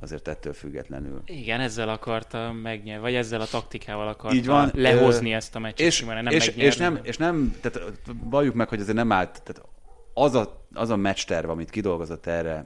Azért 0.00 0.28
ettől 0.28 0.52
függetlenül. 0.52 1.22
Igen, 1.24 1.60
ezzel 1.60 1.88
akarta 1.88 2.52
megnyerni, 2.52 3.02
vagy 3.02 3.14
ezzel 3.14 3.40
a 3.40 3.46
taktikával 3.46 4.08
akarta 4.08 4.36
Így 4.36 4.46
van. 4.46 4.70
lehozni 4.74 5.32
Ö, 5.32 5.34
ezt 5.34 5.54
a 5.54 5.58
meccset, 5.58 5.86
és, 5.86 5.94
Simeone, 5.94 6.22
nem 6.22 6.32
és, 6.32 6.46
megnyerni. 6.46 6.70
és, 6.70 6.76
nem, 6.76 6.98
és 7.02 7.16
nem, 7.16 7.56
tehát 7.60 7.90
valljuk 8.22 8.54
meg, 8.54 8.68
hogy 8.68 8.80
azért 8.80 8.96
nem 8.96 9.12
állt, 9.12 9.42
tehát 9.42 9.68
az 10.14 10.34
a, 10.34 10.66
az 10.74 10.90
a 10.90 10.96
meccsterv, 10.96 11.50
amit 11.50 11.70
kidolgozott 11.70 12.26
erre, 12.26 12.64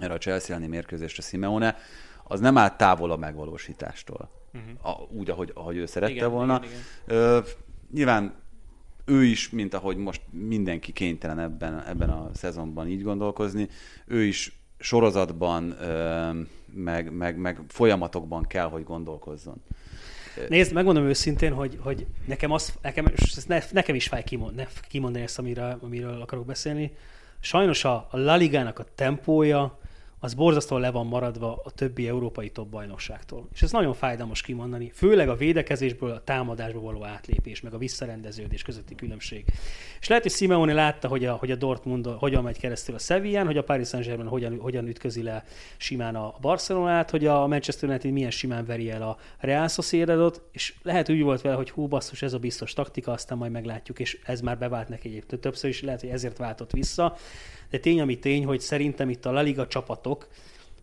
erre 0.00 0.14
a 0.14 0.18
Chelsea 0.18 0.58
mérkőzésre 0.58 1.22
Simeone, 1.22 1.76
az 2.24 2.40
nem 2.40 2.58
állt 2.58 2.76
távol 2.76 3.10
a 3.10 3.16
megvalósítástól. 3.16 4.30
Uh-huh. 4.54 4.90
A, 4.90 5.06
úgy, 5.10 5.30
ahogy, 5.30 5.50
ahogy 5.54 5.76
ő 5.76 5.86
szerette 5.86 6.14
Igen, 6.14 6.30
volna. 6.30 6.60
igen, 6.62 6.78
igen. 7.06 7.18
Ö, 7.18 7.38
nyilván 7.92 8.34
ő 9.08 9.24
is, 9.24 9.50
mint 9.50 9.74
ahogy 9.74 9.96
most 9.96 10.20
mindenki 10.30 10.92
kénytelen 10.92 11.38
ebben, 11.38 11.84
ebben 11.86 12.10
a 12.10 12.30
szezonban 12.34 12.88
így 12.88 13.02
gondolkozni, 13.02 13.68
ő 14.06 14.22
is 14.22 14.58
sorozatban, 14.78 15.76
meg, 16.74 17.12
meg, 17.12 17.36
meg 17.36 17.60
folyamatokban 17.68 18.46
kell, 18.46 18.68
hogy 18.68 18.84
gondolkozzon. 18.84 19.62
Nézd, 20.48 20.72
megmondom 20.72 21.04
őszintén, 21.04 21.52
hogy, 21.52 21.78
hogy 21.80 22.06
nekem, 22.24 22.50
az, 22.50 22.74
nekem, 22.82 23.12
nekem 23.72 23.94
is 23.94 24.08
fáj 24.08 24.24
kimondani 24.88 25.24
ezt, 25.24 25.38
amiről, 25.38 25.78
amiről 25.80 26.20
akarok 26.20 26.46
beszélni. 26.46 26.92
Sajnos 27.40 27.84
a, 27.84 27.94
a 28.10 28.16
La 28.16 28.36
Ligának 28.36 28.78
a 28.78 28.86
tempója 28.94 29.78
az 30.20 30.34
borzasztóan 30.34 30.80
le 30.80 30.90
van 30.90 31.06
maradva 31.06 31.60
a 31.64 31.70
többi 31.70 32.08
európai 32.08 32.50
top 32.50 32.68
bajnokságtól. 32.68 33.48
És 33.52 33.62
ez 33.62 33.72
nagyon 33.72 33.94
fájdalmas 33.94 34.42
kimondani, 34.42 34.90
főleg 34.94 35.28
a 35.28 35.36
védekezésből 35.36 36.10
a 36.10 36.24
támadásba 36.24 36.80
való 36.80 37.04
átlépés, 37.04 37.60
meg 37.60 37.74
a 37.74 37.78
visszarendeződés 37.78 38.62
közötti 38.62 38.94
különbség. 38.94 39.44
És 40.00 40.08
lehet, 40.08 40.22
hogy 40.22 40.32
Simeone 40.32 40.72
látta, 40.72 41.08
hogy 41.08 41.24
a, 41.24 41.32
hogy 41.32 41.50
a 41.50 41.56
Dortmund 41.56 42.06
hogyan 42.06 42.42
megy 42.42 42.58
keresztül 42.58 42.94
a 42.94 42.98
Sevillán, 42.98 43.46
hogy 43.46 43.56
a 43.56 43.62
Paris 43.62 43.88
Saint-Germain 43.88 44.28
hogyan, 44.28 44.58
hogyan 44.58 44.86
ütközi 44.86 45.22
le 45.22 45.44
simán 45.76 46.14
a 46.14 46.34
Barcelonát, 46.40 47.10
hogy 47.10 47.26
a 47.26 47.46
Manchester 47.46 47.88
United 47.88 48.12
milyen 48.12 48.30
simán 48.30 48.64
veri 48.64 48.90
el 48.90 49.02
a 49.02 49.16
Real 49.38 49.68
Sociedadot, 49.68 50.42
és 50.52 50.74
lehet 50.82 51.10
úgy 51.10 51.22
volt 51.22 51.40
vele, 51.40 51.54
hogy 51.54 51.70
hú, 51.70 51.86
basszus, 51.86 52.22
ez 52.22 52.32
a 52.32 52.38
biztos 52.38 52.72
taktika, 52.72 53.12
aztán 53.12 53.38
majd 53.38 53.52
meglátjuk, 53.52 53.98
és 53.98 54.18
ez 54.24 54.40
már 54.40 54.58
bevált 54.58 54.88
neki 54.88 55.08
egyébként 55.08 55.40
többször 55.40 55.70
is, 55.70 55.82
lehet, 55.82 56.00
hogy 56.00 56.10
ezért 56.10 56.38
váltott 56.38 56.70
vissza. 56.70 57.16
De 57.70 57.78
tény, 57.78 58.00
ami 58.00 58.18
tény, 58.18 58.44
hogy 58.44 58.60
szerintem 58.60 59.10
itt 59.10 59.26
a 59.26 59.32
La 59.32 59.40
Liga 59.40 59.66
csapatok, 59.66 60.28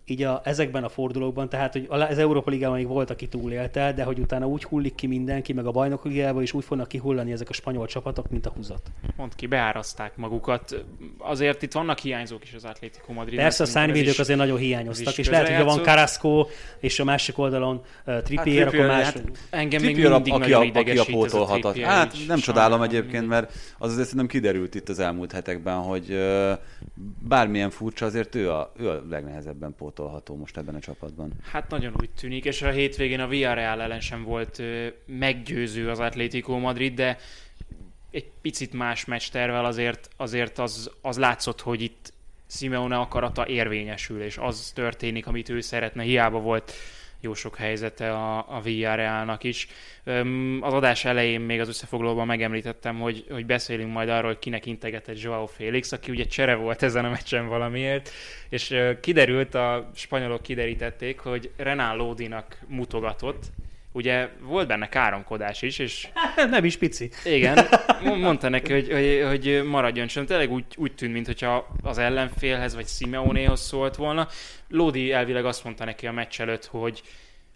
így 0.08 0.24
a, 0.24 0.42
ezekben 0.44 0.84
a 0.84 0.90
fordulókban, 0.90 1.50
tehát 1.50 1.72
hogy 1.74 1.86
a- 1.90 1.96
az 1.96 2.18
Európa 2.18 2.50
Ligában 2.50 2.76
még 2.76 2.88
volt, 2.88 3.10
aki 3.10 3.28
túlélte, 3.28 3.94
de 3.94 4.04
hogy 4.04 4.20
utána 4.20 4.48
úgy 4.48 4.64
hullik 4.64 4.96
ki 4.96 5.08
mindenki, 5.08 5.54
meg 5.54 5.66
a 5.66 5.72
bajnokok 5.72 6.12
ligába 6.12 6.42
is 6.42 6.54
úgy 6.54 6.64
fognak 6.64 6.88
kihullani 6.88 7.32
ezek 7.32 7.50
a 7.50 7.54
spanyol 7.54 7.88
csapatok, 7.88 8.30
mint 8.30 8.46
a 8.46 8.50
húzat. 8.56 8.82
Mondd 9.16 9.30
ki, 9.36 9.48
beáraszták 9.48 10.16
magukat. 10.16 10.86
Azért 11.18 11.62
itt 11.62 11.72
vannak 11.72 12.00
hiányzók 12.00 12.44
is 12.44 12.54
az 12.54 12.64
Atlético 12.64 13.14
Madrid. 13.14 13.40
Persze 13.40 13.64
a 13.64 13.66
szárnyvédők 13.66 14.20
azért 14.20 14.40
nagyon 14.40 14.58
hiányoztak, 14.58 15.12
is 15.12 15.18
és 15.18 15.30
lehet, 15.30 15.56
hogy 15.56 15.66
van. 15.66 15.84
Carrasco, 15.84 16.48
és 16.80 17.00
a 17.00 17.04
másik 17.04 17.38
oldalon 17.38 17.82
uh, 18.06 18.22
Trippier, 18.22 18.64
Hát 18.66 18.74
akkor 18.74 18.86
más... 18.86 19.04
hát 19.04 19.22
Engem 19.50 19.82
még 19.82 19.96
mindig 19.96 20.12
aki, 20.12 20.30
nagyon 20.30 20.76
a, 20.76 20.80
aki 20.80 20.98
a 20.98 21.06
pótolhatat. 21.12 21.78
Hát 21.78 22.14
nem 22.28 22.40
csodálom 22.40 22.82
egyébként, 22.82 23.28
mert 23.28 23.52
az 23.78 23.92
azért 23.92 24.08
szerintem 24.08 24.28
kiderült 24.28 24.76
itt 24.76 24.90
az 24.90 25.00
elmúlt 25.00 25.32
hetekben, 25.32 25.78
hogy 25.78 26.20
bármilyen 27.28 27.70
furcsa, 27.70 28.06
azért 28.06 28.36
ő 28.36 28.52
a, 28.52 28.72
ő 28.78 28.90
a 28.90 29.04
legnehezebben 29.10 29.76
pótolható 29.96 30.36
most 30.36 30.58
ebben 30.58 30.76
a 30.76 30.80
csapatban. 30.80 31.32
Hát 31.44 31.70
nagyon 31.70 31.94
úgy 32.00 32.10
tűnik, 32.10 32.46
és 32.46 32.62
a 32.62 32.70
hétvégén 32.70 33.20
a 33.20 33.28
Villarreal 33.28 33.82
ellen 33.82 34.00
sem 34.00 34.24
volt 34.24 34.62
meggyőző 35.06 35.90
az 35.90 36.00
Atlético 36.00 36.58
Madrid, 36.58 36.94
de 36.94 37.18
egy 38.12 38.32
picit 38.42 38.74
más 38.74 39.06
meccstervel 39.06 39.66
azért, 39.66 40.10
azért 40.18 40.60
az, 40.60 40.92
az 41.02 41.18
látszott, 41.18 41.62
hogy 41.62 41.82
itt 41.82 42.14
Simeone 42.48 42.98
akarata 42.98 43.48
érvényesül, 43.48 44.22
és 44.22 44.38
az 44.38 44.72
történik, 44.76 45.28
amit 45.28 45.50
ő 45.50 45.62
szeretne. 45.62 46.04
Hiába 46.04 46.40
volt 46.40 46.74
jó 47.26 47.34
sok 47.34 47.56
helyzete 47.56 48.12
a, 48.12 48.38
a 48.38 48.62
Villarrealnak 48.62 49.44
is. 49.44 49.68
Öm, 50.04 50.60
Az 50.62 50.74
adás 50.74 51.06
elején 51.06 51.42
még 51.42 51.60
az 51.60 51.68
összefoglalóban 51.68 52.26
megemlítettem, 52.26 53.00
hogy, 53.00 53.26
hogy 53.30 53.46
beszélünk 53.46 53.94
majd 53.94 54.10
arról, 54.10 54.28
hogy 54.28 54.40
kinek 54.40 54.66
integetett 54.66 55.22
Joao 55.22 55.46
Félix, 55.46 55.92
aki 55.92 56.12
ugye 56.12 56.26
csere 56.26 56.56
volt 56.56 56.84
ezen 56.84 57.06
a 57.06 57.10
meccsen 57.10 57.48
valamiért, 57.48 58.10
és 58.50 58.76
kiderült, 59.02 59.56
a 59.56 59.92
spanyolok 59.96 60.42
kiderítették, 60.42 61.20
hogy 61.20 61.52
Renan 61.58 61.98
Lódinak 61.98 62.60
mutogatott, 62.68 63.44
ugye 63.96 64.30
volt 64.40 64.68
benne 64.68 64.90
káromkodás 64.90 65.62
is, 65.62 65.80
és 65.80 66.08
Nem 66.36 66.66
is 66.66 66.78
pici. 66.78 67.10
igen, 67.26 67.68
mo- 68.04 68.20
mondta 68.20 68.50
neki, 68.50 68.74
hogy, 68.74 68.92
hogy, 68.92 69.24
hogy 69.28 69.64
maradjon 69.64 70.08
sem. 70.08 70.26
Tényleg 70.26 70.52
úgy, 70.52 70.66
úgy 70.76 70.96
tűnt, 70.96 71.14
mintha 71.14 71.68
az 71.82 71.98
ellenfélhez 71.98 72.76
vagy 72.76 72.88
Simeonéhoz 72.88 73.62
szólt 73.62 73.96
volna. 73.96 74.28
Lódi 74.70 75.12
elvileg 75.12 75.46
azt 75.46 75.64
mondta 75.64 75.86
neki 75.86 76.08
a 76.08 76.12
meccs 76.12 76.42
előtt, 76.42 76.66
hogy 76.66 77.02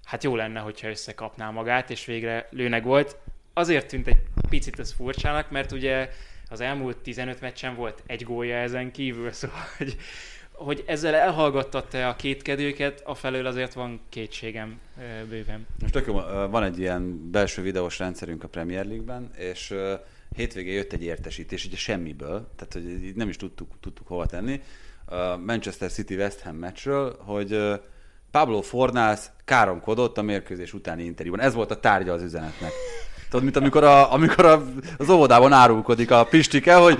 hát 0.04 0.24
jó 0.24 0.36
lenne, 0.36 0.60
hogyha 0.60 0.90
összekapná 0.90 1.50
magát, 1.50 1.90
és 1.90 2.06
végre 2.06 2.48
lőnek 2.52 2.84
volt. 2.84 3.18
Azért 3.54 3.88
tűnt 3.88 4.08
egy 4.08 4.18
picit 4.50 4.80
ez 4.80 4.94
furcsának, 4.94 5.52
mert 5.52 5.72
ugye 5.72 6.10
az 6.50 6.62
elmúlt 6.62 6.98
15 6.98 7.42
meccsen 7.42 7.76
volt 7.76 8.04
egy 8.08 8.24
gólja 8.24 8.58
ezen 8.58 8.92
kívül, 8.92 9.32
szóval 9.32 9.66
hogy, 9.78 9.96
hogy 10.60 10.84
ezzel 10.88 11.16
elhallgattatta 11.16 12.08
a 12.08 12.16
kétkedőket, 12.16 13.02
afelől 13.06 13.46
azért 13.46 13.74
van 13.74 14.02
kétségem 14.10 14.80
bőven. 15.30 15.68
Most 15.82 15.94
tök 15.94 16.06
jó, 16.06 16.14
van 16.50 16.64
egy 16.64 16.80
ilyen 16.80 17.32
belső 17.32 17.62
videós 17.62 18.00
rendszerünk 18.00 18.44
a 18.44 18.48
Premier 18.48 18.86
League-ben, 18.86 19.32
és 19.38 19.74
hétvégén 20.36 20.74
jött 20.74 20.94
egy 20.94 21.04
értesítés, 21.04 21.66
ugye 21.66 21.78
semmiből, 21.78 22.50
tehát 22.56 22.74
hogy 22.74 23.16
nem 23.16 23.30
is 23.30 23.36
tudtuk, 23.36 23.72
tudtuk 23.80 24.08
hova 24.08 24.26
tenni, 24.26 24.62
a 25.06 25.38
Manchester 25.38 25.92
City 25.92 26.16
West 26.16 26.42
Ham 26.42 26.56
meccsről, 26.56 27.18
hogy 27.20 27.80
Pablo 28.32 28.62
Fornals 28.62 29.20
káromkodott 29.46 30.18
a 30.18 30.22
mérkőzés 30.22 30.74
utáni 30.74 31.04
interjúban. 31.04 31.42
Ez 31.42 31.54
volt 31.54 31.72
a 31.72 31.80
tárgya 31.80 32.14
az 32.14 32.22
üzenetnek. 32.22 32.72
Tudod, 33.30 33.44
mint 33.44 33.56
amikor, 33.56 33.84
a, 33.84 34.14
amikor 34.14 34.46
a, 34.46 34.66
az 34.98 35.10
óvodában 35.10 35.54
árulkodik 35.54 36.12
a 36.12 36.24
Pistike, 36.24 36.76
hogy 36.76 37.00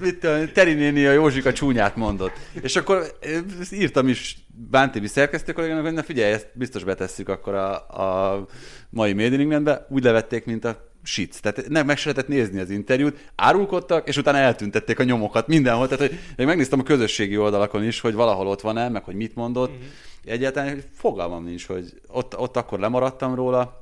mit, 0.00 0.26
Teri 0.52 0.74
néni 0.74 1.06
a 1.06 1.12
Józsika 1.12 1.52
csúnyát 1.52 1.96
mondott. 1.96 2.32
És 2.62 2.76
akkor 2.76 3.12
eh, 3.20 3.40
írtam 3.70 4.08
is 4.08 4.36
Bántébi 4.70 5.06
szerkesztő 5.06 5.52
kollégának, 5.52 5.84
hogy 5.84 5.92
na 5.92 6.02
figyelj, 6.02 6.32
ezt 6.32 6.48
biztos 6.54 6.84
betesszük 6.84 7.28
akkor 7.28 7.54
a, 7.54 7.74
a 7.74 8.46
mai 8.90 9.12
Made 9.12 9.34
in 9.34 9.40
Englandbe. 9.40 9.86
Úgy 9.90 10.02
levették, 10.02 10.44
mint 10.44 10.64
a 10.64 10.90
shit. 11.02 11.42
Tehát 11.42 11.68
nem, 11.68 11.86
meg 11.86 11.96
se 11.96 12.08
lehetett 12.08 12.30
nézni 12.30 12.60
az 12.60 12.70
interjút, 12.70 13.30
árulkodtak, 13.36 14.08
és 14.08 14.16
utána 14.16 14.38
eltüntették 14.38 14.98
a 14.98 15.04
nyomokat 15.04 15.46
mindenhol. 15.46 15.88
Tehát, 15.88 16.08
hogy 16.08 16.18
még 16.36 16.46
megnéztem 16.46 16.80
a 16.80 16.82
közösségi 16.82 17.36
oldalakon 17.36 17.84
is, 17.84 18.00
hogy 18.00 18.14
valahol 18.14 18.46
ott 18.46 18.60
van-e, 18.60 18.88
meg 18.88 19.04
hogy 19.04 19.14
mit 19.14 19.34
mondott. 19.34 19.70
Mm-hmm. 19.70 19.86
Egyáltalán 20.24 20.82
fogalmam 20.92 21.44
nincs, 21.44 21.66
hogy 21.66 22.00
ott, 22.08 22.38
ott 22.38 22.56
akkor 22.56 22.78
lemaradtam 22.78 23.34
róla, 23.34 23.81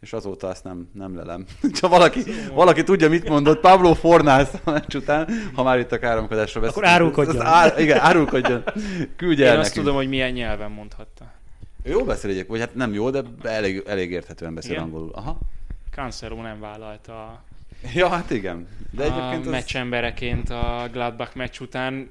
és 0.00 0.12
azóta 0.12 0.50
ezt 0.50 0.64
nem, 0.64 0.88
nem 0.92 1.16
lelem. 1.16 1.44
Ha 1.80 1.88
valaki, 1.88 2.22
valaki 2.52 2.82
tudja, 2.82 3.08
mit 3.08 3.28
mondott 3.28 3.60
Pablo 3.60 3.94
Fornász 3.94 4.54
a 4.64 4.70
meccs 4.70 4.94
után, 4.94 5.28
ha 5.54 5.62
már 5.62 5.78
itt 5.78 5.92
a 5.92 5.98
káromkodásról 5.98 6.62
beszélünk. 6.62 6.86
Akkor 6.86 7.00
árulkodjon. 7.00 7.36
Az 7.36 7.52
ár, 7.52 7.80
igen, 7.80 7.98
árulkodjon. 8.00 8.62
Küldje 9.16 9.44
Én 9.44 9.50
el 9.50 9.58
azt 9.58 9.68
nekünk. 9.68 9.84
tudom, 9.84 10.00
hogy 10.00 10.08
milyen 10.08 10.32
nyelven 10.32 10.70
mondhatta. 10.70 11.32
Ő 11.82 11.90
Jól 11.90 12.04
beszél 12.04 12.30
egyébként, 12.30 12.50
vagy 12.50 12.60
hát 12.60 12.74
nem 12.74 12.94
jó, 12.94 13.10
de 13.10 13.22
elég, 13.42 13.82
elég 13.86 14.10
érthetően 14.10 14.54
beszél 14.54 14.70
Igen? 14.70 14.82
angolul. 14.82 15.10
Aha. 15.12 15.38
Cancelo 15.90 16.42
nem 16.42 16.60
vállalta 16.60 17.12
a, 17.12 17.42
Ja, 17.94 18.08
hát 18.08 18.30
igen. 18.30 18.68
De 18.90 19.04
a 19.04 19.06
egyébként 19.06 19.46
az... 19.46 19.52
meccsembereként 19.52 20.50
a 20.50 20.88
Gladbach 20.92 21.36
meccs 21.36 21.60
után 21.60 22.10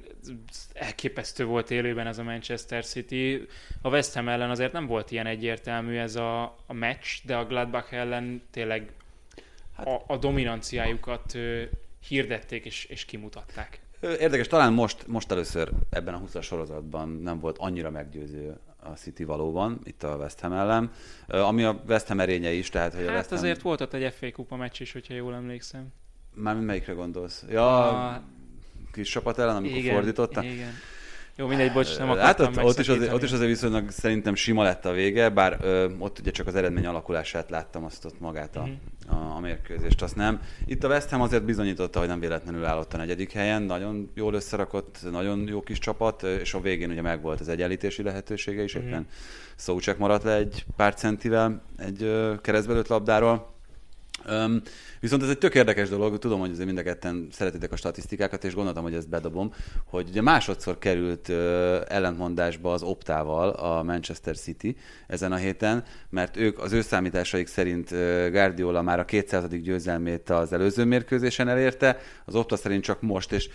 elképesztő 0.72 1.44
volt 1.44 1.70
élőben 1.70 2.06
ez 2.06 2.18
a 2.18 2.22
Manchester 2.22 2.84
City. 2.84 3.46
A 3.82 3.88
West 3.88 4.14
Ham 4.14 4.28
ellen 4.28 4.50
azért 4.50 4.72
nem 4.72 4.86
volt 4.86 5.10
ilyen 5.10 5.26
egyértelmű 5.26 5.96
ez 5.96 6.16
a, 6.16 6.42
a 6.66 6.72
meccs, 6.72 7.06
de 7.22 7.36
a 7.36 7.46
Gladbach 7.46 7.94
ellen 7.94 8.42
tényleg 8.50 8.92
a, 9.76 10.00
a 10.06 10.16
dominanciájukat 10.16 11.34
ö, 11.34 11.62
hirdették 12.08 12.64
és, 12.64 12.84
és 12.84 13.04
kimutatták. 13.04 13.80
Érdekes, 14.00 14.46
talán 14.46 14.72
most, 14.72 15.06
most 15.06 15.30
először 15.30 15.70
ebben 15.90 16.14
a 16.14 16.20
20-as 16.20 16.42
sorozatban 16.42 17.08
nem 17.08 17.40
volt 17.40 17.58
annyira 17.58 17.90
meggyőző 17.90 18.58
a 18.92 18.94
City 18.96 19.24
valóban, 19.24 19.80
itt 19.84 20.02
a 20.02 20.16
West 20.16 20.40
Ham 20.40 20.52
ellen, 20.52 20.90
ami 21.26 21.64
a 21.64 21.82
West 21.88 22.06
Ham 22.06 22.20
erénye 22.20 22.50
is, 22.52 22.68
tehát 22.68 22.94
hogy 22.94 23.02
a 23.04 23.06
Hát 23.06 23.16
West 23.16 23.28
Ham... 23.28 23.38
azért 23.38 23.62
volt 23.62 23.80
ott 23.80 23.92
egy 23.92 24.12
FA 24.12 24.32
kupa 24.32 24.56
meccs 24.56 24.80
is, 24.80 24.92
hogyha 24.92 25.14
jól 25.14 25.34
emlékszem. 25.34 25.86
Mármint 26.34 26.66
melyikre 26.66 26.92
gondolsz? 26.92 27.44
Ja, 27.50 27.88
A- 28.08 28.22
kis 28.92 29.08
csapat 29.10 29.38
ellen, 29.38 29.56
amikor 29.56 29.92
fordította? 29.92 30.42
Igen. 30.42 30.72
Jó, 31.40 31.46
mindegy, 31.46 31.72
bocs, 31.72 31.98
nem 31.98 32.08
Hát 32.08 32.40
akartam 32.40 32.64
ott, 32.64 32.70
ott, 32.70 32.78
is 32.78 32.88
azért, 32.88 33.12
ott 33.12 33.22
is 33.22 33.32
azért 33.32 33.48
viszonylag 33.48 33.90
szerintem 33.90 34.34
sima 34.34 34.62
lett 34.62 34.84
a 34.84 34.92
vége, 34.92 35.28
bár 35.28 35.58
ö, 35.60 35.88
ott 35.98 36.18
ugye 36.18 36.30
csak 36.30 36.46
az 36.46 36.54
eredmény 36.54 36.86
alakulását 36.86 37.50
láttam, 37.50 37.84
azt 37.84 38.04
ott 38.04 38.20
magát 38.20 38.56
a, 38.56 38.60
Mhm. 38.62 39.16
a, 39.18 39.36
a 39.36 39.40
mérkőzést, 39.40 40.02
azt 40.02 40.16
nem. 40.16 40.40
Itt 40.66 40.84
a 40.84 40.88
West 40.88 41.08
Ham 41.10 41.20
azért 41.20 41.44
bizonyította, 41.44 41.98
hogy 41.98 42.08
nem 42.08 42.20
véletlenül 42.20 42.64
állott 42.64 42.94
a 42.94 42.96
negyedik 42.96 43.32
helyen, 43.32 43.62
nagyon 43.62 44.10
jól 44.14 44.34
összerakott, 44.34 44.98
nagyon 45.10 45.46
jó 45.48 45.60
kis 45.60 45.78
csapat, 45.78 46.22
és 46.22 46.54
a 46.54 46.60
végén 46.60 46.90
ugye 46.90 47.02
megvolt 47.02 47.40
az 47.40 47.48
egyenlítési 47.48 48.02
lehetősége 48.02 48.62
is, 48.62 48.74
Mhm. 48.74 48.86
éppen 48.86 49.06
Szócsek 49.56 49.98
maradt 49.98 50.22
le 50.24 50.34
egy 50.34 50.64
pár 50.76 50.94
centivel 50.94 51.62
egy 51.78 52.12
keresztbelőtt 52.42 52.88
labdáról. 52.88 53.56
Um, 54.30 54.62
viszont 55.00 55.22
ez 55.22 55.28
egy 55.28 55.38
tök 55.38 55.54
érdekes 55.54 55.88
dolog, 55.88 56.18
tudom, 56.18 56.40
hogy 56.40 56.50
azért 56.50 56.66
mind 56.66 56.78
a 56.78 56.82
ketten 56.82 57.28
szeretitek 57.30 57.72
a 57.72 57.76
statisztikákat, 57.76 58.44
és 58.44 58.54
gondoltam, 58.54 58.82
hogy 58.82 58.94
ezt 58.94 59.08
bedobom, 59.08 59.52
hogy 59.84 60.08
ugye 60.08 60.22
másodszor 60.22 60.78
került 60.78 61.28
uh, 61.28 61.36
ellentmondásba 61.88 62.72
az 62.72 62.82
Optával 62.82 63.48
a 63.48 63.82
Manchester 63.82 64.36
City 64.36 64.76
ezen 65.06 65.32
a 65.32 65.36
héten, 65.36 65.84
mert 66.10 66.36
ők 66.36 66.58
az 66.58 66.72
ő 66.72 66.80
számításaik 66.80 67.46
szerint 67.46 67.90
uh, 67.90 68.28
Guardiola 68.30 68.82
már 68.82 68.98
a 68.98 69.04
200. 69.04 69.48
győzelmét 69.48 70.30
az 70.30 70.52
előző 70.52 70.84
mérkőzésen 70.84 71.48
elérte, 71.48 71.98
az 72.24 72.34
Opta 72.34 72.56
szerint 72.56 72.82
csak 72.82 73.02
most, 73.02 73.32
és 73.32 73.48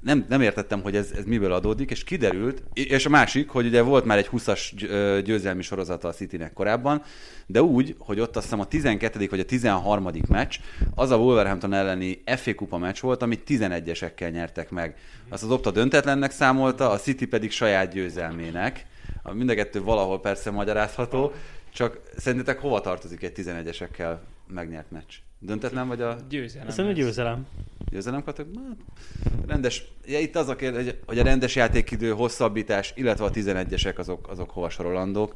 nem, 0.00 0.26
nem 0.28 0.40
értettem, 0.40 0.82
hogy 0.82 0.96
ez, 0.96 1.10
ez 1.16 1.24
miből 1.24 1.52
adódik, 1.52 1.90
és 1.90 2.04
kiderült, 2.04 2.62
és 2.72 3.06
a 3.06 3.08
másik, 3.08 3.48
hogy 3.48 3.66
ugye 3.66 3.82
volt 3.82 4.04
már 4.04 4.18
egy 4.18 4.28
20-as 4.32 4.70
gy- 4.76 4.90
ö, 4.90 5.20
győzelmi 5.24 5.62
sorozata 5.62 6.08
a 6.08 6.12
Citynek 6.12 6.52
korábban, 6.52 7.02
de 7.46 7.62
úgy, 7.62 7.94
hogy 7.98 8.20
ott 8.20 8.36
azt 8.36 8.44
hiszem 8.44 8.60
a 8.60 8.66
12. 8.66 9.26
vagy 9.30 9.40
a 9.40 9.44
13. 9.44 10.10
meccs, 10.28 10.58
az 10.94 11.10
a 11.10 11.16
Wolverhampton 11.16 11.72
elleni 11.72 12.22
FA 12.36 12.54
kupa 12.54 12.78
meccs 12.78 13.00
volt, 13.00 13.22
amit 13.22 13.42
11-esekkel 13.48 14.30
nyertek 14.30 14.70
meg. 14.70 14.94
Azt 15.28 15.42
az 15.42 15.50
Opta 15.50 15.70
döntetlennek 15.70 16.30
számolta, 16.30 16.90
a 16.90 16.98
City 16.98 17.26
pedig 17.26 17.50
saját 17.50 17.92
győzelmének. 17.92 18.86
Mind 19.32 19.50
a 19.50 19.54
kettő 19.54 19.82
valahol 19.82 20.20
persze 20.20 20.50
magyarázható, 20.50 21.32
csak 21.72 22.00
szerintetek 22.16 22.60
hova 22.60 22.80
tartozik 22.80 23.22
egy 23.22 23.32
11-esekkel 23.36 24.16
megnyert 24.46 24.90
meccs? 24.90 25.14
Döntetlen 25.42 25.88
vagy 25.88 26.00
a 26.00 26.16
Győzelem. 26.28 26.68
Nem 26.76 26.88
ez. 26.88 26.94
győzelem. 26.94 27.46
győzelem? 27.90 28.22
Hát, 28.26 28.46
rendes, 29.46 29.84
ja, 30.06 30.18
itt 30.18 30.36
az 30.36 30.48
a 30.48 30.56
kérdés, 30.56 30.84
hogy- 30.84 30.98
hogy 31.06 31.18
a 31.18 31.22
rendes 31.22 31.54
játékidő, 31.56 32.10
hosszabbítás, 32.10 32.92
illetve 32.96 33.24
a 33.24 33.30
11-esek 33.30 33.96
azok, 33.98 34.28
azok 34.28 34.50
hova 34.50 34.70
sorolandók. 34.70 35.34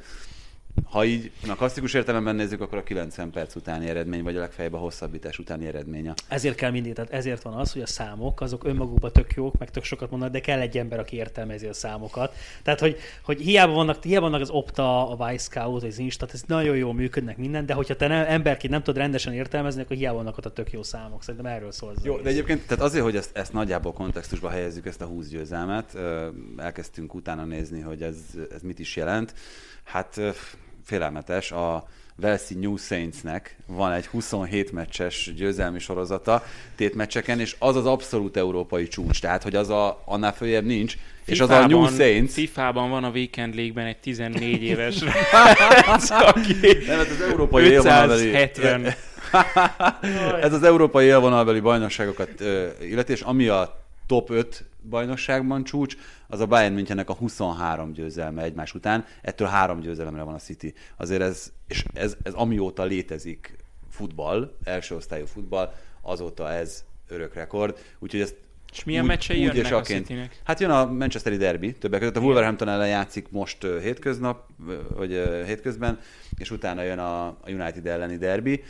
Ha 0.85 1.05
így 1.05 1.31
a 1.49 1.55
klasszikus 1.55 1.95
értelemben 1.95 2.35
nézzük, 2.35 2.61
akkor 2.61 2.79
a 2.79 2.83
90 2.83 3.31
perc 3.31 3.55
utáni 3.55 3.89
eredmény, 3.89 4.23
vagy 4.23 4.37
a 4.37 4.41
legfeljebb 4.41 4.73
a 4.73 4.79
hosszabbítás 4.79 5.39
utáni 5.39 5.67
eredmény. 5.67 6.09
a- 6.09 6.15
Ezért 6.29 6.57
kell 6.57 6.71
mindig, 6.71 6.93
tehát 6.95 7.11
ezért 7.13 7.43
van 7.43 7.55
az, 7.55 7.73
hogy 7.73 7.83
a 7.83 7.87
számok 7.87 8.41
azok 8.41 8.65
önmagukban 8.65 9.13
tök 9.13 9.33
jók, 9.33 9.59
meg 9.59 9.71
tök 9.71 9.85
sokat 9.85 10.11
mondanak, 10.11 10.35
de 10.35 10.41
kell 10.41 10.61
egy 10.61 10.79
ember, 10.79 10.99
aki 10.99 11.17
értelmezi 11.17 11.67
a 11.67 11.73
számokat. 11.73 12.35
Tehát, 12.63 12.81
hogy, 12.81 12.97
hogy 13.23 13.41
hiába 13.41 13.73
vannak, 13.73 14.03
hiába 14.03 14.25
vannak 14.25 14.41
az 14.41 14.51
Opta, 14.51 15.11
a 15.11 15.15
Wisecout, 15.29 15.81
vagy 15.81 15.91
az 15.91 15.99
Instat, 15.99 16.33
ez 16.33 16.43
nagyon 16.47 16.77
jól 16.77 16.95
működnek 16.95 17.37
minden, 17.37 17.67
de 17.67 17.75
hogyha 17.75 17.97
te 17.97 18.07
nem, 18.07 18.25
emberként 18.29 18.73
nem 18.73 18.83
tudod 18.83 19.01
rendesen 19.01 19.33
értelmezni, 19.33 19.83
akkor 19.83 19.97
hiába 19.97 20.17
vannak 20.17 20.39
ott 20.39 20.47
a 20.47 20.53
tök 20.53 20.73
jó 20.73 20.83
számok. 20.83 21.23
Szerintem 21.23 21.53
erről 21.53 21.73
szól 21.73 21.91
az 21.97 22.05
Jó, 22.05 22.13
egész. 22.13 22.25
de 22.25 22.31
egyébként 22.31 22.67
tehát 22.67 22.85
azért, 22.85 23.05
hogy 23.05 23.17
ezt, 23.17 23.37
ezt 23.37 23.53
nagyjából 23.53 23.93
kontextusba 23.93 24.49
helyezzük, 24.49 24.87
ezt 24.87 25.01
a 25.01 25.07
20 25.07 25.29
győzelmet, 25.29 25.97
elkezdtünk 26.57 27.15
utána 27.15 27.45
nézni, 27.45 27.81
hogy 27.81 28.03
ez, 28.03 28.17
ez 28.55 28.63
mit 28.63 28.79
is 28.79 28.97
jelent. 28.97 29.35
Hát 29.85 30.21
félelmetes, 30.85 31.53
a 31.53 31.89
Velszi 32.17 32.55
New 32.55 32.77
Saintsnek 32.77 33.57
van 33.67 33.93
egy 33.93 34.07
27 34.07 34.73
meccses 34.73 35.33
győzelmi 35.37 35.79
sorozata 35.79 36.45
tétmeccseken, 36.77 37.41
és 37.41 37.57
az 37.59 37.77
az 37.77 37.87
abszolút 37.87 38.37
európai 38.37 38.89
csúcs, 38.89 39.21
tehát 39.21 39.43
hogy 39.43 39.55
az 39.55 39.71
a, 39.71 40.03
annál 40.05 40.33
följebb 40.33 40.65
nincs, 40.65 40.97
és 41.25 41.41
az 41.41 41.51
a 41.51 41.67
New 41.67 41.87
Saints. 41.87 42.33
FIFA-ban 42.33 42.91
van 42.91 43.05
a 43.05 43.11
Weekend 43.11 43.55
League-ben 43.55 43.87
egy 43.87 43.99
14 43.99 44.63
éves 44.73 45.01
rác, 45.01 46.11
aki 46.11 46.57
Nem, 46.87 46.97
hát 46.97 47.09
az 47.11 47.21
európai 47.21 47.65
élvonalbeli... 47.65 48.29
570. 48.29 48.95
Ez 50.41 50.53
az 50.53 50.63
európai 50.63 51.07
élvonalbeli 51.07 51.61
bajnokságokat 51.61 52.31
illeti, 52.81 53.13
és 53.13 53.21
ami 53.21 53.49
a 53.49 53.84
top 54.07 54.31
5 54.31 54.65
bajnokságban 54.89 55.65
csúcs, 55.65 55.97
az 56.27 56.41
a 56.41 56.47
Bayern 56.47 56.75
Münchennek 56.75 57.11
a 57.11 57.15
23 57.15 57.93
győzelme 57.93 58.43
egymás 58.43 58.75
után, 58.75 59.05
ettől 59.23 59.49
három 59.49 59.81
győzelemre 59.81 60.23
van 60.23 60.35
a 60.35 60.39
City. 60.39 60.75
Azért 60.97 61.23
ez, 61.23 61.53
és 61.67 61.85
ez, 61.95 62.17
ez 62.23 62.33
amióta 62.33 62.85
létezik 62.85 63.57
futball, 63.91 64.57
első 64.65 64.95
osztályú 64.95 65.27
futball, 65.27 65.73
azóta 66.01 66.53
ez 66.53 66.85
örök 67.09 67.35
rekord, 67.35 67.79
úgyhogy 67.99 68.21
ezt 68.21 68.37
És 68.73 68.85
milyen 68.85 69.05
meccsei 69.05 69.41
jönnek 69.41 69.73
a 69.73 69.77
aként. 69.77 70.07
Citynek? 70.07 70.41
Hát 70.45 70.61
jön 70.61 70.71
a 70.71 70.85
Manchesteri 70.85 71.37
derby, 71.37 71.73
többek 71.73 72.01
között 72.01 72.17
a 72.17 72.21
Wolverhampton 72.21 72.69
ellen 72.69 72.89
játszik 72.89 73.31
most 73.31 73.65
ö, 73.65 73.81
hétköznap, 73.81 74.49
vagy 74.95 75.13
ö, 75.13 75.45
hétközben, 75.45 75.99
és 76.39 76.51
utána 76.51 76.83
jön 76.83 76.99
a, 76.99 77.27
a 77.27 77.51
United 77.51 77.87
elleni 77.87 78.17
derby. 78.17 78.63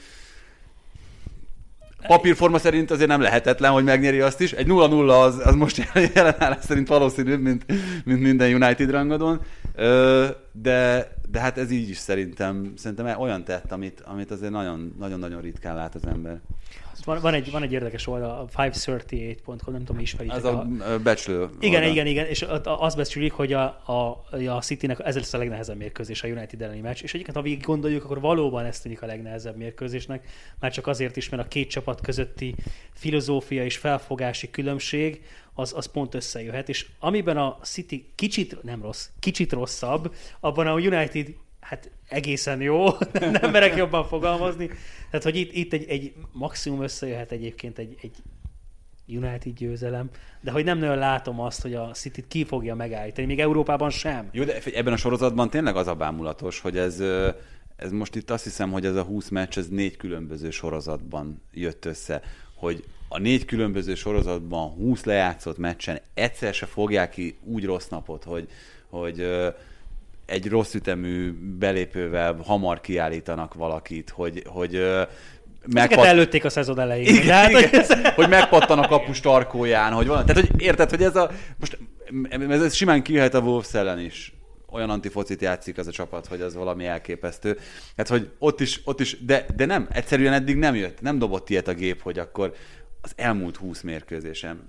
Papírforma 2.07 2.59
szerint 2.59 2.91
azért 2.91 3.09
nem 3.09 3.21
lehetetlen, 3.21 3.73
hogy 3.73 3.85
megnyeri 3.85 4.21
azt 4.21 4.41
is. 4.41 4.53
Egy 4.53 4.67
0-0 4.69 5.23
az, 5.23 5.41
az 5.45 5.55
most 5.55 5.89
jelen 6.15 6.35
állás 6.39 6.65
szerint 6.65 6.89
valószínűbb, 6.89 7.41
mint, 7.41 7.65
mint 8.05 8.21
minden 8.21 8.55
United 8.63 8.91
rangadón. 8.91 9.41
Ö, 9.75 10.27
de, 10.53 11.09
de 11.31 11.41
hát 11.41 11.59
ez 11.59 11.71
így 11.71 11.89
is 11.89 11.97
szerintem, 11.97 12.73
szerintem 12.77 13.21
olyan 13.21 13.45
tett, 13.45 13.73
amit, 13.73 14.01
amit 14.01 14.31
azért 14.31 14.53
nagyon- 14.53 14.95
nagyon-nagyon 14.99 15.41
ritkán 15.41 15.75
lát 15.77 15.95
az 15.95 16.07
ember. 16.07 16.41
Van, 17.05 17.20
van, 17.20 17.34
egy, 17.34 17.51
van 17.51 17.62
egy 17.62 17.72
érdekes 17.72 18.07
oldal, 18.07 18.30
a 18.30 18.62
538.com, 18.62 19.72
nem 19.72 19.84
tudom, 19.84 20.01
ismeritek. 20.01 20.36
Ez 20.36 20.45
a 20.45 20.66
ö, 20.80 20.99
becslő. 20.99 21.49
Igen, 21.61 21.74
oldal. 21.74 21.92
igen, 21.92 22.07
igen, 22.07 22.26
és 22.26 22.47
azt 22.64 22.97
becsülik, 22.97 23.32
hogy 23.32 23.53
a, 23.53 23.62
a, 23.84 24.24
a 24.49 24.61
Citynek 24.61 24.99
ez 25.05 25.14
lesz 25.14 25.32
a 25.32 25.38
legnehezebb 25.38 25.76
mérkőzés 25.76 26.22
a 26.22 26.28
United 26.28 26.62
elleni 26.62 26.80
meccs, 26.80 27.03
és 27.03 27.14
egyébként, 27.14 27.36
ha 27.36 27.42
végig 27.42 27.62
gondoljuk, 27.62 28.05
akkor 28.05 28.20
valóban 28.20 28.64
ez 28.64 28.80
tűnik 28.80 29.03
a 29.03 29.07
legnehezebb 29.07 29.57
mérkőzésnek, 29.57 30.28
már 30.61 30.72
csak 30.72 30.86
azért 30.86 31.16
is, 31.16 31.28
mert 31.28 31.45
a 31.45 31.49
két 31.49 31.70
csapat 31.70 32.01
közötti 32.01 32.55
filozófia 32.92 33.64
és 33.64 33.76
felfogási 33.76 34.51
különbség 34.51 35.22
az, 35.55 35.72
az 35.76 35.86
pont 35.86 36.14
összejöhet, 36.14 36.68
és 36.68 36.86
amiben 36.99 37.36
a 37.36 37.59
City 37.62 38.12
kicsit, 38.14 38.62
nem 38.62 38.82
rossz, 38.82 39.09
kicsit 39.18 39.53
rosszabb, 39.53 40.14
abban 40.40 40.66
a 40.66 40.74
United 40.74 41.34
hát 41.64 41.90
egészen 42.09 42.61
jó, 42.61 42.87
nem 43.41 43.51
merek 43.51 43.77
jobban 43.77 44.05
fogalmazni, 44.05 44.67
tehát 45.11 45.25
hogy 45.25 45.37
itt, 45.37 45.53
itt 45.53 45.73
egy, 45.73 45.85
egy 45.89 46.13
maximum 46.33 46.83
összejöhet 46.83 47.33
egyébként 47.33 47.79
egy, 47.79 47.97
egy 48.03 48.17
United 49.07 49.53
győzelem, 49.53 50.11
de 50.41 50.51
hogy 50.51 50.65
nem 50.65 50.79
nagyon 50.79 50.99
látom 50.99 51.41
azt, 51.41 51.63
hogy 51.63 51.75
a 51.75 51.91
City 51.91 52.25
ki 52.29 52.45
fogja 52.45 52.75
megállítani, 52.75 53.27
még 53.27 53.41
Európában 53.41 53.91
sem. 53.91 54.29
Jó, 54.33 54.45
de 54.45 54.59
ebben 54.75 54.93
a 54.93 54.97
sorozatban 54.97 55.51
tényleg 55.51 55.77
az 55.77 55.87
a 55.87 55.95
bámulatos, 55.95 56.61
hogy 56.61 56.77
ez, 56.77 57.01
ez 57.77 57.91
most 57.91 58.15
itt 58.15 58.31
azt 58.31 58.45
hiszem, 58.45 58.71
hogy 58.71 58.87
ez 58.87 58.97
a 58.97 59.03
20 59.03 59.29
meccs, 59.29 59.59
ez 59.59 59.69
négy 59.69 59.97
különböző 59.97 60.51
sorozatban 60.51 61.43
jött 61.53 61.85
össze, 61.85 62.23
hogy 62.55 62.85
a 63.09 63.19
négy 63.19 63.45
különböző 63.45 63.95
sorozatban 63.95 64.71
20 64.71 65.05
lejátszott 65.05 65.59
meccsen 65.59 66.01
egyszer 66.15 66.55
se 66.55 66.67
fogják 66.67 67.11
ki 67.11 67.39
úgy 67.43 67.65
rossz 67.65 67.89
napot, 67.89 68.25
hogy, 68.25 68.49
hogy 68.89 69.27
egy 70.27 70.49
rossz 70.49 70.75
ütemű 70.75 71.33
belépővel 71.59 72.37
hamar 72.45 72.81
kiállítanak 72.81 73.55
valakit, 73.55 74.11
hogy, 74.11 74.43
hogy 74.47 74.75
ö, 74.75 75.03
Ezeket 75.66 75.89
megpat- 75.89 76.05
előtték 76.07 76.45
a 76.45 76.49
szezon 76.51 76.79
elején. 76.81 77.14
igen, 77.14 77.27
hát, 77.35 77.53
hogy 77.53 77.68
ez- 77.72 78.14
hogy 78.14 78.29
megpattan 78.29 78.79
a 78.79 78.89
kapus 78.89 79.20
tarkóján, 79.20 79.93
hogy 79.93 80.07
valami. 80.07 80.25
Tehát, 80.27 80.49
hogy 80.49 80.62
érted, 80.62 80.91
hogy 80.91 81.03
ez 81.03 81.16
a... 81.16 81.31
Most 81.59 81.79
ez, 82.51 82.62
ez 82.62 82.75
simán 82.75 83.03
kijöhet 83.03 83.35
a 83.35 83.41
Wolves 83.41 83.75
ellen 83.75 83.99
is. 83.99 84.33
Olyan 84.72 84.91
antifocit 84.91 85.41
játszik 85.41 85.79
az 85.79 85.87
a 85.87 85.91
csapat, 85.91 86.27
hogy 86.27 86.41
az 86.41 86.55
valami 86.55 86.87
elképesztő. 86.87 87.59
Hát, 87.97 88.09
hogy 88.09 88.31
ott 88.39 88.61
is, 88.61 88.81
ott 88.85 89.01
is 89.01 89.25
de, 89.25 89.47
de 89.57 89.64
nem, 89.64 89.89
egyszerűen 89.93 90.33
eddig 90.33 90.57
nem 90.57 90.75
jött, 90.75 91.01
nem 91.01 91.18
dobott 91.18 91.51
ilyet 91.51 91.68
a 91.68 91.75
gép, 91.75 92.03
hogy 92.03 92.18
akkor 92.18 92.53
az 93.05 93.13
elmúlt 93.17 93.57
20 93.57 93.81
mérkőzésen, 93.81 94.69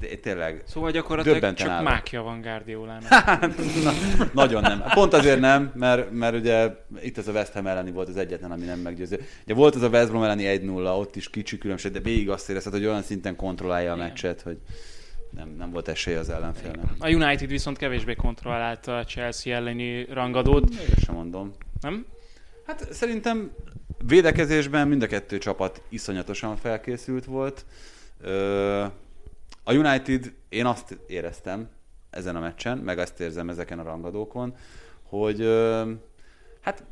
Té- 0.00 0.20
tényleg 0.20 0.62
Szóval 0.66 0.90
gyakorlatilag 0.90 1.54
csak 1.54 1.68
állok. 1.68 1.88
mákja 1.88 2.22
van 2.22 2.40
Guardiolának. 2.40 3.08
Na, 3.84 3.92
nagyon 4.32 4.62
nem. 4.62 4.82
Pont 4.94 5.12
azért 5.12 5.40
nem, 5.40 5.72
mert, 5.74 6.10
mert 6.10 6.34
ugye 6.34 6.74
itt 7.02 7.18
ez 7.18 7.28
a 7.28 7.32
West 7.32 7.52
Ham 7.52 7.66
elleni 7.66 7.90
volt 7.90 8.08
az 8.08 8.16
egyetlen, 8.16 8.50
ami 8.50 8.64
nem 8.64 8.78
meggyőző. 8.78 9.20
Ugye 9.44 9.54
volt 9.54 9.74
az 9.74 9.82
a 9.82 9.88
West 9.88 10.08
Brom 10.08 10.22
elleni 10.22 10.44
1-0, 10.62 10.98
ott 10.98 11.16
is 11.16 11.30
kicsi 11.30 11.58
különbség, 11.58 11.92
de 11.92 12.00
végig 12.00 12.30
azt 12.30 12.50
érezted, 12.50 12.72
hogy 12.72 12.84
olyan 12.86 13.02
szinten 13.02 13.36
kontrollálja 13.36 13.92
a 13.92 13.96
meccset, 13.96 14.40
hogy 14.42 14.58
nem, 15.30 15.54
nem 15.58 15.70
volt 15.70 15.88
esély 15.88 16.14
az 16.14 16.30
ellenfélnek. 16.30 16.84
A 16.98 17.08
United 17.10 17.48
viszont 17.48 17.76
kevésbé 17.78 18.14
kontrollálta 18.14 18.96
a 18.96 19.04
Chelsea 19.04 19.54
elleni 19.54 20.04
rangadót, 20.12 20.70
Ezt 20.74 21.04
sem 21.04 21.14
mondom. 21.14 21.52
nem? 21.80 22.06
Hát 22.66 22.92
szerintem 22.92 23.50
védekezésben 24.06 24.88
mind 24.88 25.02
a 25.02 25.06
kettő 25.06 25.38
csapat 25.38 25.82
iszonyatosan 25.88 26.56
felkészült 26.56 27.24
volt. 27.24 27.64
A 29.64 29.72
United, 29.74 30.32
én 30.48 30.66
azt 30.66 30.98
éreztem 31.06 31.68
ezen 32.10 32.36
a 32.36 32.40
meccsen, 32.40 32.78
meg 32.78 32.98
azt 32.98 33.20
érzem 33.20 33.48
ezeken 33.48 33.78
a 33.78 33.82
rangadókon, 33.82 34.54
hogy 35.02 35.40
hát 36.60 36.84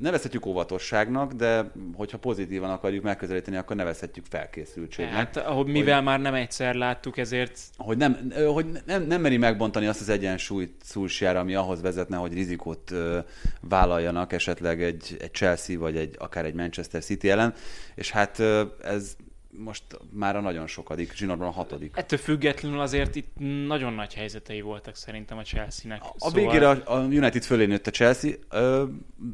nevezhetjük 0.00 0.46
óvatosságnak, 0.46 1.32
de 1.32 1.70
hogyha 1.94 2.18
pozitívan 2.18 2.70
akarjuk 2.70 3.02
megközelíteni, 3.02 3.56
akkor 3.56 3.76
nevezhetjük 3.76 4.26
felkészültségnek. 4.28 5.14
Hát, 5.14 5.36
ahogy 5.36 5.66
mivel 5.66 6.02
már 6.02 6.20
nem 6.20 6.34
egyszer 6.34 6.74
láttuk, 6.74 7.18
ezért 7.18 7.60
hogy 7.76 7.96
nem, 7.96 8.32
hogy 8.52 8.66
nem, 8.86 9.02
nem 9.02 9.20
meri 9.20 9.36
megbontani 9.36 9.86
azt 9.86 10.00
az 10.00 10.08
egyensúlyt 10.08 10.72
Szulsjára, 10.82 11.40
ami 11.40 11.54
ahhoz 11.54 11.80
vezetne, 11.80 12.16
hogy 12.16 12.32
rizikót 12.32 12.90
ö, 12.90 13.18
vállaljanak 13.60 14.32
esetleg 14.32 14.82
egy, 14.82 15.16
egy 15.20 15.32
Chelsea 15.32 15.78
vagy 15.78 15.96
egy, 15.96 16.14
akár 16.18 16.44
egy 16.44 16.54
Manchester 16.54 17.02
City 17.02 17.30
ellen, 17.30 17.54
és 17.94 18.10
hát 18.10 18.38
ö, 18.38 18.62
ez 18.82 19.16
most 19.50 19.84
már 20.12 20.36
a 20.36 20.40
nagyon 20.40 20.66
sokadik, 20.66 21.12
zsinórban 21.12 21.48
a 21.48 21.50
hatodik. 21.50 21.96
ettől 21.96 22.18
függetlenül 22.18 22.80
azért 22.80 23.14
itt 23.14 23.28
nagyon 23.66 23.92
nagy 23.92 24.14
helyzetei 24.14 24.60
voltak 24.60 24.96
szerintem 24.96 25.38
a 25.38 25.42
Chelsea-nek. 25.42 26.02
A 26.02 26.14
szóval... 26.16 26.42
végére 26.42 26.68
a, 26.68 26.98
United 27.00 27.42
fölé 27.42 27.66
nőtt 27.66 27.86
a 27.86 27.90
Chelsea, 27.90 28.30
ö, 28.50 28.84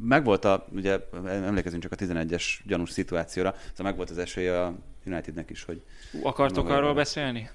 megvolt 0.00 0.44
a, 0.44 0.66
ugye 0.72 0.98
emlékezünk 1.26 1.82
csak 1.82 1.92
a 1.92 1.96
11-es 1.96 2.44
gyanús 2.64 2.90
szituációra, 2.90 3.54
szóval 3.70 3.86
megvolt 3.86 4.10
az 4.10 4.18
esélye 4.18 4.62
a 4.62 4.74
Unitednek 5.06 5.50
is, 5.50 5.64
hogy 5.64 5.82
Akartok 6.22 6.68
arról 6.68 6.94
beszélni? 6.94 7.50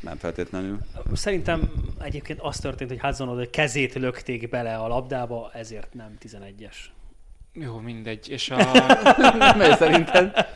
nem 0.00 0.16
feltétlenül. 0.16 0.78
Szerintem 1.12 1.70
egyébként 2.00 2.40
az 2.40 2.56
történt, 2.56 2.90
hogy 2.90 3.00
Hudson 3.00 3.28
Odoi 3.28 3.50
kezét 3.50 3.94
lökték 3.94 4.48
bele 4.48 4.76
a 4.76 4.88
labdába, 4.88 5.50
ezért 5.54 5.94
nem 5.94 6.16
11-es. 6.22 6.74
Jó, 7.52 7.78
mindegy. 7.78 8.28
És 8.28 8.50
a... 8.50 8.56
Mely 9.58 9.76
szerinted? 9.76 10.46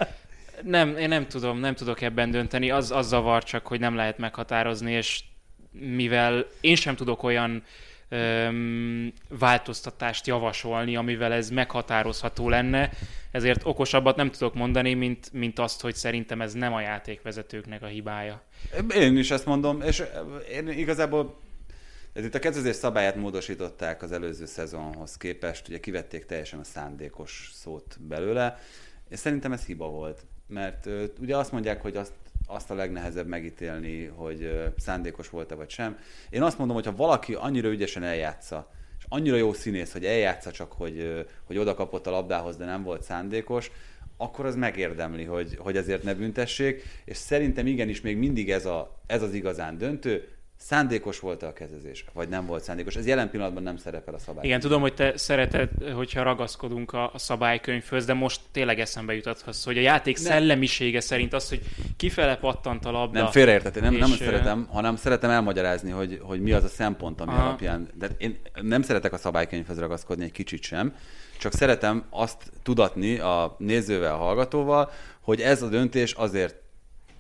Nem, 0.64 0.96
én 0.96 1.08
nem 1.08 1.26
tudom, 1.26 1.58
nem 1.58 1.74
tudok 1.74 2.00
ebben 2.00 2.30
dönteni. 2.30 2.70
Az, 2.70 2.90
az 2.90 3.08
zavar 3.08 3.44
csak, 3.44 3.66
hogy 3.66 3.80
nem 3.80 3.94
lehet 3.94 4.18
meghatározni, 4.18 4.92
és 4.92 5.20
mivel 5.70 6.46
én 6.60 6.76
sem 6.76 6.96
tudok 6.96 7.22
olyan 7.22 7.62
öm, 8.08 9.12
változtatást 9.28 10.26
javasolni, 10.26 10.96
amivel 10.96 11.32
ez 11.32 11.50
meghatározható 11.50 12.48
lenne, 12.48 12.90
ezért 13.30 13.60
okosabbat 13.64 14.16
nem 14.16 14.30
tudok 14.30 14.54
mondani, 14.54 14.94
mint, 14.94 15.32
mint 15.32 15.58
azt, 15.58 15.80
hogy 15.80 15.94
szerintem 15.94 16.40
ez 16.40 16.52
nem 16.52 16.72
a 16.72 16.80
játékvezetőknek 16.80 17.82
a 17.82 17.86
hibája. 17.86 18.42
Én 18.94 19.16
is 19.16 19.30
ezt 19.30 19.46
mondom, 19.46 19.80
és 19.82 20.02
én 20.52 20.68
igazából 20.68 21.40
ez 22.12 22.24
itt 22.24 22.34
a 22.34 22.38
kezdődés 22.38 22.76
szabályát 22.76 23.16
módosították 23.16 24.02
az 24.02 24.12
előző 24.12 24.46
szezonhoz 24.46 25.16
képest, 25.16 25.68
ugye 25.68 25.80
kivették 25.80 26.24
teljesen 26.24 26.58
a 26.58 26.64
szándékos 26.64 27.50
szót 27.52 27.96
belőle, 28.00 28.58
és 29.12 29.18
szerintem 29.18 29.52
ez 29.52 29.64
hiba 29.64 29.88
volt, 29.88 30.26
mert 30.46 30.86
ö, 30.86 31.04
ugye 31.20 31.36
azt 31.36 31.52
mondják, 31.52 31.82
hogy 31.82 31.96
azt, 31.96 32.12
azt 32.46 32.70
a 32.70 32.74
legnehezebb 32.74 33.26
megítélni, 33.26 34.04
hogy 34.04 34.72
szándékos 34.78 35.30
volt-e 35.30 35.54
vagy 35.54 35.70
sem. 35.70 35.98
Én 36.30 36.42
azt 36.42 36.58
mondom, 36.58 36.76
hogy 36.76 36.86
ha 36.86 36.96
valaki 36.96 37.34
annyira 37.34 37.68
ügyesen 37.68 38.02
eljátsza, 38.02 38.70
és 38.98 39.04
annyira 39.08 39.36
jó 39.36 39.52
színész, 39.52 39.92
hogy 39.92 40.04
eljátsza 40.04 40.50
csak, 40.50 40.72
hogy, 40.72 41.26
hogy 41.44 41.58
oda 41.58 41.74
kapott 41.74 42.06
a 42.06 42.10
labdához, 42.10 42.56
de 42.56 42.64
nem 42.64 42.82
volt 42.82 43.02
szándékos, 43.02 43.70
akkor 44.16 44.46
az 44.46 44.56
megérdemli, 44.56 45.24
hogy, 45.24 45.56
hogy 45.58 45.76
ezért 45.76 46.02
ne 46.02 46.14
büntessék, 46.14 46.82
és 47.04 47.16
szerintem 47.16 47.66
igenis 47.66 48.00
még 48.00 48.16
mindig 48.16 48.50
ez, 48.50 48.66
a, 48.66 49.00
ez 49.06 49.22
az 49.22 49.34
igazán 49.34 49.78
döntő, 49.78 50.28
szándékos 50.64 51.20
volt 51.20 51.42
a 51.42 51.52
kezezés, 51.52 52.04
vagy 52.12 52.28
nem 52.28 52.46
volt 52.46 52.62
szándékos. 52.62 52.96
Ez 52.96 53.06
jelen 53.06 53.30
pillanatban 53.30 53.62
nem 53.62 53.76
szerepel 53.76 54.14
a 54.14 54.18
szabály. 54.18 54.44
Igen, 54.44 54.60
tudom, 54.60 54.80
hogy 54.80 54.94
te 54.94 55.16
szereted, 55.16 55.68
hogyha 55.94 56.22
ragaszkodunk 56.22 56.92
a, 56.92 57.10
a 57.14 57.18
szabálykönyvhöz, 57.18 58.04
de 58.04 58.14
most 58.14 58.40
tényleg 58.52 58.80
eszembe 58.80 59.14
jutott, 59.14 59.44
hogy 59.64 59.78
a 59.78 59.80
játék 59.80 60.16
Nem. 60.16 60.24
szellemisége 60.24 61.00
szerint 61.00 61.32
az, 61.32 61.48
hogy 61.48 61.60
kifele 61.96 62.36
pattant 62.36 62.84
a 62.84 62.90
labda. 62.90 63.22
Nem 63.22 63.30
félreértett, 63.30 63.80
nem, 63.80 63.94
nem 63.94 64.10
és, 64.10 64.16
szeretem, 64.16 64.68
hanem 64.70 64.96
szeretem 64.96 65.30
elmagyarázni, 65.30 65.90
hogy, 65.90 66.20
hogy 66.22 66.40
mi 66.40 66.52
az 66.52 66.64
a 66.64 66.68
szempont, 66.68 67.20
ami 67.20 67.32
Aha. 67.32 67.42
alapján. 67.42 67.88
De 67.94 68.08
én 68.18 68.38
nem 68.60 68.82
szeretek 68.82 69.12
a 69.12 69.18
szabálykönyvhez 69.18 69.78
ragaszkodni 69.78 70.24
egy 70.24 70.32
kicsit 70.32 70.62
sem, 70.62 70.94
csak 71.38 71.52
szeretem 71.52 72.04
azt 72.10 72.50
tudatni 72.62 73.18
a 73.18 73.56
nézővel, 73.58 74.14
a 74.14 74.16
hallgatóval, 74.16 74.90
hogy 75.20 75.40
ez 75.40 75.62
a 75.62 75.68
döntés 75.68 76.12
azért 76.12 76.61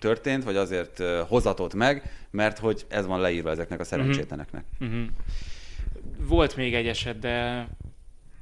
történt, 0.02 0.44
vagy 0.44 0.56
azért 0.56 1.02
hozatott 1.28 1.74
meg, 1.74 2.10
mert 2.30 2.58
hogy 2.58 2.84
ez 2.88 3.06
van 3.06 3.20
leírva 3.20 3.50
ezeknek 3.50 3.80
a 3.80 3.84
szerencsétleneknek. 3.84 4.64
Uh-huh. 4.80 5.02
Volt 6.18 6.56
még 6.56 6.74
egy 6.74 6.86
eset, 6.86 7.18
de 7.18 7.68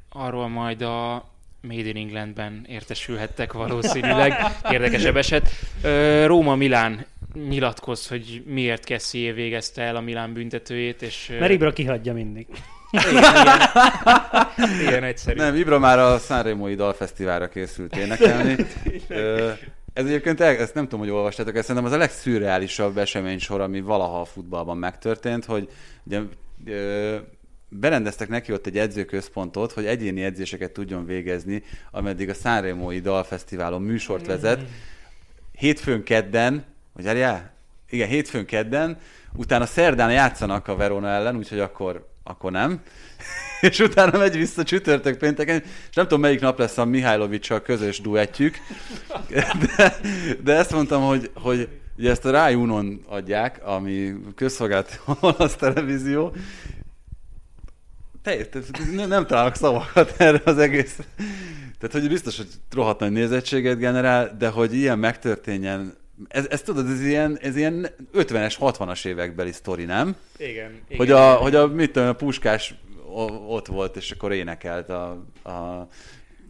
arról 0.09 0.49
majd 0.49 0.83
a 0.83 1.29
Made 1.61 1.89
in 1.89 1.97
Englandben 1.97 2.67
értesülhettek 2.69 3.53
valószínűleg. 3.53 4.35
Érdekesebb 4.71 5.17
eset. 5.17 5.51
Ö, 5.83 6.27
Róma-Milán 6.27 7.07
nyilatkoz, 7.49 8.09
hogy 8.09 8.43
miért 8.47 8.85
Kessié 8.85 9.31
végezte 9.31 9.83
el 9.83 9.97
a 9.97 10.01
Milán 10.01 10.33
büntetőjét, 10.33 11.03
és... 11.03 11.33
Mert 11.39 11.53
Ibra 11.53 11.73
kihagyja 11.73 12.13
mindig. 12.13 12.47
igen, 14.87 15.05
egyszerű. 15.05 15.37
Nem, 15.37 15.55
Ibra 15.55 15.79
már 15.79 15.99
a 15.99 16.19
Sanremo-i 16.19 16.75
dalfesztiválra 16.75 17.49
készült 17.49 17.97
énekelni. 17.97 18.57
Ö, 19.09 19.51
Ez 20.01 20.07
egyébként, 20.07 20.41
ezt 20.41 20.75
nem 20.75 20.85
tudom, 20.85 21.01
hogy 21.01 21.11
olvastátok, 21.11 21.57
ezt 21.57 21.67
szerintem 21.67 21.91
az 21.91 21.97
a 21.97 22.01
legszürreálisabb 22.01 22.99
esemény 22.99 23.39
sor, 23.39 23.61
ami 23.61 23.81
valaha 23.81 24.21
a 24.21 24.25
futballban 24.25 24.77
megtörtént, 24.77 25.45
hogy 25.45 25.69
ugye, 26.03 26.21
ö, 26.67 27.17
berendeztek 27.69 28.29
neki 28.29 28.53
ott 28.53 28.67
egy 28.67 28.79
edzőközpontot, 28.79 29.73
hogy 29.73 29.87
egyéni 29.87 30.23
edzéseket 30.23 30.71
tudjon 30.71 31.07
végezni, 31.07 31.63
ameddig 31.91 32.29
a 32.29 32.35
Sanremo-i 32.35 33.01
Dalfesztiválon 33.01 33.83
műsort 33.83 34.27
vezet. 34.27 34.61
Hétfőn 35.53 36.03
kedden, 36.03 36.65
hogy 36.95 37.05
várjál? 37.05 37.53
Igen, 37.91 38.09
hétfőn 38.09 38.47
kedden, 38.47 38.99
utána 39.35 39.67
szerdán 39.67 40.13
játszanak 40.13 40.69
a 40.69 40.77
Verona 40.77 41.09
ellen, 41.09 41.37
úgyhogy 41.37 41.61
akkor, 41.61 42.09
akkor 42.23 42.51
nem. 42.51 42.83
És 43.61 43.79
utána 43.79 44.19
megy 44.19 44.37
vissza 44.37 44.63
csütörtök 44.63 45.19
pénteken, 45.19 45.63
és 45.89 45.95
nem 45.95 46.05
tudom 46.05 46.21
melyik 46.21 46.41
nap 46.41 46.59
lesz 46.59 46.79
a 46.79 46.85
Mihajlovicsal 46.85 47.61
közös 47.61 48.01
duettjük, 48.01 48.57
de, 49.77 49.97
de 50.43 50.55
ezt 50.55 50.73
mondtam, 50.73 51.03
hogy, 51.03 51.31
hogy 51.35 51.69
ugye 51.99 52.11
ezt 52.11 52.25
a 52.25 52.31
Rai 52.31 52.55
Unon 52.55 53.01
adják, 53.07 53.61
ami 53.67 54.13
közszolgált 54.35 55.01
olasz 55.21 55.57
televízió, 55.57 56.35
te, 58.23 58.45
te, 58.45 58.59
nem, 58.95 59.09
nem 59.09 59.27
találok 59.27 59.55
szavakat 59.55 60.15
erre 60.17 60.41
az 60.45 60.59
egész. 60.59 60.99
Tehát, 61.79 61.93
hogy 61.93 62.09
biztos, 62.09 62.37
hogy 62.37 62.49
rohadt 62.71 63.01
nagy 63.01 63.13
nézettséget 63.13 63.79
generál, 63.79 64.37
de 64.39 64.49
hogy 64.49 64.75
ilyen 64.75 64.99
megtörténjen, 64.99 65.99
ez, 66.29 66.47
ez 66.51 66.63
tudod, 66.63 66.91
ez 66.91 67.01
ilyen, 67.01 67.39
ez 67.43 67.57
ilyen 67.57 67.87
50-es, 68.15 68.55
60-as 68.61 69.07
évekbeli 69.07 69.53
sztori, 69.53 69.85
nem? 69.85 70.17
Igen. 70.37 70.71
igen. 70.89 70.97
Hogy 70.97 71.11
a, 71.11 71.33
hogy 71.33 71.55
a, 71.55 71.67
mit 71.67 71.93
tudom, 71.93 72.09
a 72.09 72.13
Puskás 72.13 72.75
ott 73.49 73.67
volt, 73.67 73.97
és 73.97 74.11
akkor 74.11 74.33
énekelt 74.33 74.89
a, 74.89 75.09
a 75.45 75.89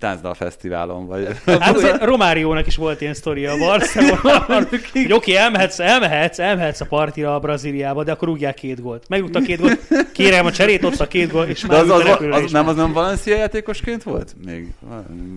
Táncdal 0.00 0.34
Fesztiválon, 0.34 1.06
vagy... 1.06 1.28
Hát 1.46 1.76
azért 1.76 2.04
Romáriónak 2.04 2.66
is 2.66 2.76
volt 2.76 3.00
ilyen 3.00 3.14
sztoria 3.14 3.52
a 3.52 3.56
Barcelonában, 3.58 4.68
hogy 4.92 5.12
oké, 5.12 5.34
elmehetsz, 5.34 5.78
elmehetsz, 5.78 6.38
elmehetsz 6.38 6.80
a 6.80 6.84
partira 6.84 7.34
a 7.34 7.38
Brazíliába, 7.38 8.04
de 8.04 8.12
akkor 8.12 8.28
rúgják 8.28 8.54
két 8.54 8.82
gólt. 8.82 9.08
Megrúgta 9.08 9.40
két 9.40 9.61
gólt, 9.61 9.78
kérem 10.12 10.46
a 10.46 10.52
cserét, 10.52 10.84
ott 10.84 11.00
a 11.00 11.06
két 11.08 11.30
gól, 11.32 11.44
és 11.44 11.62
De 11.62 11.68
már 11.68 11.80
az, 11.82 11.90
az, 11.90 12.16
az, 12.30 12.42
is. 12.42 12.50
nem, 12.50 12.68
az 12.68 12.76
nem 12.76 12.92
Valencia 12.92 13.36
játékosként 13.36 14.02
volt? 14.02 14.34
Még, 14.44 14.72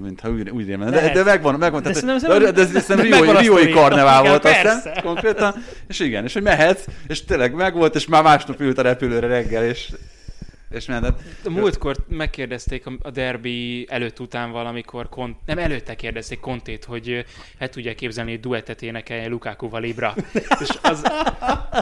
mintha 0.02 0.30
úgy, 0.30 0.50
úgy. 0.50 0.66
De, 0.78 1.12
de 1.14 1.24
megvan, 1.24 1.56
megvan. 1.56 1.82
De 1.84 1.92
Tehát, 1.92 2.20
szerintem- 2.20 2.54
de, 2.54 2.64
de, 2.64 2.96
de 2.96 3.02
Riói, 3.02 3.28
a 3.28 3.40
Riói 3.40 3.58
sztori. 3.58 3.72
karnevál 3.72 4.24
volt 4.24 4.46
aztán 4.46 4.82
konkrétan. 5.04 5.54
És 5.88 6.00
igen, 6.00 6.24
és 6.24 6.34
hogy 6.34 6.42
mehetsz, 6.44 6.86
és 7.08 7.26
tényleg 7.26 7.54
megvolt, 7.54 7.96
és 7.96 8.08
már 8.08 8.24
másnap 8.24 8.60
ült 8.60 8.78
a 8.78 8.82
repülőre 8.82 9.28
reggel, 9.28 9.64
és, 9.66 9.90
és 10.74 10.86
ment. 10.86 11.06
A 11.46 11.50
múltkor 11.50 11.96
megkérdezték 12.08 12.84
a- 13.02 13.10
derbi 13.12 13.86
előtt 13.90 14.20
után 14.20 14.52
valamikor, 14.52 15.10
Kont, 15.10 15.38
nem 15.46 15.58
előtte 15.58 15.96
kérdezték 15.96 16.40
Kontét, 16.40 16.84
hogy 16.86 17.26
el 17.58 17.70
tudja 17.70 17.96
képzelni, 17.96 18.32
hogy 18.32 18.40
duettet 18.40 18.82
énekeljen 18.82 19.30
Lukakuval 19.30 19.84
Ibra. 19.84 20.16
És 20.64 20.70
az 20.82 21.04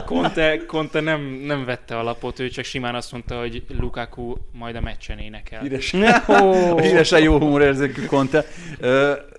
Conte, 0.06 0.56
Conte 0.66 1.00
nem, 1.00 1.20
nem 1.22 1.64
vette 1.64 1.98
a 1.98 2.02
lapot, 2.02 2.38
ő 2.38 2.48
csak 2.48 2.64
simán 2.64 2.94
azt 2.94 3.12
mondta, 3.12 3.38
hogy 3.38 3.62
Lukaku 3.78 4.34
majd 4.52 4.76
a 4.76 4.80
meccsen 4.80 5.18
énekel. 5.18 5.60
Híres, 5.60 5.92
Ó. 6.28 6.76
a 6.76 6.80
híresen 6.86 7.20
jó 7.20 7.38
humorérzékű 7.38 8.04
Conte. 8.06 8.44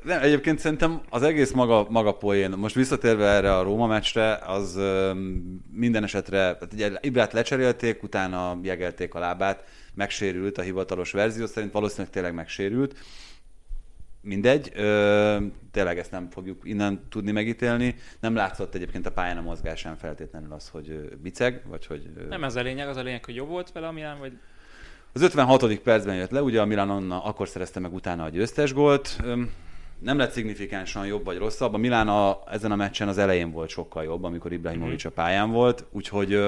Nem, 0.04 0.22
egyébként 0.22 0.60
szerintem 0.60 1.02
az 1.10 1.22
egész 1.24 1.52
maga, 1.52 1.86
maga 1.90 2.12
poén. 2.12 2.50
Most 2.50 2.76
visszatérve 2.76 3.26
erre 3.26 3.56
a 3.58 3.64
Róma 3.64 3.88
meccsre, 3.88 4.34
az 4.36 4.80
minden 5.72 6.04
esetre, 6.04 6.38
tehát 6.38 6.74
ugye 6.74 6.92
Ibrát 7.02 7.34
lecserélték, 7.34 8.04
utána 8.04 8.60
jegelték 8.64 9.14
a 9.14 9.20
lábát, 9.20 9.64
megsérült 9.94 10.58
a 10.58 10.62
hivatalos 10.62 11.12
verzió 11.12 11.46
szerint, 11.46 11.72
valószínűleg 11.72 12.12
tényleg 12.12 12.34
megsérült. 12.34 13.00
Mindegy, 14.22 14.72
ö, 14.76 15.38
tényleg 15.72 15.98
ezt 16.00 16.12
nem 16.12 16.30
fogjuk 16.30 16.62
innen 16.64 17.02
tudni 17.10 17.32
megítélni. 17.32 17.96
Nem 18.20 18.36
látszott 18.36 18.76
egyébként 18.76 19.06
a 19.06 19.12
pályán 19.12 19.38
a 19.38 19.42
mozgásán 19.42 19.98
feltétlenül 19.98 20.54
az, 20.54 20.70
hogy 20.70 21.18
biceg, 21.22 21.62
vagy 21.68 21.86
hogy... 21.86 22.10
ö, 22.18 22.28
Nem 22.28 22.44
ez 22.44 22.56
a 22.56 22.62
lényeg, 22.62 22.88
az 22.88 22.98
a 22.98 23.02
lényeg, 23.02 23.26
hogy 23.26 23.36
jó 23.36 23.46
volt 23.46 23.72
vele 23.72 23.88
a 23.88 23.92
Milán, 23.92 24.20
vagy 24.20 24.38
az 25.14 25.22
56. 25.22 25.80
percben 25.80 26.16
jött 26.16 26.32
le, 26.32 26.42
ugye 26.42 26.62
a 26.62 26.66
Milan 26.66 26.90
onna, 26.90 27.24
akkor 27.24 27.48
szerezte 27.48 27.80
meg 27.80 27.94
utána 27.94 28.24
a 28.24 28.30
győztes 28.30 28.74
gólt. 28.74 29.18
Nem 30.00 30.18
lett 30.18 30.32
szignifikánsan 30.32 31.06
jobb 31.06 31.26
vagy 31.26 31.38
rosszabb. 31.38 31.74
A 31.74 31.78
Milán 31.78 32.08
a, 32.08 32.40
ezen 32.52 32.72
a 32.72 32.76
meccsen 32.76 33.08
az 33.08 33.18
elején 33.18 33.52
volt 33.52 33.70
sokkal 33.70 34.04
jobb, 34.04 34.24
amikor 34.24 34.52
Ibrahimovic 34.52 35.06
a 35.06 35.10
pályán 35.10 35.52
volt, 35.52 35.86
úgyhogy 35.92 36.40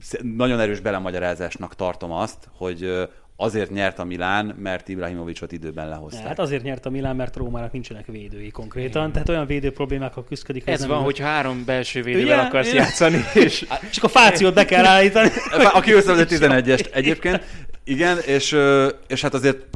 sz- 0.00 0.22
nagyon 0.36 0.60
erős 0.60 0.80
belemagyarázásnak 0.80 1.74
tartom 1.74 2.12
azt, 2.12 2.48
hogy 2.56 2.82
ö, 2.82 3.02
azért 3.36 3.70
nyert 3.70 3.98
a 3.98 4.04
Milán, 4.04 4.46
mert 4.46 4.88
Ibrahimovicot 4.88 5.52
időben 5.52 5.88
lehozták. 5.88 6.26
Hát 6.26 6.38
azért 6.38 6.62
nyert 6.62 6.86
a 6.86 6.90
Milán, 6.90 7.16
mert 7.16 7.36
Rómának 7.36 7.72
nincsenek 7.72 8.06
védői 8.06 8.50
konkrétan, 8.50 9.12
tehát 9.12 9.28
olyan 9.28 9.46
védő 9.46 9.70
problémákkal 9.72 10.24
küzdik. 10.24 10.66
ez 10.66 10.86
van, 10.86 11.02
hogy 11.02 11.18
három 11.18 11.64
belső 11.64 12.02
védővel 12.02 12.38
Ugye? 12.38 12.46
akarsz 12.46 12.68
Ugye? 12.68 12.80
játszani, 12.80 13.24
és 13.44 13.66
Csak 13.90 14.04
a 14.04 14.08
fációt 14.08 14.54
be 14.54 14.64
kell 14.64 14.84
állítani. 14.84 15.28
Aki 15.72 15.92
összevezett 15.92 16.28
11-est 16.40 16.94
egyébként. 16.94 17.44
Igen, 17.84 18.18
és, 18.18 18.52
ö, 18.52 18.88
és 19.06 19.22
hát 19.22 19.34
azért 19.34 19.66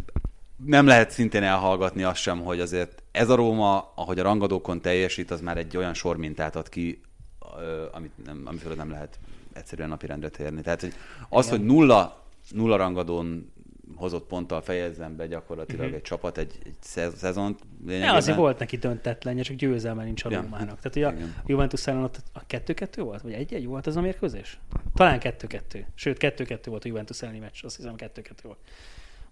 nem 0.64 0.86
lehet 0.86 1.10
szintén 1.10 1.42
elhallgatni 1.42 2.02
azt 2.02 2.20
sem, 2.20 2.40
hogy 2.40 2.60
azért 2.60 3.02
ez 3.10 3.28
a 3.28 3.34
Róma, 3.34 3.92
ahogy 3.94 4.18
a 4.18 4.22
rangadókon 4.22 4.80
teljesít, 4.80 5.30
az 5.30 5.40
már 5.40 5.56
egy 5.56 5.76
olyan 5.76 5.94
sormintát 5.94 6.56
ad 6.56 6.68
ki, 6.68 7.00
amit 7.92 8.24
nem, 8.24 8.42
amifől 8.44 8.74
nem 8.74 8.90
lehet 8.90 9.18
egyszerűen 9.52 9.88
napirendre 9.88 10.28
térni. 10.28 10.60
Tehát 10.60 10.80
hogy 10.80 10.94
az, 11.28 11.48
hogy 11.48 11.64
nulla, 11.64 12.24
nulla 12.50 12.76
rangadón 12.76 13.52
hozott 13.96 14.26
ponttal 14.26 14.62
fejezzen 14.62 15.16
be 15.16 15.26
gyakorlatilag 15.26 15.80
uh-huh. 15.80 15.96
egy 15.96 16.02
csapat 16.02 16.38
egy, 16.38 16.58
egy 16.64 16.76
szez- 16.80 17.16
szezont. 17.16 17.60
Lényegében. 17.86 18.14
azért 18.14 18.36
volt 18.36 18.58
neki 18.58 18.76
döntetlenje, 18.76 19.42
csak 19.42 19.56
győzelme 19.56 20.04
nincs 20.04 20.24
a 20.24 20.30
Ja. 20.30 20.40
Rómának. 20.40 20.80
Tehát 20.80 20.96
ugye 20.96 21.06
a 21.06 21.12
Igen. 21.12 21.34
Juventus 21.46 21.86
ellen 21.86 22.02
ott 22.02 22.22
a 22.32 22.46
2-2 22.46 22.88
volt? 22.96 23.22
Vagy 23.22 23.46
1-1 23.50 23.62
volt 23.66 23.86
az 23.86 23.96
a 23.96 24.00
mérkőzés? 24.00 24.58
Talán 24.94 25.18
2-2. 25.22 25.84
Sőt, 25.94 26.16
2-2 26.20 26.58
volt 26.64 26.84
a 26.84 26.88
Juventus 26.88 27.22
elleni 27.22 27.38
meccs, 27.38 27.64
azt 27.64 27.76
hiszem 27.76 27.94
2-2 27.96 28.30
volt. 28.42 28.58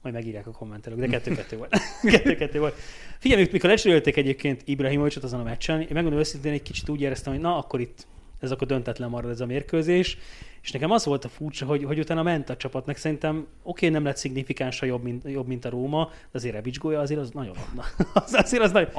Majd 0.02 0.14
megírják 0.14 0.46
a 0.46 0.50
kommentelők, 0.50 0.98
de 0.98 1.20
2-2 1.24 1.54
volt. 1.56 1.76
2-2 2.02 2.56
volt. 2.58 2.74
Figyelj, 3.18 3.48
mikor 3.52 3.70
lecserélték 3.70 4.16
egyébként 4.16 4.62
Ibrahimovicot 4.64 5.24
azon 5.24 5.40
a 5.40 5.42
meccsen, 5.42 5.80
én 5.80 5.88
megmondom 5.90 6.20
őszintén, 6.20 6.52
egy 6.52 6.62
kicsit 6.62 6.88
úgy 6.88 7.00
éreztem, 7.00 7.32
hogy 7.32 7.42
na, 7.42 7.56
akkor 7.56 7.80
itt 7.80 8.06
ez 8.40 8.50
akkor 8.50 8.66
döntetlen 8.66 9.08
marad 9.08 9.30
ez 9.30 9.40
a 9.40 9.46
mérkőzés, 9.46 10.18
és 10.62 10.70
nekem 10.70 10.90
az 10.90 11.04
volt 11.04 11.24
a 11.24 11.28
furcsa, 11.28 11.66
hogy, 11.66 11.84
hogy 11.84 11.98
utána 11.98 12.22
ment 12.22 12.50
a 12.50 12.56
csapatnak, 12.56 12.96
szerintem 12.96 13.46
oké, 13.62 13.88
nem 13.88 14.04
lett 14.04 14.16
szignifikánsan 14.16 14.88
jobb, 14.88 15.02
mint, 15.02 15.22
jobb, 15.26 15.46
mint 15.46 15.64
a 15.64 15.68
Róma, 15.68 16.10
de 16.12 16.28
azért 16.32 16.54
Rebic 16.54 16.78
gólya 16.78 17.00
azért 17.00 17.20
az 17.20 17.30
nagyon 17.30 17.56
na, 17.74 17.84
az, 18.24 18.34
azért 18.42 18.62
az 18.62 18.72
nagyon, 18.72 18.90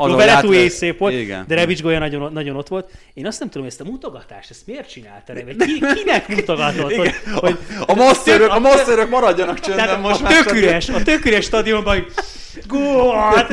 jó, 0.44 0.52
is 0.52 0.72
szép 0.72 0.98
volt, 0.98 1.14
Igen. 1.14 1.46
de 1.48 1.56
Rebic 1.56 1.82
gólya 1.82 2.00
nagyon, 2.00 2.34
nagyon 2.34 2.56
ott 2.56 2.68
volt. 2.68 2.92
Én 3.14 3.28
azt 3.28 3.40
nem 3.40 3.48
tudom, 3.48 3.64
hogy 3.64 3.72
ezt 3.72 3.82
a 3.82 3.92
mutogatást, 3.92 4.50
ezt 4.50 4.68
miért 4.68 4.90
csinálta 4.90 5.34
Rebic? 5.34 5.66
Ki, 5.66 5.80
kinek 6.04 6.28
mutogatott? 6.28 6.96
Hogy, 6.96 7.12
hogy, 7.34 7.58
A 7.86 7.94
masszörök, 7.94 8.52
a 8.52 8.60
masszörök 8.60 9.10
maradjanak 9.10 9.60
csöndben 9.60 10.00
most 10.00 10.22
a 10.22 10.28
tök 10.28 10.54
üres, 10.54 10.90
a 10.90 11.04
tök 11.04 11.26
üres 11.26 11.46
stadionban, 11.46 11.94
hogy 11.94 12.12
gól! 12.68 13.14
Tehát, 13.34 13.52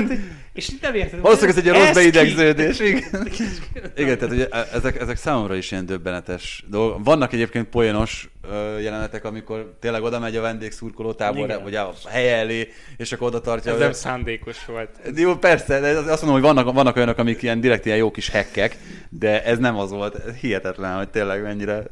És 0.58 0.70
nem 0.80 0.94
érted. 0.94 1.20
Valószínűleg 1.20 1.58
ez 1.58 1.64
egy 1.64 1.72
rossz 1.72 1.94
beidegződés. 1.94 2.80
Igen. 2.80 3.28
Igen, 3.96 4.18
tehát 4.18 4.34
ugye 4.34 4.48
ezek, 4.72 5.00
ezek 5.00 5.16
számomra 5.16 5.54
is 5.54 5.70
ilyen 5.70 5.86
döbbenetes 5.86 6.64
dolgok. 6.68 7.04
Vannak 7.04 7.32
egyébként 7.32 7.68
poénos 7.68 8.28
jelenetek, 8.80 9.24
amikor 9.24 9.76
tényleg 9.80 10.02
oda 10.02 10.18
megy 10.18 10.36
a 10.36 10.40
vendégszurkoló 10.40 11.12
táborra, 11.12 11.52
Igen. 11.52 11.62
vagy 11.62 11.74
a 11.74 11.92
helye 12.06 12.36
elé, 12.36 12.72
és 12.96 13.12
akkor 13.12 13.26
oda 13.26 13.40
tartja. 13.40 13.72
ez 13.72 13.78
nem 13.78 13.92
szándékos 13.92 14.64
volt. 14.64 14.90
Jó, 15.14 15.36
persze, 15.36 15.80
de 15.80 15.88
azt 15.88 16.22
mondom, 16.22 16.30
hogy 16.30 16.54
vannak, 16.54 16.74
vannak 16.74 16.96
olyanok, 16.96 17.18
amik 17.18 17.42
ilyen 17.42 17.60
direkt 17.60 17.86
ilyen 17.86 17.98
jó 17.98 18.10
kis 18.10 18.28
hekkek, 18.28 18.76
de 19.08 19.44
ez 19.44 19.58
nem 19.58 19.76
az 19.76 19.90
volt. 19.90 20.14
Ez 20.14 20.34
hihetetlen, 20.34 20.96
hogy 20.96 21.08
tényleg 21.08 21.42
mennyire... 21.42 21.82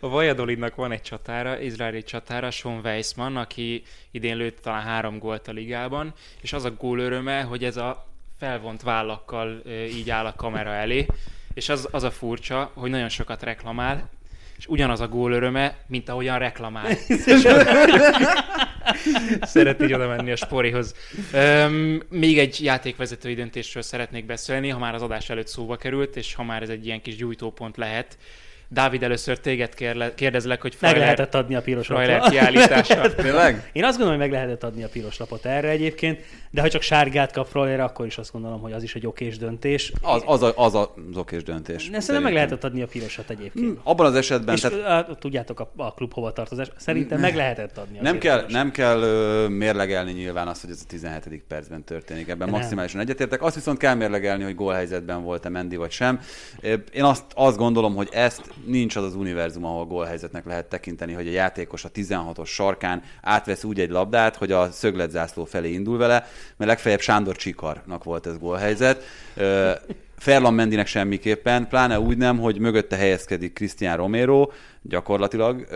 A 0.00 0.08
Valladolidnak 0.08 0.74
van 0.74 0.92
egy 0.92 1.02
csatára, 1.02 1.60
izraeli 1.60 2.02
csatára, 2.02 2.50
Sean 2.50 2.80
Weissman, 2.84 3.36
aki 3.36 3.82
idén 4.10 4.36
lőtt 4.36 4.62
talán 4.62 4.82
három 4.82 5.18
gólt 5.18 5.48
a 5.48 5.52
ligában, 5.52 6.14
és 6.40 6.52
az 6.52 6.64
a 6.64 6.70
gól 6.70 6.98
öröme, 6.98 7.40
hogy 7.40 7.64
ez 7.64 7.76
a 7.76 7.93
felvont 8.38 8.82
vállakkal 8.82 9.62
így 9.88 10.10
áll 10.10 10.26
a 10.26 10.34
kamera 10.36 10.70
elé, 10.70 11.06
és 11.54 11.68
az, 11.68 11.88
az 11.90 12.02
a 12.02 12.10
furcsa, 12.10 12.70
hogy 12.74 12.90
nagyon 12.90 13.08
sokat 13.08 13.42
reklamál, 13.42 14.10
és 14.56 14.66
ugyanaz 14.66 15.00
a 15.00 15.08
gól 15.08 15.32
öröme, 15.32 15.76
mint 15.86 16.08
ahogyan 16.08 16.38
reklamál. 16.38 16.90
Szeret 19.42 19.82
így 19.82 19.92
oda 19.92 20.08
menni 20.08 20.30
a 20.30 20.36
sporihoz. 20.36 20.94
Öm, 21.32 22.02
még 22.08 22.38
egy 22.38 22.62
játékvezetői 22.62 23.34
döntésről 23.34 23.82
szeretnék 23.82 24.26
beszélni, 24.26 24.68
ha 24.68 24.78
már 24.78 24.94
az 24.94 25.02
adás 25.02 25.30
előtt 25.30 25.46
szóba 25.46 25.76
került, 25.76 26.16
és 26.16 26.34
ha 26.34 26.42
már 26.42 26.62
ez 26.62 26.68
egy 26.68 26.86
ilyen 26.86 27.02
kis 27.02 27.16
gyújtópont 27.16 27.76
lehet. 27.76 28.18
Dávid, 28.74 29.02
először 29.02 29.38
téged 29.38 29.74
kérle, 29.74 30.14
kérdezlek, 30.14 30.60
hogy 30.62 30.76
Meg 30.80 30.90
Freuler- 30.90 31.16
lehetett 31.16 31.34
adni 31.34 31.54
a 31.54 31.62
piros 31.62 31.88
lapot. 31.88 32.28
kiállítása. 32.28 33.14
Tényleg? 33.14 33.70
Én 33.72 33.84
azt 33.84 33.98
gondolom, 33.98 34.20
hogy 34.20 34.30
meg 34.30 34.38
lehetett 34.40 34.64
adni 34.64 34.82
a 34.84 34.88
piros 34.88 35.18
lapot 35.18 35.44
erre 35.46 35.68
egyébként, 35.68 36.20
de 36.50 36.60
ha 36.60 36.68
csak 36.68 36.82
sárgát 36.82 37.32
kap 37.32 37.46
Freuler, 37.46 37.80
akkor 37.80 38.06
is 38.06 38.18
azt 38.18 38.32
gondolom, 38.32 38.60
hogy 38.60 38.72
az 38.72 38.82
is 38.82 38.94
egy 38.94 39.06
okés 39.06 39.38
döntés. 39.38 39.92
Az, 40.02 40.22
az, 40.26 40.42
a, 40.42 40.52
az 40.56 40.74
az 40.74 40.88
okés 41.14 41.42
döntés. 41.42 41.82
Szerintem 41.82 42.22
meg 42.22 42.32
lehetett 42.32 42.64
adni 42.64 42.82
a 42.82 42.86
pirosat 42.86 43.30
egyébként. 43.30 43.78
Abban 43.82 44.06
az 44.06 44.14
esetben, 44.14 44.54
És 44.54 44.60
tehát 44.60 44.78
tehát... 44.82 45.18
tudjátok 45.18 45.60
a, 45.60 45.72
a 45.76 45.94
klub 45.94 46.12
hova 46.12 46.32
tartozás. 46.32 46.68
Szerintem 46.76 47.20
meg 47.20 47.34
lehetett 47.34 47.78
adni. 47.78 47.94
nem 47.94 48.04
azért 48.04 48.18
kell, 48.22 48.36
pirosat. 48.36 48.56
nem 48.56 48.70
kell 48.70 49.00
ö, 49.00 49.48
mérlegelni 49.48 50.12
nyilván 50.12 50.48
azt, 50.48 50.60
hogy 50.60 50.70
ez 50.70 50.80
a 50.82 50.86
17. 50.88 51.44
percben 51.48 51.84
történik. 51.84 52.28
Ebben 52.28 52.48
Nem. 52.48 52.58
maximálisan 52.58 53.00
egyetértek. 53.00 53.42
Azt 53.42 53.54
viszont 53.54 53.78
kell 53.78 53.94
mérlegelni, 53.94 54.44
hogy 54.44 54.54
gólhelyzetben 54.54 55.22
volt-e 55.22 55.48
Mendi 55.48 55.76
vagy 55.76 55.90
sem. 55.90 56.20
Én 56.92 57.02
azt, 57.04 57.24
azt 57.34 57.56
gondolom, 57.56 57.94
hogy 57.94 58.08
ezt 58.12 58.42
nincs 58.66 58.96
az 58.96 59.04
az 59.04 59.14
univerzum, 59.14 59.64
ahol 59.64 59.86
gólhelyzetnek 59.86 60.44
lehet 60.44 60.66
tekinteni, 60.66 61.12
hogy 61.12 61.28
a 61.28 61.30
játékos 61.30 61.84
a 61.84 61.90
16-os 61.90 62.46
sarkán 62.46 63.02
átvesz 63.22 63.64
úgy 63.64 63.80
egy 63.80 63.90
labdát, 63.90 64.36
hogy 64.36 64.52
a 64.52 64.70
szögletzászló 64.70 65.44
felé 65.44 65.72
indul 65.72 65.98
vele, 65.98 66.26
mert 66.56 66.70
legfeljebb 66.70 67.00
Sándor 67.00 67.36
Csikarnak 67.36 68.04
volt 68.04 68.26
ez 68.26 68.38
gólhelyzet. 68.38 69.02
Ö, 69.34 69.72
Ferland 70.18 70.56
Mendinek 70.56 70.86
semmiképpen, 70.86 71.68
pláne 71.68 72.00
úgy 72.00 72.16
nem, 72.16 72.38
hogy 72.38 72.58
mögötte 72.58 72.96
helyezkedik 72.96 73.52
Cristian 73.52 73.96
Romero, 73.96 74.48
gyakorlatilag, 74.82 75.66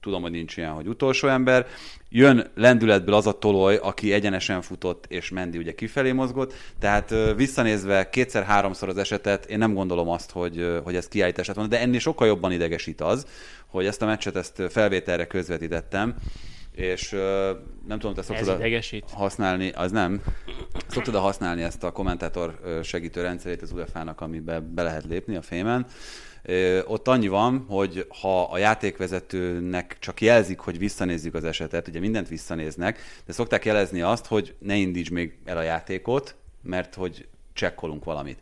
tudom, 0.00 0.22
hogy 0.22 0.30
nincs 0.30 0.56
ilyen, 0.56 0.70
hogy 0.70 0.86
utolsó 0.86 1.28
ember, 1.28 1.66
jön 2.08 2.50
lendületből 2.54 3.14
az 3.14 3.26
a 3.26 3.38
toloj, 3.38 3.76
aki 3.76 4.12
egyenesen 4.12 4.62
futott, 4.62 5.04
és 5.08 5.30
Mendi 5.30 5.58
ugye 5.58 5.74
kifelé 5.74 6.12
mozgott, 6.12 6.54
tehát 6.78 7.14
visszanézve 7.36 8.08
kétszer-háromszor 8.08 8.88
az 8.88 8.96
esetet, 8.96 9.46
én 9.46 9.58
nem 9.58 9.74
gondolom 9.74 10.08
azt, 10.08 10.30
hogy, 10.30 10.80
hogy 10.84 10.96
ez 10.96 11.08
kiállítás 11.08 11.46
lett 11.46 11.56
volna, 11.56 11.70
de 11.70 11.80
ennél 11.80 11.98
sokkal 11.98 12.26
jobban 12.26 12.52
idegesít 12.52 13.00
az, 13.00 13.26
hogy 13.66 13.86
ezt 13.86 14.02
a 14.02 14.06
meccset 14.06 14.36
ezt 14.36 14.62
felvételre 14.68 15.26
közvetítettem, 15.26 16.14
és 16.78 17.10
nem 17.86 17.98
tudom, 17.98 18.14
te 18.14 18.22
szoktad 18.22 18.62
használni, 19.12 19.70
az 19.70 19.90
nem. 19.90 20.22
Szoktad 20.86 21.14
használni 21.14 21.62
ezt 21.62 21.84
a 21.84 21.90
kommentátor 21.90 22.60
segítő 22.82 23.22
rendszerét 23.22 23.62
az 23.62 23.72
UEFA-nak, 23.72 24.20
amiben 24.20 24.74
be 24.74 24.82
lehet 24.82 25.04
lépni 25.04 25.36
a 25.36 25.42
fémen. 25.42 25.86
Ott 26.84 27.08
annyi 27.08 27.28
van, 27.28 27.64
hogy 27.68 28.06
ha 28.20 28.42
a 28.42 28.58
játékvezetőnek 28.58 29.96
csak 29.98 30.20
jelzik, 30.20 30.58
hogy 30.58 30.78
visszanézzük 30.78 31.34
az 31.34 31.44
esetet, 31.44 31.88
ugye 31.88 32.00
mindent 32.00 32.28
visszanéznek, 32.28 32.98
de 33.26 33.32
szokták 33.32 33.64
jelezni 33.64 34.00
azt, 34.00 34.26
hogy 34.26 34.54
ne 34.58 34.74
indíts 34.74 35.10
még 35.10 35.38
el 35.44 35.56
a 35.56 35.62
játékot, 35.62 36.36
mert 36.62 36.94
hogy 36.94 37.28
csekkolunk 37.52 38.04
valamit. 38.04 38.38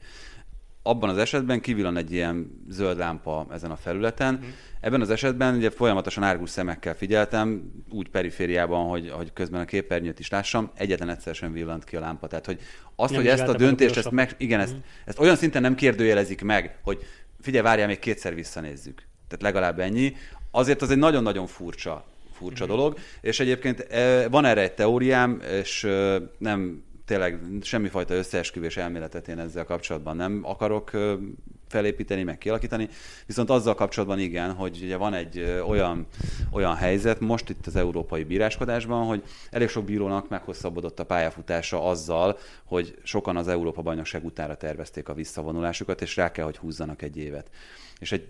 Abban 0.83 1.09
az 1.09 1.19
esetben 1.19 1.61
kivillan 1.61 1.97
egy 1.97 2.13
ilyen 2.13 2.65
zöld 2.69 2.99
lámpa 2.99 3.47
ezen 3.51 3.71
a 3.71 3.77
felületen. 3.77 4.35
Mhm. 4.35 4.45
Ebben 4.81 5.01
az 5.01 5.11
esetben 5.11 5.55
ugye 5.55 5.71
folyamatosan 5.71 6.23
árgus 6.23 6.51
szemekkel 6.51 6.95
figyeltem, 6.95 7.73
úgy 7.91 8.09
perifériában, 8.09 8.89
hogy, 8.89 9.11
hogy 9.11 9.33
közben 9.33 9.61
a 9.61 9.65
képernyőt 9.65 10.19
is 10.19 10.31
lássam, 10.31 10.71
egyetlen 10.75 11.09
egyszer 11.09 11.35
sem 11.35 11.53
villant 11.53 11.85
ki 11.85 11.97
a 11.97 12.01
lámpa. 12.01 12.27
Tehát, 12.27 12.47
hogy 12.47 12.61
azt, 12.97 13.13
Nem 13.13 13.21
hogy 13.21 13.31
ezt 13.31 13.49
a 13.49 13.57
döntést, 13.57 13.97
ezt 13.97 14.11
meg, 14.11 14.35
igen, 14.37 14.61
ezt, 14.61 14.77
ezt 15.05 15.19
olyan 15.19 15.37
szinten 15.37 15.63
nem 15.63 15.75
kérdőjelezik 15.75 16.43
meg, 16.43 16.79
hogy 16.83 17.07
figyelj, 17.41 17.65
várjál, 17.65 17.87
még 17.87 17.99
kétszer 17.99 18.35
visszanézzük. 18.35 19.03
Tehát 19.29 19.43
legalább 19.43 19.81
ennyi. 19.81 20.17
Azért 20.51 20.83
az 20.83 20.91
egy 20.91 20.99
nagyon-nagyon 20.99 21.47
furcsa, 21.47 22.05
furcsa 22.33 22.65
Mhm. 22.65 22.73
dolog, 22.75 22.99
és 23.21 23.41
egyébként 23.41 23.81
eh, 23.81 24.27
van 24.31 24.45
erre 24.45 24.61
egy 24.61 24.73
teóriám, 24.75 25.41
és 25.61 25.85
eh, 25.85 26.17
nem 26.39 26.85
tényleg 27.05 27.41
semmifajta 27.63 28.15
összeesküvés 28.15 28.77
elméletet 28.77 29.29
én 29.29 29.39
ezzel 29.39 29.65
kapcsolatban 29.65 30.17
nem 30.17 30.41
akarok 30.45 30.91
eh, 30.95 31.13
felépíteni, 31.69 32.23
meg 32.23 32.39
kialakítani, 32.39 32.89
viszont 33.27 33.51
azzal 33.51 33.75
kapcsolatban 33.75 34.19
igen, 34.19 34.53
hogy 34.53 34.81
ugye 34.83 34.97
van 34.97 35.15
egy 35.15 35.61
olyan, 35.67 36.07
olyan 36.51 36.75
helyzet 36.75 37.21
most 37.21 37.49
itt 37.49 37.67
az 37.67 37.77
európai 37.77 38.25
bíráskodásban, 38.25 39.07
hogy 39.07 39.23
elég 39.51 39.69
sok 39.69 39.85
bírónak 39.85 40.29
meghosszabbodott 40.29 41.01
a 41.01 41.05
pályafutása 41.05 41.85
azzal, 41.85 42.39
hogy 42.65 42.99
sokan 43.03 43.37
az 43.37 43.49
Európa 43.49 43.83
bajnokság 43.83 44.25
utára 44.25 44.57
tervezték 44.57 45.09
a 45.09 45.15
visszavonulásukat, 45.15 46.01
és 46.03 46.17
rá 46.17 46.31
kell, 46.31 46.45
hogy 46.45 46.57
húzzanak 46.57 47.03
egy 47.03 47.17
évet. 47.17 47.51
És 47.99 48.13
egy 48.13 48.29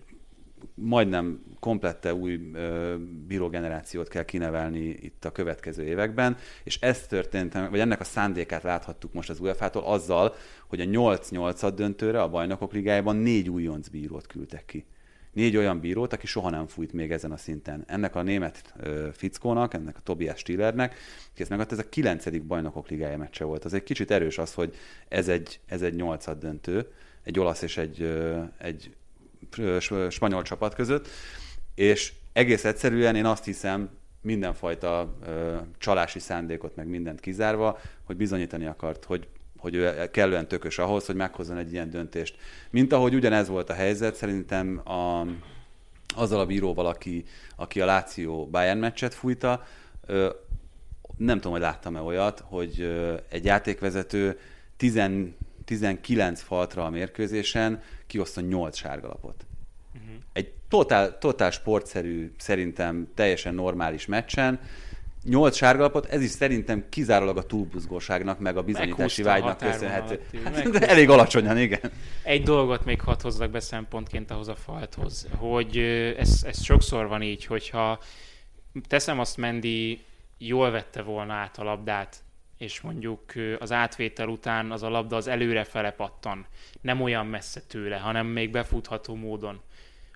majdnem 0.74 1.42
komplette 1.60 2.14
új 2.14 2.50
ö, 2.52 2.94
bírógenerációt 3.26 4.08
kell 4.08 4.24
kinevelni 4.24 4.78
itt 4.78 5.24
a 5.24 5.32
következő 5.32 5.84
években, 5.84 6.36
és 6.64 6.78
ez 6.80 7.06
történt, 7.06 7.52
vagy 7.52 7.80
ennek 7.80 8.00
a 8.00 8.04
szándékát 8.04 8.62
láthattuk 8.62 9.12
most 9.12 9.30
az 9.30 9.40
UEFA-tól 9.40 9.84
azzal, 9.84 10.34
hogy 10.66 10.80
a 10.80 10.84
8-8 10.84 11.72
döntőre 11.74 12.22
a 12.22 12.28
bajnokok 12.28 12.72
ligájában 12.72 13.16
négy 13.16 13.50
újonc 13.50 13.88
bírót 13.88 14.26
küldtek 14.26 14.64
ki. 14.64 14.84
Négy 15.32 15.56
olyan 15.56 15.80
bírót, 15.80 16.12
aki 16.12 16.26
soha 16.26 16.50
nem 16.50 16.66
fújt 16.66 16.92
még 16.92 17.12
ezen 17.12 17.32
a 17.32 17.36
szinten. 17.36 17.84
Ennek 17.86 18.14
a 18.14 18.22
német 18.22 18.74
ö, 18.76 19.08
fickónak, 19.12 19.74
ennek 19.74 19.96
a 19.96 20.00
Tobias 20.00 20.38
Stillernek, 20.38 20.94
ezt 21.36 21.50
megadta, 21.50 21.74
ez 21.74 21.84
a 21.84 21.88
kilencedik 21.88 22.42
bajnokok 22.42 22.88
ligája 22.88 23.16
meccse 23.16 23.44
volt. 23.44 23.64
Az 23.64 23.74
egy 23.74 23.82
kicsit 23.82 24.10
erős 24.10 24.38
az, 24.38 24.54
hogy 24.54 24.74
ez 25.08 25.28
egy, 25.28 25.60
ez 25.66 25.82
egy 25.82 25.94
nyolcad 25.94 26.38
döntő, 26.38 26.86
egy 27.22 27.38
olasz 27.38 27.62
és 27.62 27.76
egy, 27.76 28.02
ö, 28.02 28.42
egy 28.58 28.94
spanyol 30.08 30.42
csapat 30.42 30.74
között, 30.74 31.08
és 31.74 32.12
egész 32.32 32.64
egyszerűen 32.64 33.16
én 33.16 33.26
azt 33.26 33.44
hiszem, 33.44 33.90
mindenfajta 34.26 35.16
csalási 35.78 36.18
szándékot, 36.18 36.76
meg 36.76 36.86
mindent 36.86 37.20
kizárva, 37.20 37.78
hogy 38.04 38.16
bizonyítani 38.16 38.66
akart, 38.66 39.04
hogy, 39.04 39.28
hogy 39.58 39.74
ő 39.74 40.08
kellően 40.10 40.48
tökös 40.48 40.78
ahhoz, 40.78 41.06
hogy 41.06 41.14
meghozzon 41.14 41.56
egy 41.56 41.72
ilyen 41.72 41.90
döntést. 41.90 42.36
Mint 42.70 42.92
ahogy 42.92 43.14
ugyanez 43.14 43.48
volt 43.48 43.70
a 43.70 43.74
helyzet, 43.74 44.14
szerintem 44.14 44.80
a, 44.84 45.26
azzal 46.16 46.40
a 46.40 46.46
bíróval, 46.46 46.86
aki, 46.86 47.24
aki 47.56 47.80
a 47.80 47.86
Láció 47.86 48.46
Bayern 48.46 48.78
meccset 48.78 49.14
fújta, 49.14 49.62
ö, 50.06 50.30
nem 51.16 51.36
tudom, 51.36 51.52
hogy 51.52 51.60
láttam-e 51.60 52.00
olyat, 52.00 52.42
hogy 52.46 52.80
ö, 52.80 53.14
egy 53.28 53.44
játékvezető 53.44 54.38
10, 54.76 55.00
19 55.66 56.40
faltra 56.40 56.84
a 56.84 56.90
mérkőzésen 56.90 57.82
kioszton 58.06 58.44
8 58.44 58.76
sárgalapot. 58.76 59.46
Uh-huh. 59.94 60.22
Egy 60.32 60.52
totál, 60.68 61.18
totál 61.18 61.50
sportszerű, 61.50 62.32
szerintem 62.38 63.08
teljesen 63.14 63.54
normális 63.54 64.06
meccsen, 64.06 64.60
8 65.24 65.56
sárgalapot, 65.56 66.06
ez 66.06 66.22
is 66.22 66.30
szerintem 66.30 66.84
kizárólag 66.88 67.36
a 67.36 67.42
túlbuzgóságnak, 67.42 68.38
meg 68.38 68.56
a 68.56 68.62
bizonyítási 68.62 69.22
vágynak 69.22 69.58
köszönhető. 69.58 70.20
Hát, 70.44 70.70
de 70.70 70.88
elég 70.88 71.10
alacsonyan, 71.10 71.58
igen. 71.58 71.90
Egy 72.22 72.42
dolgot 72.42 72.84
még 72.84 73.00
hadd 73.00 73.22
hozzak 73.22 73.50
be 73.50 73.60
szempontként 73.60 74.30
ahhoz 74.30 74.48
a 74.48 74.54
falthoz, 74.54 75.26
hogy 75.36 75.76
ez, 76.16 76.42
ez 76.46 76.62
sokszor 76.62 77.08
van 77.08 77.22
így, 77.22 77.44
hogyha 77.44 78.00
teszem 78.88 79.18
azt 79.18 79.36
Mendi 79.36 80.00
jól 80.38 80.70
vette 80.70 81.02
volna 81.02 81.32
át 81.32 81.58
a 81.58 81.62
labdát, 81.62 82.16
és 82.58 82.80
mondjuk 82.80 83.20
az 83.58 83.72
átvétel 83.72 84.28
után 84.28 84.70
az 84.72 84.82
a 84.82 84.88
labda 84.88 85.16
az 85.16 85.26
előre 85.26 85.64
fele 85.64 85.90
pattan, 85.90 86.46
nem 86.80 87.00
olyan 87.00 87.26
messze 87.26 87.60
tőle, 87.60 87.96
hanem 87.96 88.26
még 88.26 88.50
befutható 88.50 89.14
módon, 89.14 89.60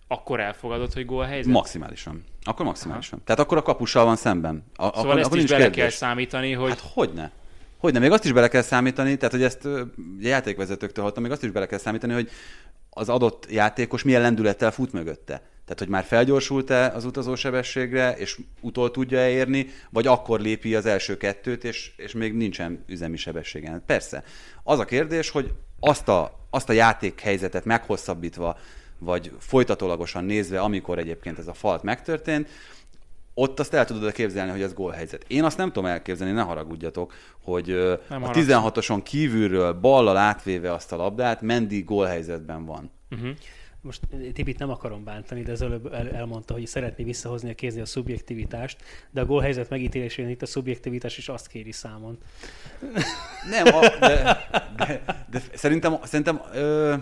akkor 0.08 0.40
elfogadod, 0.40 0.92
hogy 0.92 1.04
gól 1.06 1.24
helyzet? 1.24 1.52
Maximálisan. 1.52 2.24
Akkor 2.42 2.64
maximálisan. 2.66 3.14
Aha. 3.14 3.24
Tehát 3.24 3.40
akkor 3.40 3.56
a 3.56 3.62
kapussal 3.62 4.04
van 4.04 4.16
szemben. 4.16 4.64
A, 4.74 4.84
Szóval 4.84 5.00
akkor, 5.00 5.18
ezt 5.18 5.26
akkor 5.26 5.38
is 5.38 5.44
bele 5.44 5.60
kérdés. 5.62 5.80
kell 5.80 5.90
számítani, 5.90 6.52
hogy 6.52 6.68
Hát 6.68 6.80
hogyne? 6.92 7.30
Hogyne? 7.78 7.98
Még 7.98 8.10
azt 8.10 8.24
is 8.24 8.32
bele 8.32 8.48
kell 8.48 8.62
számítani, 8.62 9.16
tehát 9.16 9.34
hogy 9.34 9.42
ezt 9.42 9.68
játékvezetőktől 10.20 11.02
hallottam, 11.02 11.22
még 11.22 11.32
azt 11.32 11.42
is 11.42 11.50
bele 11.50 11.66
kell 11.66 11.78
számítani, 11.78 12.12
hogy 12.12 12.30
az 12.90 13.08
adott 13.08 13.46
játékos 13.50 14.02
milyen 14.02 14.20
lendülettel 14.20 14.70
fut 14.70 14.92
mögötte. 14.92 15.42
Tehát, 15.70 15.84
hogy 15.84 15.94
már 15.94 16.04
felgyorsult-e 16.04 16.92
az 16.94 17.04
utazósebességre, 17.04 18.12
és 18.12 18.38
utol 18.60 18.90
tudja 18.90 19.28
érni, 19.28 19.66
vagy 19.90 20.06
akkor 20.06 20.40
lépi 20.40 20.74
az 20.74 20.86
első 20.86 21.16
kettőt, 21.16 21.64
és, 21.64 21.92
és 21.96 22.12
még 22.12 22.34
nincsen 22.34 22.84
üzemi 22.86 23.16
sebességen. 23.16 23.82
Persze. 23.86 24.24
Az 24.62 24.78
a 24.78 24.84
kérdés, 24.84 25.30
hogy 25.30 25.52
azt 25.80 26.08
a, 26.08 26.46
azt 26.50 26.68
a 26.68 26.72
játékhelyzetet 26.72 27.64
meghosszabbítva, 27.64 28.58
vagy 28.98 29.32
folytatólagosan 29.38 30.24
nézve, 30.24 30.60
amikor 30.60 30.98
egyébként 30.98 31.38
ez 31.38 31.46
a 31.46 31.54
falt 31.54 31.82
megtörtént, 31.82 32.48
ott 33.34 33.60
azt 33.60 33.74
el 33.74 33.84
tudod 33.84 34.12
képzelni, 34.12 34.50
hogy 34.50 34.62
ez 34.62 34.74
gólhelyzet. 34.74 35.24
Én 35.28 35.44
azt 35.44 35.56
nem 35.56 35.72
tudom 35.72 35.90
elképzelni, 35.90 36.32
ne 36.32 36.42
haragudjatok, 36.42 37.12
hogy 37.42 37.66
Nem 38.08 38.22
a 38.22 38.26
haragszom. 38.26 38.62
16-oson 38.64 39.02
kívülről 39.02 39.72
ballal 39.72 40.16
átvéve 40.16 40.72
azt 40.72 40.92
a 40.92 40.96
labdát, 40.96 41.40
Mendi 41.40 41.80
gólhelyzetben 41.82 42.64
van. 42.64 42.90
Most 43.82 44.00
Tibit 44.32 44.58
nem 44.58 44.70
akarom 44.70 45.04
bántani, 45.04 45.42
de 45.42 45.52
az 45.52 45.62
előbb 45.62 45.92
el- 45.92 46.10
elmondta, 46.10 46.54
hogy 46.54 46.66
szeretné 46.66 47.04
visszahozni 47.04 47.50
a 47.50 47.54
kézni 47.54 47.80
a 47.80 47.86
szubjektivitást, 47.86 48.82
de 49.10 49.20
a 49.20 49.24
gólhelyzet 49.24 49.68
megítélésén 49.68 50.28
itt 50.28 50.42
a 50.42 50.46
szubjektivitás 50.46 51.18
is 51.18 51.28
azt 51.28 51.46
kéri 51.46 51.72
számon. 51.72 52.18
Nem, 53.50 53.74
a, 53.74 53.80
de, 54.00 54.48
de, 54.76 55.02
de 55.30 55.42
szerintem, 55.54 55.96
szerintem 56.02 56.40
ö, 56.52 56.94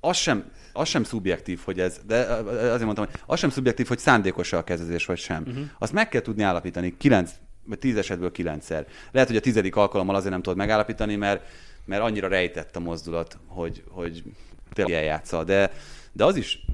az 0.00 0.16
sem, 0.16 0.50
az 0.72 0.88
sem 0.88 1.04
szubjektív, 1.04 1.60
hogy 1.64 1.80
ez, 1.80 2.00
de 2.06 2.16
azért 2.16 2.84
mondtam, 2.84 3.04
hogy 3.04 3.20
az 3.26 3.38
sem 3.38 3.50
szubjektív, 3.50 3.86
hogy 3.86 3.98
szándékos 3.98 4.52
a 4.52 4.64
kezezés, 4.64 5.06
vagy 5.06 5.18
sem. 5.18 5.42
Uh-huh. 5.46 5.64
Azt 5.78 5.92
meg 5.92 6.08
kell 6.08 6.20
tudni 6.20 6.42
állapítani, 6.42 6.96
kilenc, 6.96 7.30
vagy 7.64 7.78
tíz 7.78 7.96
esetből 7.96 8.32
kilencszer. 8.32 8.86
Lehet, 9.10 9.28
hogy 9.28 9.36
a 9.36 9.40
tizedik 9.40 9.76
alkalommal 9.76 10.14
azért 10.14 10.30
nem 10.30 10.42
tudod 10.42 10.58
megállapítani, 10.58 11.16
mert, 11.16 11.46
mert 11.84 12.02
annyira 12.02 12.28
rejtett 12.28 12.76
a 12.76 12.80
mozdulat, 12.80 13.38
hogy, 13.46 13.84
hogy 13.88 14.22
tényleg 14.72 14.94
eljátsza. 14.94 15.44
De, 15.44 15.72
de 16.16 16.24
az 16.24 16.36
is, 16.36 16.64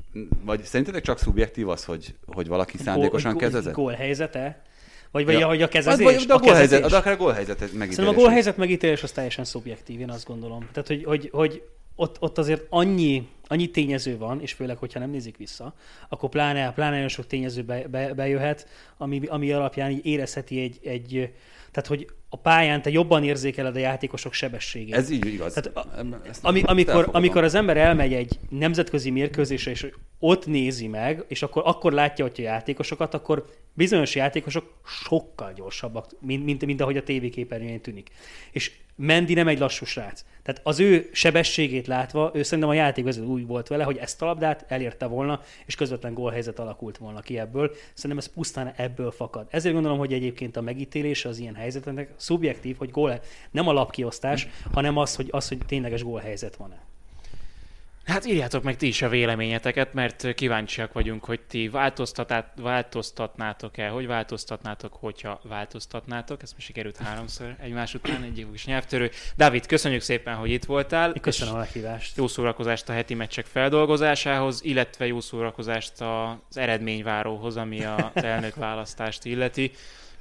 vagy 0.44 0.62
szerintetek 0.62 1.02
csak 1.02 1.18
szubjektív 1.18 1.68
az, 1.68 1.84
hogy, 1.84 2.14
hogy 2.26 2.48
valaki 2.48 2.76
szándékosan 2.76 3.36
kezezett? 3.36 3.74
Gól 3.74 3.92
helyzete? 3.92 4.62
Vagy, 5.10 5.24
vagy 5.24 5.34
Ja. 5.34 5.40
ja. 5.40 5.46
hogy 5.46 5.62
a 5.62 5.68
kezezés? 5.68 6.04
Vagy, 6.04 6.14
vagy 6.14 6.30
a, 6.30 6.38
gólhelyzet, 6.38 6.68
kezezés? 6.68 6.90
de 6.90 6.96
akár 6.96 7.12
a 7.12 7.16
gólhelyzet 7.16 7.58
megítélés. 7.60 7.94
Szerintem 7.94 8.18
a 8.18 8.22
gólhelyzet 8.22 8.56
megítélés 8.56 9.02
az 9.02 9.10
teljesen 9.10 9.44
szubjektív, 9.44 10.00
én 10.00 10.10
azt 10.10 10.26
gondolom. 10.26 10.68
Tehát, 10.72 10.88
hogy, 10.88 11.04
hogy, 11.04 11.28
hogy 11.32 11.62
ott, 11.94 12.16
ott 12.20 12.38
azért 12.38 12.66
annyi, 12.68 13.28
annyi 13.46 13.70
tényező 13.70 14.18
van, 14.18 14.40
és 14.40 14.52
főleg, 14.52 14.76
hogyha 14.76 14.98
nem 14.98 15.10
nézik 15.10 15.36
vissza, 15.36 15.74
akkor 16.08 16.28
pláne, 16.28 16.72
pláne 16.72 16.92
nagyon 16.92 17.08
sok 17.08 17.26
tényező 17.26 17.62
be, 17.62 17.88
be, 17.88 18.14
bejöhet, 18.14 18.68
ami, 18.96 19.20
ami 19.26 19.52
alapján 19.52 19.90
így 19.90 20.06
érezheti 20.06 20.60
egy, 20.60 20.78
egy, 20.82 21.32
tehát, 21.70 21.88
hogy 21.88 22.06
a 22.28 22.36
pályán 22.36 22.82
te 22.82 22.90
jobban 22.90 23.24
érzékeled 23.24 23.76
a 23.76 23.78
játékosok 23.78 24.32
sebességét. 24.32 24.94
Ez 24.94 25.10
így 25.10 25.26
igaz. 25.26 25.52
Tehát, 25.52 25.88
Ezt 26.28 26.44
ami, 26.44 26.62
amikor, 26.62 26.88
elfogadom. 26.88 27.14
amikor 27.14 27.44
az 27.44 27.54
ember 27.54 27.76
elmegy 27.76 28.12
egy 28.12 28.38
nemzetközi 28.48 29.10
mérkőzésre, 29.10 29.70
és 29.70 29.86
ott 30.18 30.46
nézi 30.46 30.86
meg, 30.86 31.24
és 31.28 31.42
akkor, 31.42 31.62
akkor 31.66 31.92
látja 31.92 32.24
ott 32.24 32.38
a 32.38 32.42
játékosokat, 32.42 33.14
akkor 33.14 33.44
bizonyos 33.72 34.14
játékosok 34.14 34.72
sokkal 34.84 35.52
gyorsabbak, 35.52 36.06
mint, 36.20 36.44
mint, 36.44 36.66
mint 36.66 36.80
ahogy 36.80 36.96
a 36.96 37.02
tévéképernyőjén 37.02 37.80
tűnik. 37.80 38.10
És 38.50 38.72
Mendi 39.04 39.34
nem 39.34 39.48
egy 39.48 39.58
lassú 39.58 39.84
srác. 39.84 40.24
Tehát 40.42 40.60
az 40.64 40.80
ő 40.80 41.10
sebességét 41.12 41.86
látva, 41.86 42.30
ő 42.34 42.42
szerintem 42.42 42.68
a 42.68 42.74
játékvezető 42.74 43.26
úgy 43.26 43.46
volt 43.46 43.68
vele, 43.68 43.84
hogy 43.84 43.96
ezt 43.96 44.22
a 44.22 44.24
labdát 44.24 44.64
elérte 44.68 45.06
volna, 45.06 45.40
és 45.66 45.74
közvetlen 45.74 46.14
gólhelyzet 46.14 46.58
alakult 46.58 46.98
volna 46.98 47.20
ki 47.20 47.38
ebből. 47.38 47.72
Szerintem 47.94 48.18
ez 48.18 48.32
pusztán 48.32 48.72
ebből 48.76 49.10
fakad. 49.10 49.46
Ezért 49.50 49.74
gondolom, 49.74 49.98
hogy 49.98 50.12
egyébként 50.12 50.56
a 50.56 50.60
megítélése 50.60 51.28
az 51.28 51.38
ilyen 51.38 51.54
helyzeteknek 51.54 52.12
szubjektív, 52.16 52.76
hogy 52.76 52.90
gól, 52.90 53.20
nem 53.50 53.68
a 53.68 53.72
lapkiosztás, 53.72 54.48
hanem 54.72 54.96
az, 54.96 55.16
hogy, 55.16 55.28
az, 55.30 55.48
hogy 55.48 55.58
tényleges 55.66 56.02
gólhelyzet 56.02 56.56
van-e. 56.56 56.91
Hát 58.04 58.26
írjátok 58.26 58.62
meg 58.62 58.76
ti 58.76 58.86
is 58.86 59.02
a 59.02 59.08
véleményeteket, 59.08 59.92
mert 59.92 60.34
kíváncsiak 60.34 60.92
vagyunk, 60.92 61.24
hogy 61.24 61.40
ti 61.40 61.70
változtatnátok-e, 62.56 63.88
hogy 63.88 64.06
változtatnátok, 64.06 64.92
hogyha 64.92 65.40
változtatnátok. 65.42 66.42
Ezt 66.42 66.52
most 66.52 66.66
sikerült 66.66 66.96
háromszor 66.96 67.56
egymás 67.60 67.94
után, 67.94 68.22
egy 68.22 68.46
kis 68.52 68.66
nyelvtörő. 68.66 69.10
Dávid, 69.36 69.66
köszönjük 69.66 70.02
szépen, 70.02 70.34
hogy 70.34 70.50
itt 70.50 70.64
voltál. 70.64 71.12
Köszönöm 71.20 71.54
a 71.54 71.58
meghívást. 71.58 72.16
Jó 72.16 72.26
szórakozást 72.26 72.88
a 72.88 72.92
heti 72.92 73.14
meccsek 73.14 73.46
feldolgozásához, 73.46 74.64
illetve 74.64 75.06
jó 75.06 75.20
szórakozást 75.20 76.00
az 76.00 76.56
eredményváróhoz, 76.56 77.56
ami 77.56 77.84
a 77.84 78.10
elnökválasztást 78.14 79.24
illeti. 79.24 79.72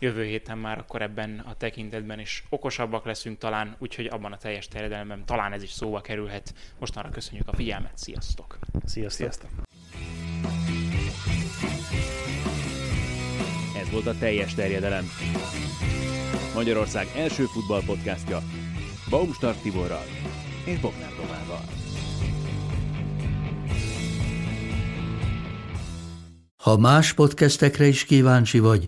Jövő 0.03 0.23
héten 0.25 0.57
már 0.57 0.77
akkor 0.77 1.01
ebben 1.01 1.39
a 1.39 1.53
tekintetben 1.53 2.19
is 2.19 2.43
okosabbak 2.49 3.05
leszünk 3.05 3.37
talán, 3.37 3.75
úgyhogy 3.79 4.05
abban 4.05 4.31
a 4.31 4.37
teljes 4.37 4.67
terjedelemben 4.67 5.25
talán 5.25 5.53
ez 5.53 5.63
is 5.63 5.71
szóba 5.71 6.01
kerülhet. 6.01 6.53
Mostanra 6.79 7.09
köszönjük 7.09 7.47
a 7.47 7.53
figyelmet, 7.53 7.97
sziasztok! 7.97 8.57
Sziasztok. 8.85 9.19
Sziasztok. 9.19 9.49
Ez 13.77 13.89
volt 13.91 14.07
a 14.07 14.17
teljes 14.19 14.53
terjedelem. 14.53 15.05
Magyarország 16.55 17.07
első 17.15 17.43
futballpodcastja 17.43 18.39
Baumstark 19.09 19.61
Tiborral 19.61 20.05
és 20.65 20.79
Bognár 20.79 21.11
Domával. 21.15 21.63
Ha 26.61 26.77
más 26.77 27.13
podcastekre 27.13 27.85
is 27.85 28.05
kíváncsi 28.05 28.59
vagy, 28.59 28.87